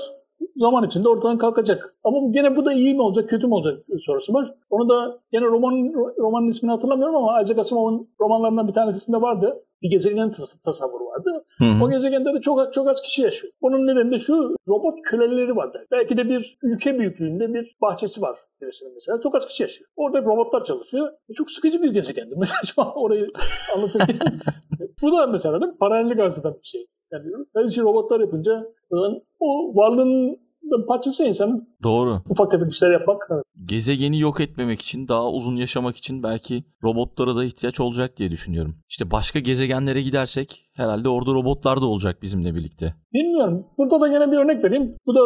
zaman 0.56 0.88
içinde 0.88 1.10
ortadan 1.10 1.38
kalkacak. 1.38 1.96
Ama 2.04 2.18
gene 2.32 2.56
bu 2.56 2.66
da 2.66 2.74
iyi 2.74 2.94
mi 2.94 3.02
olacak, 3.02 3.30
kötü 3.30 3.48
mü 3.48 3.54
olacak 3.54 3.84
sorusu 4.06 4.34
var. 4.34 4.54
Onu 4.70 4.90
da 4.90 5.20
gene 5.32 5.46
roman, 5.46 5.74
romanın 6.18 6.48
ismini 6.50 6.72
hatırlamıyorum 6.72 7.16
ama 7.16 7.42
Isaac 7.42 7.60
Asimov'un 7.60 8.08
romanlarından 8.22 8.68
bir 8.68 8.74
tanesinde 8.74 9.22
vardı. 9.22 9.56
Bir 9.82 9.90
gezegen 9.90 10.32
tas- 10.32 10.62
tasavvuru 10.66 11.06
vardı. 11.06 11.46
Hı 11.58 11.66
hı. 11.66 11.84
O 11.86 11.90
gezegende 11.90 12.34
de 12.34 12.42
çok 12.42 12.74
çok 12.74 12.88
az 12.88 13.02
kişi 13.02 13.22
yaşıyor. 13.22 13.54
Bunun 13.62 13.88
nedeni 13.88 14.12
de 14.12 14.20
şu 14.20 14.56
robot 14.68 15.02
köleleri 15.04 15.56
vardı. 15.56 15.86
Belki 15.92 16.18
de 16.18 16.30
bir 16.30 16.58
ülke 16.64 17.00
büyüklüğünde 17.00 17.54
bir 17.54 17.76
bahçesi 17.82 18.22
var 18.22 18.40
birisinin 18.62 18.94
mesela. 18.94 19.22
Çok 19.22 19.36
az 19.36 19.48
kişi 19.48 19.64
yaşıyor. 19.64 19.90
Orada 19.96 20.22
robotlar 20.22 20.66
çalışıyor. 20.66 21.12
E, 21.30 21.34
Çok 21.34 21.52
sıkıcı 21.52 21.82
bir 21.82 21.92
gezegendi. 21.92 22.36
Mesela 22.38 22.60
şu 22.76 22.82
an 22.82 22.92
orayı 22.96 23.28
anlatırken. 23.76 24.16
Bu 25.02 25.12
da 25.12 25.28
mesela 25.28 25.62
değil 25.62 25.72
mi? 25.72 25.78
paralellik 25.78 26.20
eden 26.40 26.54
bir 26.64 26.68
şey. 26.68 26.86
Yani 27.16 27.46
her 27.56 27.70
şeyi 27.70 27.84
robotlar 27.84 28.20
yapınca 28.20 28.52
o 28.90 28.96
zaman 28.98 29.22
o 29.40 29.76
varlığın 29.76 30.38
da 30.72 30.86
parçası 30.88 31.24
insanın 31.24 31.68
Doğru. 31.84 32.22
ufak 32.30 32.52
tefek 32.52 32.74
işler 32.74 32.92
yapmak. 32.92 33.22
Evet. 33.32 33.44
Gezegeni 33.66 34.20
yok 34.20 34.42
etmemek 34.42 34.82
için, 34.82 35.08
daha 35.08 35.30
uzun 35.32 35.56
yaşamak 35.56 35.96
için 35.98 36.24
belki 36.24 36.64
robotlara 36.84 37.36
da 37.36 37.44
ihtiyaç 37.46 37.80
olacak 37.80 38.18
diye 38.18 38.32
düşünüyorum. 38.32 38.76
İşte 38.90 39.12
başka 39.12 39.40
gezegenlere 39.40 40.02
gidersek 40.02 40.62
herhalde 40.76 41.10
orada 41.10 41.32
robotlar 41.34 41.82
da 41.82 41.86
olacak 41.86 42.22
bizimle 42.22 42.56
birlikte. 42.56 42.94
Bilmiyorum. 43.14 43.66
Burada 43.78 44.02
da 44.02 44.08
yine 44.08 44.32
bir 44.32 44.38
örnek 44.38 44.64
vereyim. 44.64 44.96
Bu 45.06 45.16
da 45.16 45.20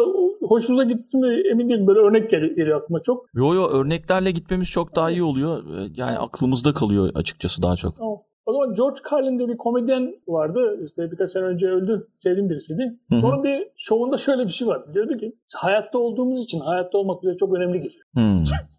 hoşunuza 0.48 0.84
gitti 0.84 1.16
mi 1.16 1.42
emin 1.52 1.68
değilim. 1.68 1.86
Böyle 1.86 2.00
örnek 2.00 2.30
gel- 2.30 2.54
geliyor 2.56 2.82
aklıma 2.82 3.00
çok. 3.06 3.24
Yo 3.34 3.54
yo 3.54 3.68
örneklerle 3.68 4.30
gitmemiz 4.30 4.68
çok 4.70 4.96
daha 4.96 5.10
iyi 5.10 5.22
oluyor. 5.22 5.64
Ee, 5.64 5.88
Yani 5.96 6.18
aklımızda 6.18 6.72
kalıyor 6.72 7.10
açıkçası 7.14 7.62
daha 7.62 7.76
çok. 7.76 8.00
Ama 8.00 8.16
O 8.46 8.52
zaman 8.52 8.74
George 8.74 9.00
Carlin 9.12 9.38
diye 9.38 9.48
bir 9.48 9.56
komedyen 9.56 10.14
vardı. 10.28 10.80
İşte 10.86 11.10
birkaç 11.12 11.30
sene 11.30 11.44
önce 11.44 11.66
öldü. 11.66 12.06
Sevdiğim 12.18 12.50
birisiydi. 12.50 12.98
Sonra 13.20 13.42
bir 13.44 13.66
şovunda 13.76 14.18
şöyle 14.18 14.46
bir 14.46 14.52
şey 14.52 14.68
var. 14.68 14.94
Diyordu 14.94 15.16
ki 15.16 15.32
hayatta 15.54 15.98
olduğumuz 15.98 16.44
için 16.44 16.60
hayatta 16.60 16.98
olmak 16.98 17.22
bize 17.22 17.36
çok 17.36 17.54
önemli 17.56 17.82
geliyor. 17.82 18.04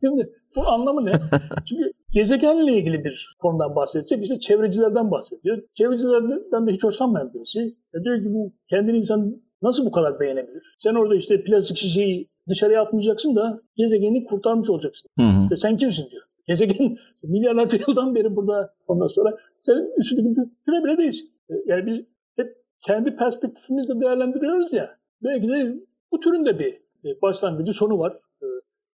Şimdi 0.04 0.30
bu 0.56 0.62
anlamı 0.70 1.06
ne? 1.06 1.12
Çünkü 1.70 1.92
gezegenle 2.14 2.74
ilgili 2.78 3.04
bir 3.04 3.36
konudan 3.40 3.76
bahsedecek. 3.76 4.24
İşte 4.24 4.40
çevrecilerden 4.40 5.12
bahsediyor. 5.12 5.64
Çevrecilerden 5.78 6.68
de 6.68 6.72
hiç 6.72 6.84
hoşlanmayan 6.84 7.34
birisi. 7.34 7.60
E 7.94 8.04
diyor 8.04 8.18
ki 8.18 8.34
bu 8.34 8.54
kendini 8.70 8.98
insan 8.98 9.36
nasıl 9.62 9.86
bu 9.86 9.92
kadar 9.92 10.20
beğenebilir? 10.20 10.64
Sen 10.84 10.96
orada 10.96 11.16
işte 11.16 11.44
plastik 11.44 11.78
şişeyi 11.78 12.28
dışarıya 12.50 12.82
atmayacaksın 12.82 13.36
da 13.36 13.62
gezegeni 13.76 14.26
kurtarmış 14.26 14.70
olacaksın. 14.70 15.10
Hı 15.20 15.26
hı. 15.26 15.44
İşte 15.44 15.56
sen 15.56 15.78
kimsin 15.78 16.10
diyor. 16.12 16.24
Gezegen 16.48 16.98
milyarlarca 17.24 17.80
yıldan 17.88 18.16
beri 18.16 18.36
burada 18.36 18.74
ondan 18.88 19.08
sonra 19.08 19.38
sen 19.62 19.88
üstündeki 19.98 20.50
küre 20.66 20.84
bile 20.84 20.98
değilsin. 20.98 21.30
E, 21.50 21.54
Yani 21.66 21.86
biz 21.86 22.06
hep 22.36 22.56
kendi 22.88 23.16
perspektifimizle 23.16 24.02
değerlendiriyoruz 24.02 24.74
ya. 24.74 24.98
Belki 25.24 25.48
de 25.48 25.76
bu 26.12 26.20
türün 26.20 26.46
de 26.46 26.60
bir 26.60 26.74
e, 27.06 27.22
başlangıcı 27.22 27.74
sonu 27.74 28.00
var. 28.00 28.14
E, 28.44 28.46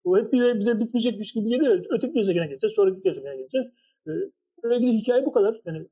Bu 0.06 0.18
hep 0.18 0.34
bize, 0.34 0.60
bize 0.60 0.80
bitmeyecekmiş 0.80 1.32
gibi 1.34 1.50
geliyor. 1.50 1.86
Öteki 1.90 2.14
gezegene 2.14 2.48
gideceğiz, 2.48 2.76
sonraki 2.76 3.02
gezegene 3.04 3.38
gideceğiz. 3.38 3.68
Böyle 4.64 4.76
ilgili 4.76 4.98
hikaye 5.02 5.26
bu 5.26 5.32
kadar. 5.32 5.62
Yani 5.66 5.88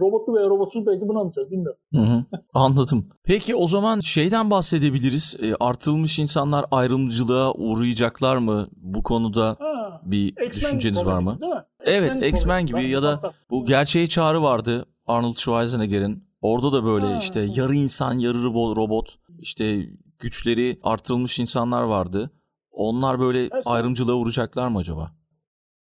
Robotlu 0.00 0.34
veya 0.34 0.48
robotsuz 0.48 0.86
belki 0.86 1.08
bunu 1.08 1.20
anlatacağız 1.20 1.50
bilmiyorum. 1.50 1.78
Hı 1.94 2.00
hı, 2.00 2.24
anladım. 2.54 3.06
Peki 3.24 3.54
o 3.54 3.66
zaman 3.66 4.00
şeyden 4.00 4.50
bahsedebiliriz. 4.50 5.36
E, 5.42 5.54
artılmış 5.60 6.18
insanlar 6.18 6.64
ayrımcılığa 6.70 7.52
uğrayacaklar 7.54 8.36
mı? 8.36 8.66
Bu 8.76 9.02
konuda 9.02 9.56
Ha, 9.58 9.83
bir 10.04 10.28
X-Men 10.28 10.50
düşünceniz 10.52 11.06
var 11.06 11.18
mı? 11.18 11.38
Evet 11.84 12.26
X-Men 12.26 12.66
gibi 12.66 12.84
ya 12.84 13.02
da 13.02 13.20
bu 13.50 13.64
gerçeğe 13.64 14.06
çağrı 14.06 14.42
vardı 14.42 14.84
Arnold 15.06 15.36
Schwarzenegger'in. 15.36 16.24
Orada 16.42 16.72
da 16.72 16.84
böyle 16.84 17.06
Ha. 17.06 17.18
işte 17.20 17.40
yarı 17.54 17.74
insan 17.74 18.18
yarı 18.18 18.36
robo- 18.38 18.76
robot 18.76 19.14
işte 19.38 19.76
güçleri 20.18 20.78
artırılmış 20.82 21.38
insanlar 21.38 21.82
vardı. 21.82 22.30
Onlar 22.70 23.20
böyle 23.20 23.38
Evet. 23.40 23.52
ayrımcılığa 23.64 24.14
uğrayacaklar 24.16 24.68
mı 24.68 24.78
acaba? 24.78 25.10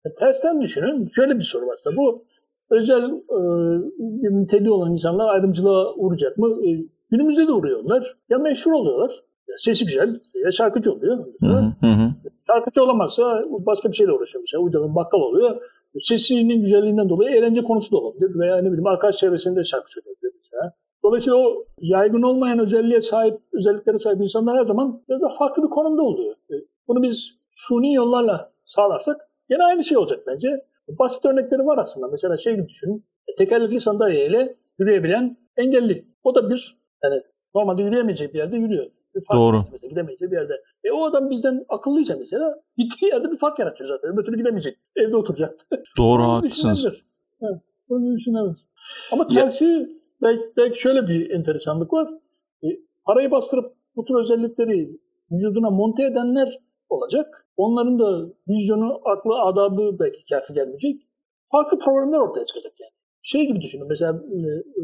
E, 0.06 0.14
Tersten 0.14 0.60
düşünün. 0.62 1.10
Şöyle 1.14 1.38
bir 1.38 1.44
soru 1.52 1.64
aslında. 1.72 1.96
Bu 1.96 2.24
özel 2.70 3.02
e, 4.30 4.40
niteliği 4.42 4.70
olan 4.70 4.92
insanlar 4.92 5.28
ayrımcılığa 5.28 5.94
uğrayacak 5.94 6.38
mı? 6.38 6.48
E, 6.68 6.70
günümüzde 7.10 7.46
de 7.46 7.52
uğruyorlar. 7.52 8.16
Ya 8.28 8.38
meşhur 8.38 8.72
oluyorlar. 8.72 9.10
Sesi 9.56 9.84
güzel. 9.86 10.20
Ya 10.44 10.50
şarkıcı 10.52 10.92
oluyor. 10.92 11.18
Hı 11.40 11.46
hı, 11.46 11.72
hı 11.80 11.86
hı. 11.86 12.08
Şarkıcı 12.46 12.82
olamazsa 12.82 13.42
başka 13.66 13.90
bir 13.90 13.96
şeyle 13.96 14.12
uğraşıyor. 14.12 14.42
Mesela 14.42 14.62
uydurun 14.62 14.94
bakkal 14.94 15.18
oluyor. 15.20 15.60
Sesinin 16.02 16.62
güzelliğinden 16.62 17.08
dolayı 17.08 17.36
eğlence 17.36 17.62
konusu 17.62 17.92
da 17.92 17.96
olabilir. 17.98 18.38
Veya 18.38 18.56
ne 18.56 18.66
bileyim 18.66 18.86
arkadaş 18.86 19.16
çevresinde 19.16 19.64
şarkı 19.64 19.90
söyleyebilir 19.90 20.32
mesela. 20.38 20.72
Dolayısıyla 21.04 21.36
o 21.38 21.64
yaygın 21.78 22.22
olmayan 22.22 22.58
özelliğe 22.58 23.00
sahip, 23.00 23.34
özelliklere 23.52 23.98
sahip 23.98 24.20
insanlar 24.20 24.58
her 24.58 24.64
zaman 24.64 25.02
biraz 25.08 25.20
da 25.22 25.28
farklı 25.38 25.62
bir 25.62 25.68
konumda 25.68 26.02
oluyor. 26.02 26.34
E, 26.50 26.54
Bunu 26.88 27.02
biz 27.02 27.18
suni 27.56 27.94
yollarla 27.94 28.52
sağlarsak 28.64 29.16
gene 29.48 29.62
aynı 29.62 29.84
şey 29.84 29.98
olacak 29.98 30.20
bence. 30.26 30.48
Basit 30.88 31.26
örnekleri 31.26 31.66
var 31.66 31.78
aslında. 31.78 32.08
Mesela 32.08 32.36
şey 32.36 32.54
gibi 32.54 32.68
düşünün. 32.68 33.04
E, 33.28 33.34
Tekerlekli 33.38 33.80
sandalyeyle 33.80 34.56
yürüyebilen 34.78 35.36
engelli. 35.56 36.04
O 36.24 36.34
da 36.34 36.50
bir 36.50 36.76
yani 37.04 37.22
normalde 37.54 37.82
yürüyemeyeceği 37.82 38.32
bir 38.32 38.38
yerde 38.38 38.56
yürüyor. 38.56 38.86
Bir 39.16 39.24
fark 39.24 39.40
Doğru. 39.40 39.64
mesela, 39.72 39.88
gidemeyeceği 39.88 40.30
bir 40.30 40.36
yerde. 40.36 40.52
E 40.84 40.92
o 40.92 41.04
adam 41.04 41.30
bizden 41.30 41.64
akıllıysa 41.68 42.16
mesela 42.18 42.54
gittiği 42.78 43.06
yerde 43.06 43.30
bir 43.32 43.38
fark 43.38 43.58
yaratıyor 43.58 43.88
zaten. 43.88 44.12
Öbür 44.12 44.24
türlü 44.24 44.36
gidemeyecek. 44.36 44.78
Evde 44.96 45.16
oturacak. 45.16 45.54
Doğru 45.98 46.22
haklısınız. 46.22 46.86
Evet, 47.42 47.60
bunu 47.88 48.16
düşünebilir. 48.16 48.56
Ama 49.12 49.26
Ya- 49.30 49.42
tersi 49.42 49.88
belki, 50.22 50.42
belki 50.56 50.80
şöyle 50.80 51.08
bir 51.08 51.30
enteresanlık 51.30 51.92
var. 51.92 52.08
E, 52.64 52.66
parayı 53.04 53.30
bastırıp 53.30 53.72
bu 53.96 54.04
tür 54.04 54.14
özellikleri 54.14 54.90
vücuduna 55.32 55.70
monte 55.70 56.02
edenler 56.04 56.58
olacak. 56.88 57.46
Onların 57.56 57.98
da 57.98 58.28
vizyonu, 58.48 59.00
aklı, 59.04 59.40
adabı 59.40 59.96
belki 60.00 60.18
kafi 60.30 60.54
gelmeyecek. 60.54 61.02
Farklı 61.52 61.78
problemler 61.78 62.18
ortaya 62.18 62.46
çıkacak 62.46 62.72
yani. 62.80 62.90
Şey 63.22 63.46
gibi 63.46 63.60
düşünün 63.60 63.86
mesela 63.88 64.22
e, 64.32 64.36
e, 64.36 64.82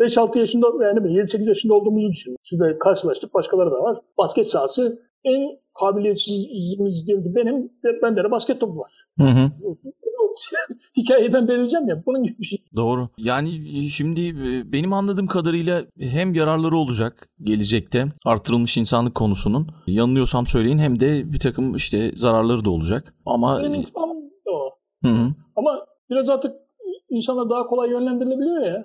5-6 0.00 0.38
yaşında 0.38 0.66
yani 0.84 0.98
7-8 0.98 1.48
yaşında 1.48 1.74
olduğumuzu 1.74 2.12
düşünün. 2.12 2.36
Sizle 2.42 2.78
karşılaştık, 2.78 3.34
başkaları 3.34 3.70
da 3.70 3.82
var. 3.82 3.98
Basket 4.18 4.46
sahası 4.46 5.02
en 5.24 5.58
kabiliyetsizimiz 5.80 7.06
diyelim 7.06 7.34
benim, 7.34 7.70
bende 8.02 8.24
de 8.24 8.30
basket 8.30 8.60
topu 8.60 8.78
var. 8.78 8.92
Hı 9.18 9.24
hı. 9.24 9.50
Hikayeyi 10.96 11.32
ben 11.32 11.48
belirleyeceğim 11.48 11.88
ya. 11.88 12.02
Bunun 12.06 12.22
gibi 12.22 12.38
bir 12.38 12.46
şey. 12.46 12.58
Doğru. 12.76 13.08
Yani 13.18 13.48
e, 13.48 13.88
şimdi 13.88 14.28
e, 14.28 14.72
benim 14.72 14.92
anladığım 14.92 15.26
kadarıyla 15.26 15.82
hem 16.00 16.34
yararları 16.34 16.76
olacak 16.76 17.28
gelecekte 17.42 18.04
artırılmış 18.24 18.78
insanlık 18.78 19.14
konusunun. 19.14 19.66
Yanılıyorsam 19.86 20.46
söyleyin 20.46 20.78
hem 20.78 21.00
de 21.00 21.32
bir 21.32 21.40
takım 21.40 21.74
işte 21.74 22.10
zararları 22.14 22.64
da 22.64 22.70
olacak. 22.70 23.14
Ama 23.26 23.58
Benim 23.58 23.74
intikamım 23.74 24.16
o. 24.46 24.70
hı 25.04 25.08
hı. 25.08 25.28
Ama 25.56 25.86
biraz 26.10 26.28
artık 26.28 26.52
insanlar 27.10 27.50
daha 27.50 27.66
kolay 27.66 27.90
yönlendirilebiliyor 27.90 28.66
ya. 28.66 28.84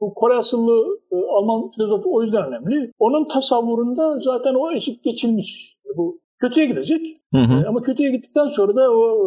Bu 0.00 0.14
Kore 0.14 0.34
asıllı 0.34 0.98
e, 1.12 1.16
Alman 1.16 1.70
filozofu 1.70 2.14
o 2.14 2.22
yüzden 2.22 2.46
önemli. 2.46 2.92
Onun 2.98 3.28
tasavvurunda 3.28 4.20
zaten 4.20 4.54
o 4.54 4.72
eşik 4.72 5.04
geçilmiş. 5.04 5.76
Bu 5.96 6.18
kötüye 6.38 6.66
gidecek. 6.66 7.16
Hı 7.34 7.40
hı. 7.40 7.62
E, 7.64 7.66
ama 7.68 7.82
kötüye 7.82 8.10
gittikten 8.10 8.48
sonra 8.48 8.76
da 8.76 8.90
o 8.90 9.04
e, 9.12 9.26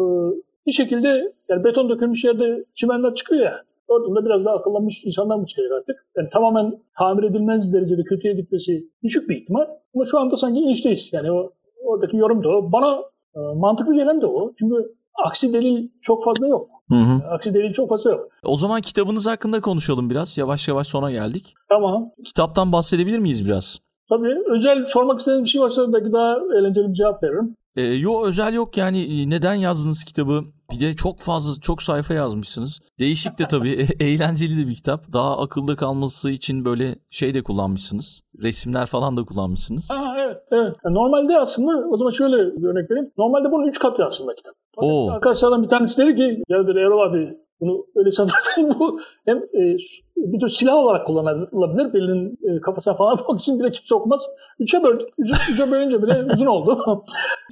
bir 0.66 0.72
şekilde 0.72 1.32
yani 1.48 1.64
beton 1.64 1.88
dökülmüş 1.88 2.24
yerde 2.24 2.64
çimenler 2.74 3.14
çıkıyor 3.14 3.42
ya. 3.42 3.62
Oradan 3.88 4.14
da 4.16 4.24
biraz 4.24 4.44
daha 4.44 4.54
akıllanmış 4.54 5.04
insanlar 5.04 5.36
mı 5.36 5.46
çıkacak 5.46 5.72
artık? 5.72 6.06
Yani 6.16 6.28
tamamen 6.32 6.78
tamir 6.98 7.22
edilmez 7.22 7.72
derecede 7.72 8.02
kötüye 8.02 8.34
gitmesi 8.34 8.84
düşük 9.02 9.28
bir 9.28 9.36
ihtimal. 9.36 9.66
Ama 9.94 10.04
şu 10.04 10.18
anda 10.18 10.36
sanki 10.36 10.60
inişteyiz. 10.60 11.08
Yani 11.12 11.32
o 11.32 11.52
oradaki 11.84 12.16
yorum 12.16 12.44
da 12.44 12.48
o. 12.48 12.72
Bana 12.72 13.02
e, 13.36 13.38
mantıklı 13.56 13.94
gelen 13.94 14.20
de 14.20 14.26
o. 14.26 14.52
Çünkü 14.58 14.94
aksi 15.26 15.52
delil 15.52 15.88
çok 16.02 16.24
fazla 16.24 16.46
yok. 16.48 16.68
Hı 16.88 16.94
hı. 16.94 17.22
Aksi 17.30 17.54
delil 17.54 17.74
çok 17.74 17.88
fazla 17.88 18.10
yok. 18.10 18.28
O 18.44 18.56
zaman 18.56 18.80
kitabınız 18.80 19.26
hakkında 19.26 19.60
konuşalım 19.60 20.10
biraz. 20.10 20.38
Yavaş 20.38 20.68
yavaş 20.68 20.86
sona 20.86 21.10
geldik. 21.10 21.54
Tamam. 21.68 22.10
Kitaptan 22.24 22.72
bahsedebilir 22.72 23.18
miyiz 23.18 23.46
biraz? 23.46 23.78
Tabii 24.08 24.34
özel 24.56 24.86
sormak 24.88 25.18
istediğiniz 25.18 25.44
bir 25.44 25.50
şey 25.50 25.60
varsa 25.60 25.92
belki 25.92 26.12
daha 26.12 26.36
eğlenceli 26.58 26.88
bir 26.88 26.94
cevap 26.94 27.22
veririm. 27.22 27.56
Ee, 27.76 27.82
yo 27.82 28.26
özel 28.26 28.54
yok 28.54 28.76
yani 28.76 29.22
e, 29.22 29.30
neden 29.30 29.54
yazdınız 29.54 30.04
kitabı? 30.04 30.42
Bir 30.72 30.80
de 30.80 30.94
çok 30.94 31.20
fazla 31.20 31.60
çok 31.60 31.82
sayfa 31.82 32.14
yazmışsınız. 32.14 32.80
Değişik 32.98 33.38
de 33.38 33.44
tabii 33.50 33.70
e- 34.00 34.04
eğlenceli 34.04 34.64
de 34.64 34.68
bir 34.68 34.74
kitap. 34.74 35.12
Daha 35.12 35.38
akılda 35.38 35.76
kalması 35.76 36.30
için 36.30 36.64
böyle 36.64 36.94
şey 37.10 37.34
de 37.34 37.42
kullanmışsınız. 37.42 38.22
Resimler 38.42 38.86
falan 38.86 39.16
da 39.16 39.24
kullanmışsınız. 39.24 39.90
Ha, 39.90 40.14
evet, 40.18 40.36
evet. 40.52 40.76
Normalde 40.84 41.38
aslında 41.38 41.88
o 41.88 41.96
zaman 41.96 42.10
şöyle 42.10 42.36
bir 42.36 42.68
örnek 42.68 42.90
vereyim. 42.90 43.10
Normalde 43.18 43.52
bunun 43.52 43.68
üç 43.68 43.78
katı 43.78 44.04
aslında 44.04 44.34
kitap. 44.34 44.54
Fakat 44.74 44.90
Oo. 44.90 45.10
Arkadaşlardan 45.10 45.62
bir 45.62 45.68
tanesi 45.68 45.98
dedi 45.98 46.16
ki 46.16 46.42
ya 46.48 46.66
dedi 46.66 46.78
Erol 46.78 47.10
abi 47.10 47.36
bunu 47.60 47.86
öyle 47.94 48.12
satarsan 48.12 48.78
bu 48.78 49.00
hem 49.24 49.38
e, 49.38 49.76
bir 50.16 50.40
tür 50.40 50.48
silah 50.48 50.74
olarak 50.74 51.06
kullanılabilir. 51.06 51.94
Birinin 51.94 52.38
e, 52.42 52.60
kafasına 52.60 52.94
falan 52.94 53.12
atmak 53.16 53.40
için 53.40 53.60
bile 53.60 53.70
kimse 53.70 53.94
okumaz. 53.94 54.26
Üçe 54.58 54.82
böldük. 54.82 55.08
Üçe, 55.18 55.34
üçe 55.52 55.70
bölünce 55.70 56.02
bile 56.02 56.24
uzun 56.34 56.46
oldu. 56.46 56.84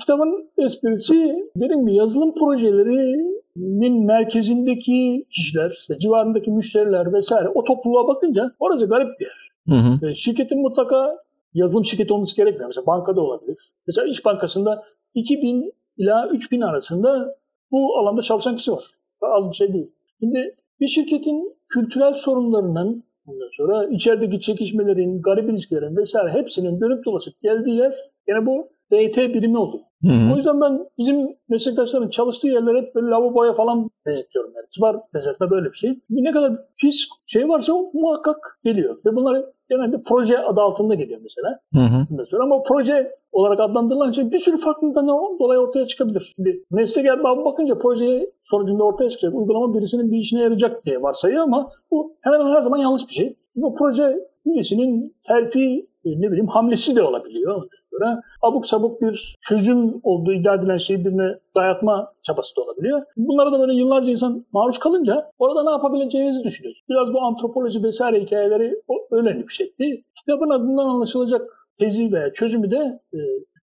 Kitabın 0.01 0.51
esprisi 0.59 1.51
dediğim 1.57 1.81
gibi 1.81 1.95
yazılım 1.95 2.35
projelerinin 2.35 4.05
merkezindeki 4.07 5.27
kişiler, 5.31 5.71
işte 5.81 5.99
civarındaki 5.99 6.51
müşteriler 6.51 7.13
vesaire 7.13 7.49
o 7.49 7.65
topluluğa 7.65 8.09
bakınca 8.09 8.51
orası 8.61 8.87
garip 8.87 9.21
bir 9.21 9.27
yer. 9.27 9.49
Hı 9.69 9.75
hı. 9.75 10.11
E, 10.11 10.15
Şirketin 10.15 10.63
mutlaka 10.63 11.19
yazılım 11.55 11.85
şirketi 11.85 12.13
olması 12.13 12.37
gerekmiyor. 12.37 12.69
Mesela 12.69 12.87
bankada 12.87 13.21
olabilir. 13.21 13.57
Mesela 13.87 14.09
İş 14.09 14.25
Bankası'nda 14.25 14.85
2000 15.15 15.73
ila 15.99 16.29
3000 16.29 16.61
arasında 16.61 17.37
bu 17.71 17.99
alanda 17.99 18.23
çalışan 18.23 18.57
kişi 18.57 18.73
var. 18.73 18.85
Az 19.23 19.51
bir 19.51 19.57
şey 19.57 19.73
değil. 19.73 19.91
Şimdi 20.21 20.55
bir 20.81 20.89
şirketin 20.89 21.57
kültürel 21.69 22.15
sorunlarının 22.15 23.05
ondan 23.27 23.49
sonra 23.57 23.89
içerideki 23.91 24.41
çekişmelerin, 24.41 25.23
garip 25.23 25.51
ilişkilerin 25.51 25.97
vesaire 25.97 26.33
hepsinin 26.33 26.81
dönüp 26.81 27.05
dolaşıp 27.05 27.43
geldiği 27.43 27.77
yer 27.77 27.95
yani 28.27 28.47
bu 28.47 28.69
DT 28.93 29.17
birimi 29.35 29.59
oldu. 29.59 29.81
Hı 30.03 30.09
hı. 30.13 30.35
O 30.35 30.37
yüzden 30.37 30.61
ben 30.61 30.87
bizim 30.99 31.37
meslektaşların 31.49 32.09
çalıştığı 32.09 32.49
yerler 32.49 32.75
hep 32.75 32.95
böyle 32.95 33.07
lavaboya 33.07 33.55
falan 33.55 33.91
benzetiyorum. 34.07 34.53
Yani. 34.57 34.67
Kibar 34.75 34.97
benzetme 35.15 35.51
böyle 35.51 35.73
bir 35.73 35.77
şey. 35.77 36.01
Ne 36.11 36.33
kadar 36.33 36.53
pis 36.81 36.97
şey 37.27 37.49
varsa 37.49 37.73
muhakkak 37.93 38.59
geliyor. 38.65 38.97
Ve 39.07 39.17
bunlar 39.17 39.45
genelde 39.71 40.03
proje 40.09 40.39
adı 40.39 40.61
altında 40.61 40.95
geliyor 40.95 41.21
mesela. 41.23 41.59
Hı 41.75 41.81
hı. 41.81 42.27
Sonra 42.31 42.45
ama 42.45 42.63
proje 42.63 43.13
olarak 43.33 43.61
adlandırılan 43.61 44.13
şey 44.13 44.31
bir 44.31 44.39
sürü 44.39 44.61
farklılıktan 44.61 45.09
dolayı 45.41 45.61
ortaya 45.61 45.87
çıkabilir. 45.87 46.33
Şimdi 46.37 46.63
meslek 46.71 47.07
erbabı 47.07 47.45
bakınca 47.45 47.79
projeye 47.79 48.31
sonucunda 48.45 48.85
ortaya 48.85 49.11
çıkacak 49.11 49.35
uygulama 49.35 49.75
birisinin 49.75 50.13
bir 50.13 50.19
işine 50.19 50.41
yarayacak 50.41 50.87
diye 50.87 51.03
varsayıyor 51.03 51.43
ama 51.43 51.71
bu 51.91 52.13
hemen 52.21 52.55
her 52.55 52.63
zaman 52.63 52.79
yanlış 52.79 53.03
bir 53.09 53.15
şey. 53.15 53.37
Bu 53.57 53.75
proje 53.75 54.19
birisinin 54.55 55.17
terfi 55.27 55.87
e, 56.05 56.21
ne 56.21 56.31
bileyim 56.31 56.47
hamlesi 56.47 56.97
de 56.97 57.03
olabiliyor. 57.03 57.69
Sonra 57.91 58.23
abuk 58.43 58.67
sabuk 58.67 59.03
bir 59.03 59.37
çözüm 59.49 60.01
olduğu 60.03 60.33
iddia 60.33 60.55
edilen 60.55 60.79
şeyi 60.79 61.05
birine 61.05 61.39
dayatma 61.55 62.13
çabası 62.23 62.57
da 62.57 62.63
olabiliyor. 62.63 63.03
Bunlara 63.17 63.53
da 63.53 63.61
böyle 63.61 63.75
yıllarca 63.75 64.11
insan 64.11 64.45
maruz 64.53 64.79
kalınca 64.79 65.31
orada 65.39 65.65
ne 65.65 65.71
yapabileceğinizi 65.71 66.45
düşünüyorsunuz. 66.45 66.85
Biraz 66.89 67.15
bu 67.15 67.21
antropoloji 67.21 67.83
vesaire 67.83 68.21
hikayeleri 68.21 68.75
öyle 69.11 69.39
nüksetti. 69.39 70.05
Kitabın 70.19 70.51
adından 70.51 70.89
anlaşılacak 70.89 71.69
tezi 71.79 72.13
veya 72.13 72.33
çözümü 72.33 72.71
de 72.71 73.01
e, 73.15 73.19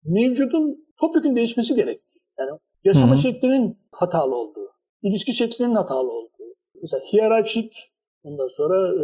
mevcudun 0.06 0.86
topyekun 1.00 1.36
değişmesi 1.36 1.76
gerek. 1.76 2.02
Yani 2.40 2.52
yaşama 2.84 3.16
Hı 3.16 3.18
hı. 3.18 3.22
şeklinin 3.22 3.78
hatalı 3.92 4.36
olduğu, 4.36 4.70
ilişki 5.04 5.34
şeklinin 5.34 5.76
hatalı 5.76 6.12
olduğu, 6.12 6.56
mesela 6.82 7.04
hiyerarşik 7.14 7.74
ondan 8.24 8.48
sonra 8.48 8.94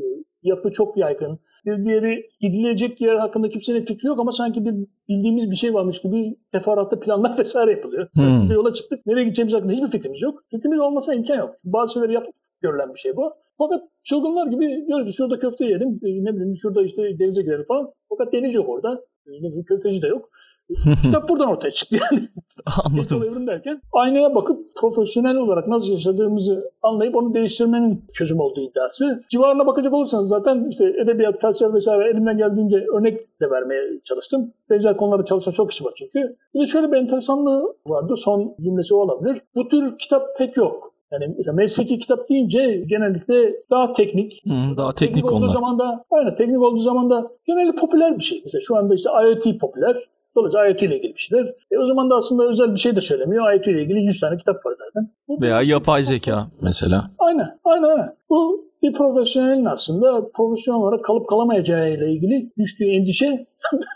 e, 0.00 0.02
yapı 0.42 0.72
çok 0.72 0.96
yaygın. 0.96 1.38
Bir 1.66 1.84
diğeri 1.84 2.28
gidilecek 2.40 3.00
yer 3.00 3.14
hakkında 3.14 3.48
kimsenin 3.48 3.84
fikri 3.84 4.06
yok 4.06 4.18
ama 4.20 4.32
sanki 4.32 4.64
bir 4.64 4.74
bildiğimiz 5.08 5.50
bir 5.50 5.56
şey 5.56 5.74
varmış 5.74 6.00
gibi 6.00 6.36
teferruatlı 6.52 7.00
planlar 7.00 7.38
vesaire 7.38 7.70
yapılıyor. 7.70 8.08
Hmm. 8.14 8.54
Yola 8.54 8.74
çıktık. 8.74 9.06
Nereye 9.06 9.24
gideceğimiz 9.24 9.54
hakkında 9.54 9.72
hiçbir 9.72 9.90
fikrimiz 9.90 10.22
yok. 10.22 10.42
Fikrimiz 10.50 10.80
olmasa 10.80 11.14
imkan 11.14 11.38
yok. 11.38 11.54
Bazı 11.64 11.92
şeyleri 11.92 12.12
yapıp 12.12 12.34
görülen 12.62 12.94
bir 12.94 12.98
şey 12.98 13.16
bu. 13.16 13.32
Fakat 13.58 13.82
çılgınlar 14.04 14.46
gibi 14.46 14.84
diyoruz 14.86 15.06
ki 15.06 15.12
şurada 15.12 15.38
köfte 15.40 15.64
yiyelim, 15.64 15.88
e, 15.88 16.24
ne 16.24 16.34
bileyim 16.34 16.56
şurada 16.62 16.82
işte 16.82 17.18
denize 17.18 17.42
girelim 17.42 17.64
falan. 17.68 17.90
Fakat 18.08 18.32
deniz 18.32 18.54
yok 18.54 18.68
orada. 18.68 19.00
E, 19.26 19.30
Ne 19.32 19.48
bileyim 19.48 19.64
köfteci 19.64 20.02
de 20.02 20.06
yok. 20.06 20.30
Kitap 21.02 21.28
buradan 21.28 21.48
ortaya 21.48 21.70
çıktı 21.70 21.96
yani. 22.10 22.28
Anladım. 22.84 23.22
Evrim 23.22 23.46
derken 23.46 23.80
aynaya 23.92 24.34
bakıp 24.34 24.76
profesyonel 24.76 25.36
olarak 25.36 25.68
nasıl 25.68 25.88
yaşadığımızı 25.88 26.70
anlayıp 26.82 27.16
onu 27.16 27.34
değiştirmenin 27.34 28.04
çözüm 28.14 28.40
olduğu 28.40 28.60
iddiası. 28.60 29.24
Civarına 29.30 29.66
bakacak 29.66 29.92
olursanız 29.92 30.28
zaten 30.28 30.66
işte 30.70 30.84
edebiyat, 31.02 31.40
felsefe 31.40 31.74
vesaire 31.74 32.10
elimden 32.10 32.38
geldiğince 32.38 32.86
örnek 32.98 33.40
de 33.40 33.50
vermeye 33.50 33.82
çalıştım. 34.04 34.52
Benzer 34.70 34.96
konularda 34.96 35.24
çalışan 35.24 35.52
çok 35.52 35.70
kişi 35.70 35.84
var 35.84 35.94
çünkü. 35.98 36.36
Bir 36.54 36.60
de 36.60 36.66
şöyle 36.66 36.92
bir 36.92 36.96
enteresanlığı 36.96 37.74
vardı. 37.86 38.14
Son 38.24 38.54
cümlesi 38.60 38.94
o 38.94 38.98
olabilir. 38.98 39.42
Bu 39.54 39.68
tür 39.68 39.98
kitap 39.98 40.22
pek 40.38 40.56
yok. 40.56 40.90
Yani 41.12 41.34
mesela 41.36 41.54
mesleki 41.54 41.98
kitap 41.98 42.28
deyince 42.28 42.84
genellikle 42.86 43.54
daha 43.70 43.92
teknik. 43.92 44.42
Hı, 44.44 44.76
daha 44.76 44.92
teknik 44.92 45.24
olduğu 45.24 45.32
konular. 45.32 45.52
zaman 45.52 45.78
da, 45.78 46.04
aynen 46.10 46.34
teknik 46.34 46.62
olduğu 46.62 46.82
zaman 46.82 47.10
da 47.10 47.30
genelde 47.46 47.76
popüler 47.76 48.18
bir 48.18 48.24
şey. 48.24 48.40
Mesela 48.44 48.62
şu 48.66 48.76
anda 48.76 48.94
işte 48.94 49.10
IoT 49.10 49.60
popüler. 49.60 49.96
Dolayısıyla 50.36 50.66
IoT 50.68 50.82
ile 50.82 50.96
ilgili 50.98 51.14
bir 51.14 51.20
şeyler. 51.20 51.46
E 51.72 51.78
o 51.78 51.86
zaman 51.86 52.10
da 52.10 52.14
aslında 52.14 52.44
özel 52.52 52.74
bir 52.74 52.80
şey 52.80 52.96
de 52.96 53.00
söylemiyor. 53.00 53.52
IoT 53.52 53.66
ile 53.66 53.82
ilgili 53.82 54.00
100 54.00 54.20
tane 54.20 54.36
kitap 54.38 54.66
var 54.66 54.74
zaten. 54.78 55.10
Bu- 55.28 55.40
Veya 55.40 55.62
yapay 55.62 56.02
zeka 56.02 56.46
mesela. 56.62 57.10
Aynen, 57.18 57.58
aynen, 57.64 57.88
aynen. 57.88 58.14
Bu 58.30 58.64
bir 58.82 58.92
profesyonelin 58.92 59.64
aslında 59.64 60.28
profesyonel 60.34 60.80
olarak 60.80 61.04
kalıp 61.04 61.28
kalamayacağı 61.28 61.90
ile 61.90 62.12
ilgili 62.12 62.50
düştüğü 62.58 62.84
endişe 62.84 63.46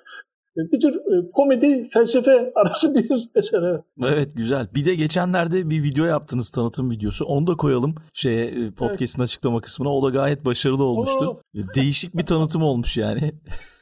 bir 0.57 0.81
tür 0.81 0.95
e, 0.95 1.31
komedi, 1.31 1.89
felsefe 1.93 2.53
arası 2.55 2.95
bir 2.95 3.29
eser. 3.35 3.81
Evet 4.03 4.29
güzel. 4.37 4.67
Bir 4.75 4.85
de 4.85 4.95
geçenlerde 4.95 5.71
bir 5.71 5.83
video 5.83 6.05
yaptınız 6.05 6.51
tanıtım 6.51 6.91
videosu. 6.91 7.25
Onu 7.25 7.47
da 7.47 7.55
koyalım 7.57 7.95
şeye 8.13 8.45
e, 8.47 8.71
podcast'in 8.79 9.23
açıklama 9.23 9.61
kısmına. 9.61 9.95
O 9.95 10.03
da 10.03 10.11
gayet 10.11 10.45
başarılı 10.45 10.85
olmuştu. 10.85 11.25
olur. 11.29 11.65
Değişik 11.77 12.17
bir 12.17 12.27
tanıtım 12.27 12.63
olmuş 12.63 12.97
yani. 12.97 13.33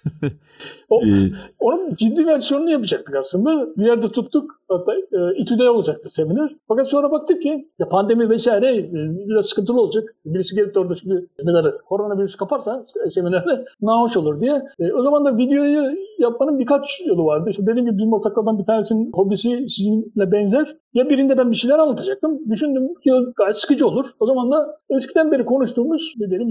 O, 0.90 1.00
Ee, 1.06 1.28
Onun 1.60 1.94
ciddi 1.94 2.26
versiyonunu 2.26 2.70
yapacaktık 2.70 3.16
aslında. 3.16 3.66
Bir 3.76 3.86
yerde 3.86 4.08
tuttuk. 4.08 4.50
Hatta 4.68 4.92
e, 4.94 5.36
İTÜ'de 5.36 5.70
olacaktı 5.70 6.10
seminer. 6.10 6.54
Fakat 6.68 6.88
sonra 6.88 7.10
baktık 7.10 7.42
ki 7.42 7.68
ya 7.78 7.88
pandemi 7.88 8.30
vesaire 8.30 8.76
e, 8.76 8.92
biraz 9.28 9.46
sıkıntılı 9.46 9.80
olacak. 9.80 10.14
Birisi 10.24 10.54
gelip 10.54 10.74
de 10.74 10.78
orada 10.78 10.96
şimdi 10.96 11.26
ne 11.44 11.52
kadar 11.52 11.78
koronavirüs 11.78 12.36
kaparsa 12.36 12.70
se- 12.70 13.10
seminerde 13.10 13.64
nahoş 13.82 14.16
olur 14.16 14.40
diye. 14.40 14.62
E, 14.78 14.92
o 14.92 15.02
zaman 15.02 15.24
da 15.24 15.36
videoyu 15.38 15.96
yapmanın 16.18 16.58
birkaç 16.58 17.00
yolu 17.06 17.24
vardı. 17.26 17.50
İşte 17.50 17.66
dediğim 17.66 17.86
gibi 17.86 17.98
bizim 17.98 18.12
ortaklardan 18.12 18.58
bir 18.58 18.64
tanesinin 18.64 19.12
hobisi 19.12 19.66
sizinle 19.68 20.32
benzer. 20.32 20.76
Ya 20.94 21.08
birinde 21.10 21.38
ben 21.38 21.50
bir 21.50 21.56
şeyler 21.56 21.78
anlatacaktım. 21.78 22.50
Düşündüm 22.50 22.94
ki 22.94 23.10
gayet 23.36 23.56
sıkıcı 23.56 23.86
olur. 23.86 24.06
O 24.20 24.26
zaman 24.26 24.50
da 24.50 24.76
eskiden 24.90 25.32
beri 25.32 25.44
konuştuğumuz 25.44 26.14
ne 26.18 26.30
diyelim 26.30 26.48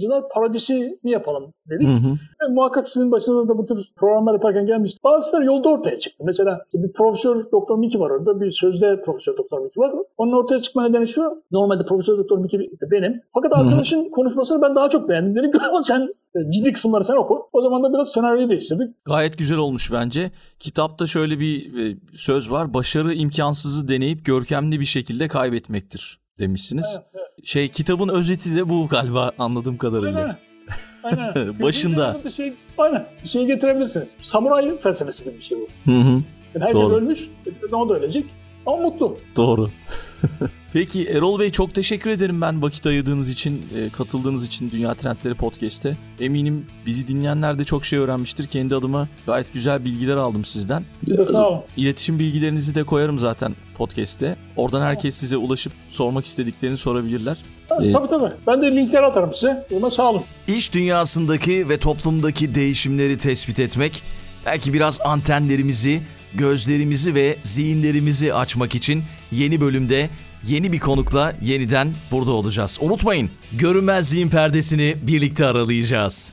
yazılımcılar 0.00 0.28
parodisini 0.34 0.98
yapalım 1.04 1.52
dedik. 1.70 1.88
hı 1.88 1.92
hı. 1.92 2.12
ve 2.42 2.54
muhakkak 2.54 2.88
sizin 2.88 3.12
başınıza 3.12 3.48
da 3.48 3.58
bu 3.58 3.66
tür 3.66 3.78
programlar 3.96 4.32
yaparken 4.32 4.66
gelmişti. 4.66 4.98
Bazıları 5.04 5.44
yolda 5.44 5.68
ortaya 5.68 6.00
çıktı. 6.00 6.24
Mesela 6.26 6.60
bir 6.74 6.92
profesör 6.92 7.50
doktor 7.52 7.78
Miki 7.78 8.00
var 8.00 8.10
orada. 8.10 8.40
Bir 8.40 8.52
sözde 8.52 9.02
profesör 9.04 9.36
doktor 9.36 9.58
Miki 9.60 9.80
var. 9.80 9.92
Onun 10.16 10.32
ortaya 10.32 10.62
çıkma 10.62 10.88
nedeni 10.88 11.08
şu. 11.08 11.42
Normalde 11.50 11.84
profesör 11.86 12.18
doktor 12.18 12.38
Miki 12.38 12.70
benim. 12.90 13.20
Fakat 13.34 13.52
arkadaşın 13.58 14.10
konuşmasını 14.10 14.62
ben 14.62 14.74
daha 14.74 14.90
çok 14.90 15.08
beğendim. 15.08 15.36
Dedim 15.36 15.52
ki 15.52 15.58
sen 15.84 16.08
e, 16.34 16.52
ciddi 16.52 16.72
kısımları 16.72 17.04
sen 17.04 17.16
oku. 17.16 17.48
O 17.52 17.62
zaman 17.62 17.82
da 17.82 17.92
biraz 17.94 18.12
senaryoyu 18.12 18.48
değiştirdik. 18.48 19.04
Gayet 19.04 19.38
güzel 19.38 19.58
olmuş 19.58 19.92
bence. 19.92 20.30
Kitapta 20.58 21.06
şöyle 21.06 21.40
bir 21.40 21.78
e, 21.78 21.96
söz 22.12 22.50
var. 22.50 22.74
Başarı 22.74 23.12
imkansızı 23.12 23.88
deneyip 23.88 24.24
görkemli 24.24 24.80
bir 24.80 24.84
şekilde 24.84 25.28
kaybetmektir 25.28 26.20
demişsiniz. 26.40 26.98
Evet, 27.14 27.46
Şey 27.46 27.68
kitabın 27.68 28.08
özeti 28.08 28.56
de 28.56 28.68
bu 28.68 28.88
galiba 28.88 29.32
anladığım 29.38 29.76
kadarıyla. 29.76 30.38
Aynen. 31.04 31.34
Aynen. 31.34 31.58
Başında. 31.62 32.20
Bir 32.24 32.30
şey, 32.30 32.54
aynen. 32.78 33.06
Bir 33.24 33.28
şey 33.28 33.46
getirebilirsiniz. 33.46 34.08
Samuray 34.24 34.78
felsefesi 34.82 35.24
gibi 35.24 35.38
bir 35.38 35.42
şey 35.42 35.58
bu. 35.58 35.92
Hı 35.92 35.96
hı. 35.96 36.08
Yani 36.08 36.22
herkes 36.60 36.74
Doğru. 36.74 36.94
ölmüş. 36.94 37.20
e, 37.70 37.74
O 37.76 37.88
da 37.88 37.94
ölecek. 37.94 38.24
Ama 38.66 38.76
mutlu. 38.76 39.16
Doğru. 39.36 39.68
Peki 40.72 41.06
Erol 41.08 41.38
Bey 41.40 41.50
çok 41.50 41.74
teşekkür 41.74 42.10
ederim 42.10 42.40
ben 42.40 42.62
vakit 42.62 42.86
ayırdığınız 42.86 43.30
için, 43.30 43.62
e, 43.76 43.88
katıldığınız 43.90 44.46
için 44.46 44.70
Dünya 44.70 44.94
Trendleri 44.94 45.34
Podcast'te. 45.34 45.96
Eminim 46.20 46.66
bizi 46.86 47.08
dinleyenler 47.08 47.58
de 47.58 47.64
çok 47.64 47.84
şey 47.84 47.98
öğrenmiştir. 47.98 48.46
Kendi 48.46 48.74
adıma 48.76 49.08
gayet 49.26 49.52
güzel 49.52 49.84
bilgiler 49.84 50.16
aldım 50.16 50.44
sizden. 50.44 50.84
Sağ 51.32 51.48
olun. 51.48 51.60
İletişim 51.76 52.18
bilgilerinizi 52.18 52.74
de 52.74 52.84
koyarım 52.84 53.18
zaten 53.18 53.54
podcast'te. 53.80 54.36
Oradan 54.56 54.82
herkes 54.82 55.14
size 55.16 55.36
ulaşıp 55.36 55.72
sormak 55.90 56.26
istediklerini 56.26 56.76
sorabilirler. 56.78 57.36
Ee, 57.64 57.92
Tabii 57.92 58.08
tabii. 58.08 58.32
Ben 58.46 58.62
de 58.62 58.76
linkler 58.76 59.02
atarım 59.02 59.34
size. 59.34 59.66
Ama 59.76 59.90
sağ 59.90 60.10
olun. 60.10 60.22
İş 60.48 60.74
dünyasındaki 60.74 61.68
ve 61.68 61.78
toplumdaki 61.78 62.54
değişimleri 62.54 63.18
tespit 63.18 63.60
etmek, 63.60 64.02
belki 64.46 64.72
biraz 64.72 65.00
antenlerimizi, 65.04 66.02
gözlerimizi 66.34 67.14
ve 67.14 67.36
zihinlerimizi 67.42 68.34
açmak 68.34 68.74
için 68.74 69.04
yeni 69.32 69.60
bölümde 69.60 70.10
yeni 70.48 70.72
bir 70.72 70.80
konukla 70.80 71.32
yeniden 71.42 71.92
burada 72.12 72.32
olacağız. 72.32 72.78
Unutmayın, 72.82 73.30
görünmezliğin 73.52 74.28
perdesini 74.28 74.96
birlikte 75.06 75.46
aralayacağız. 75.46 76.32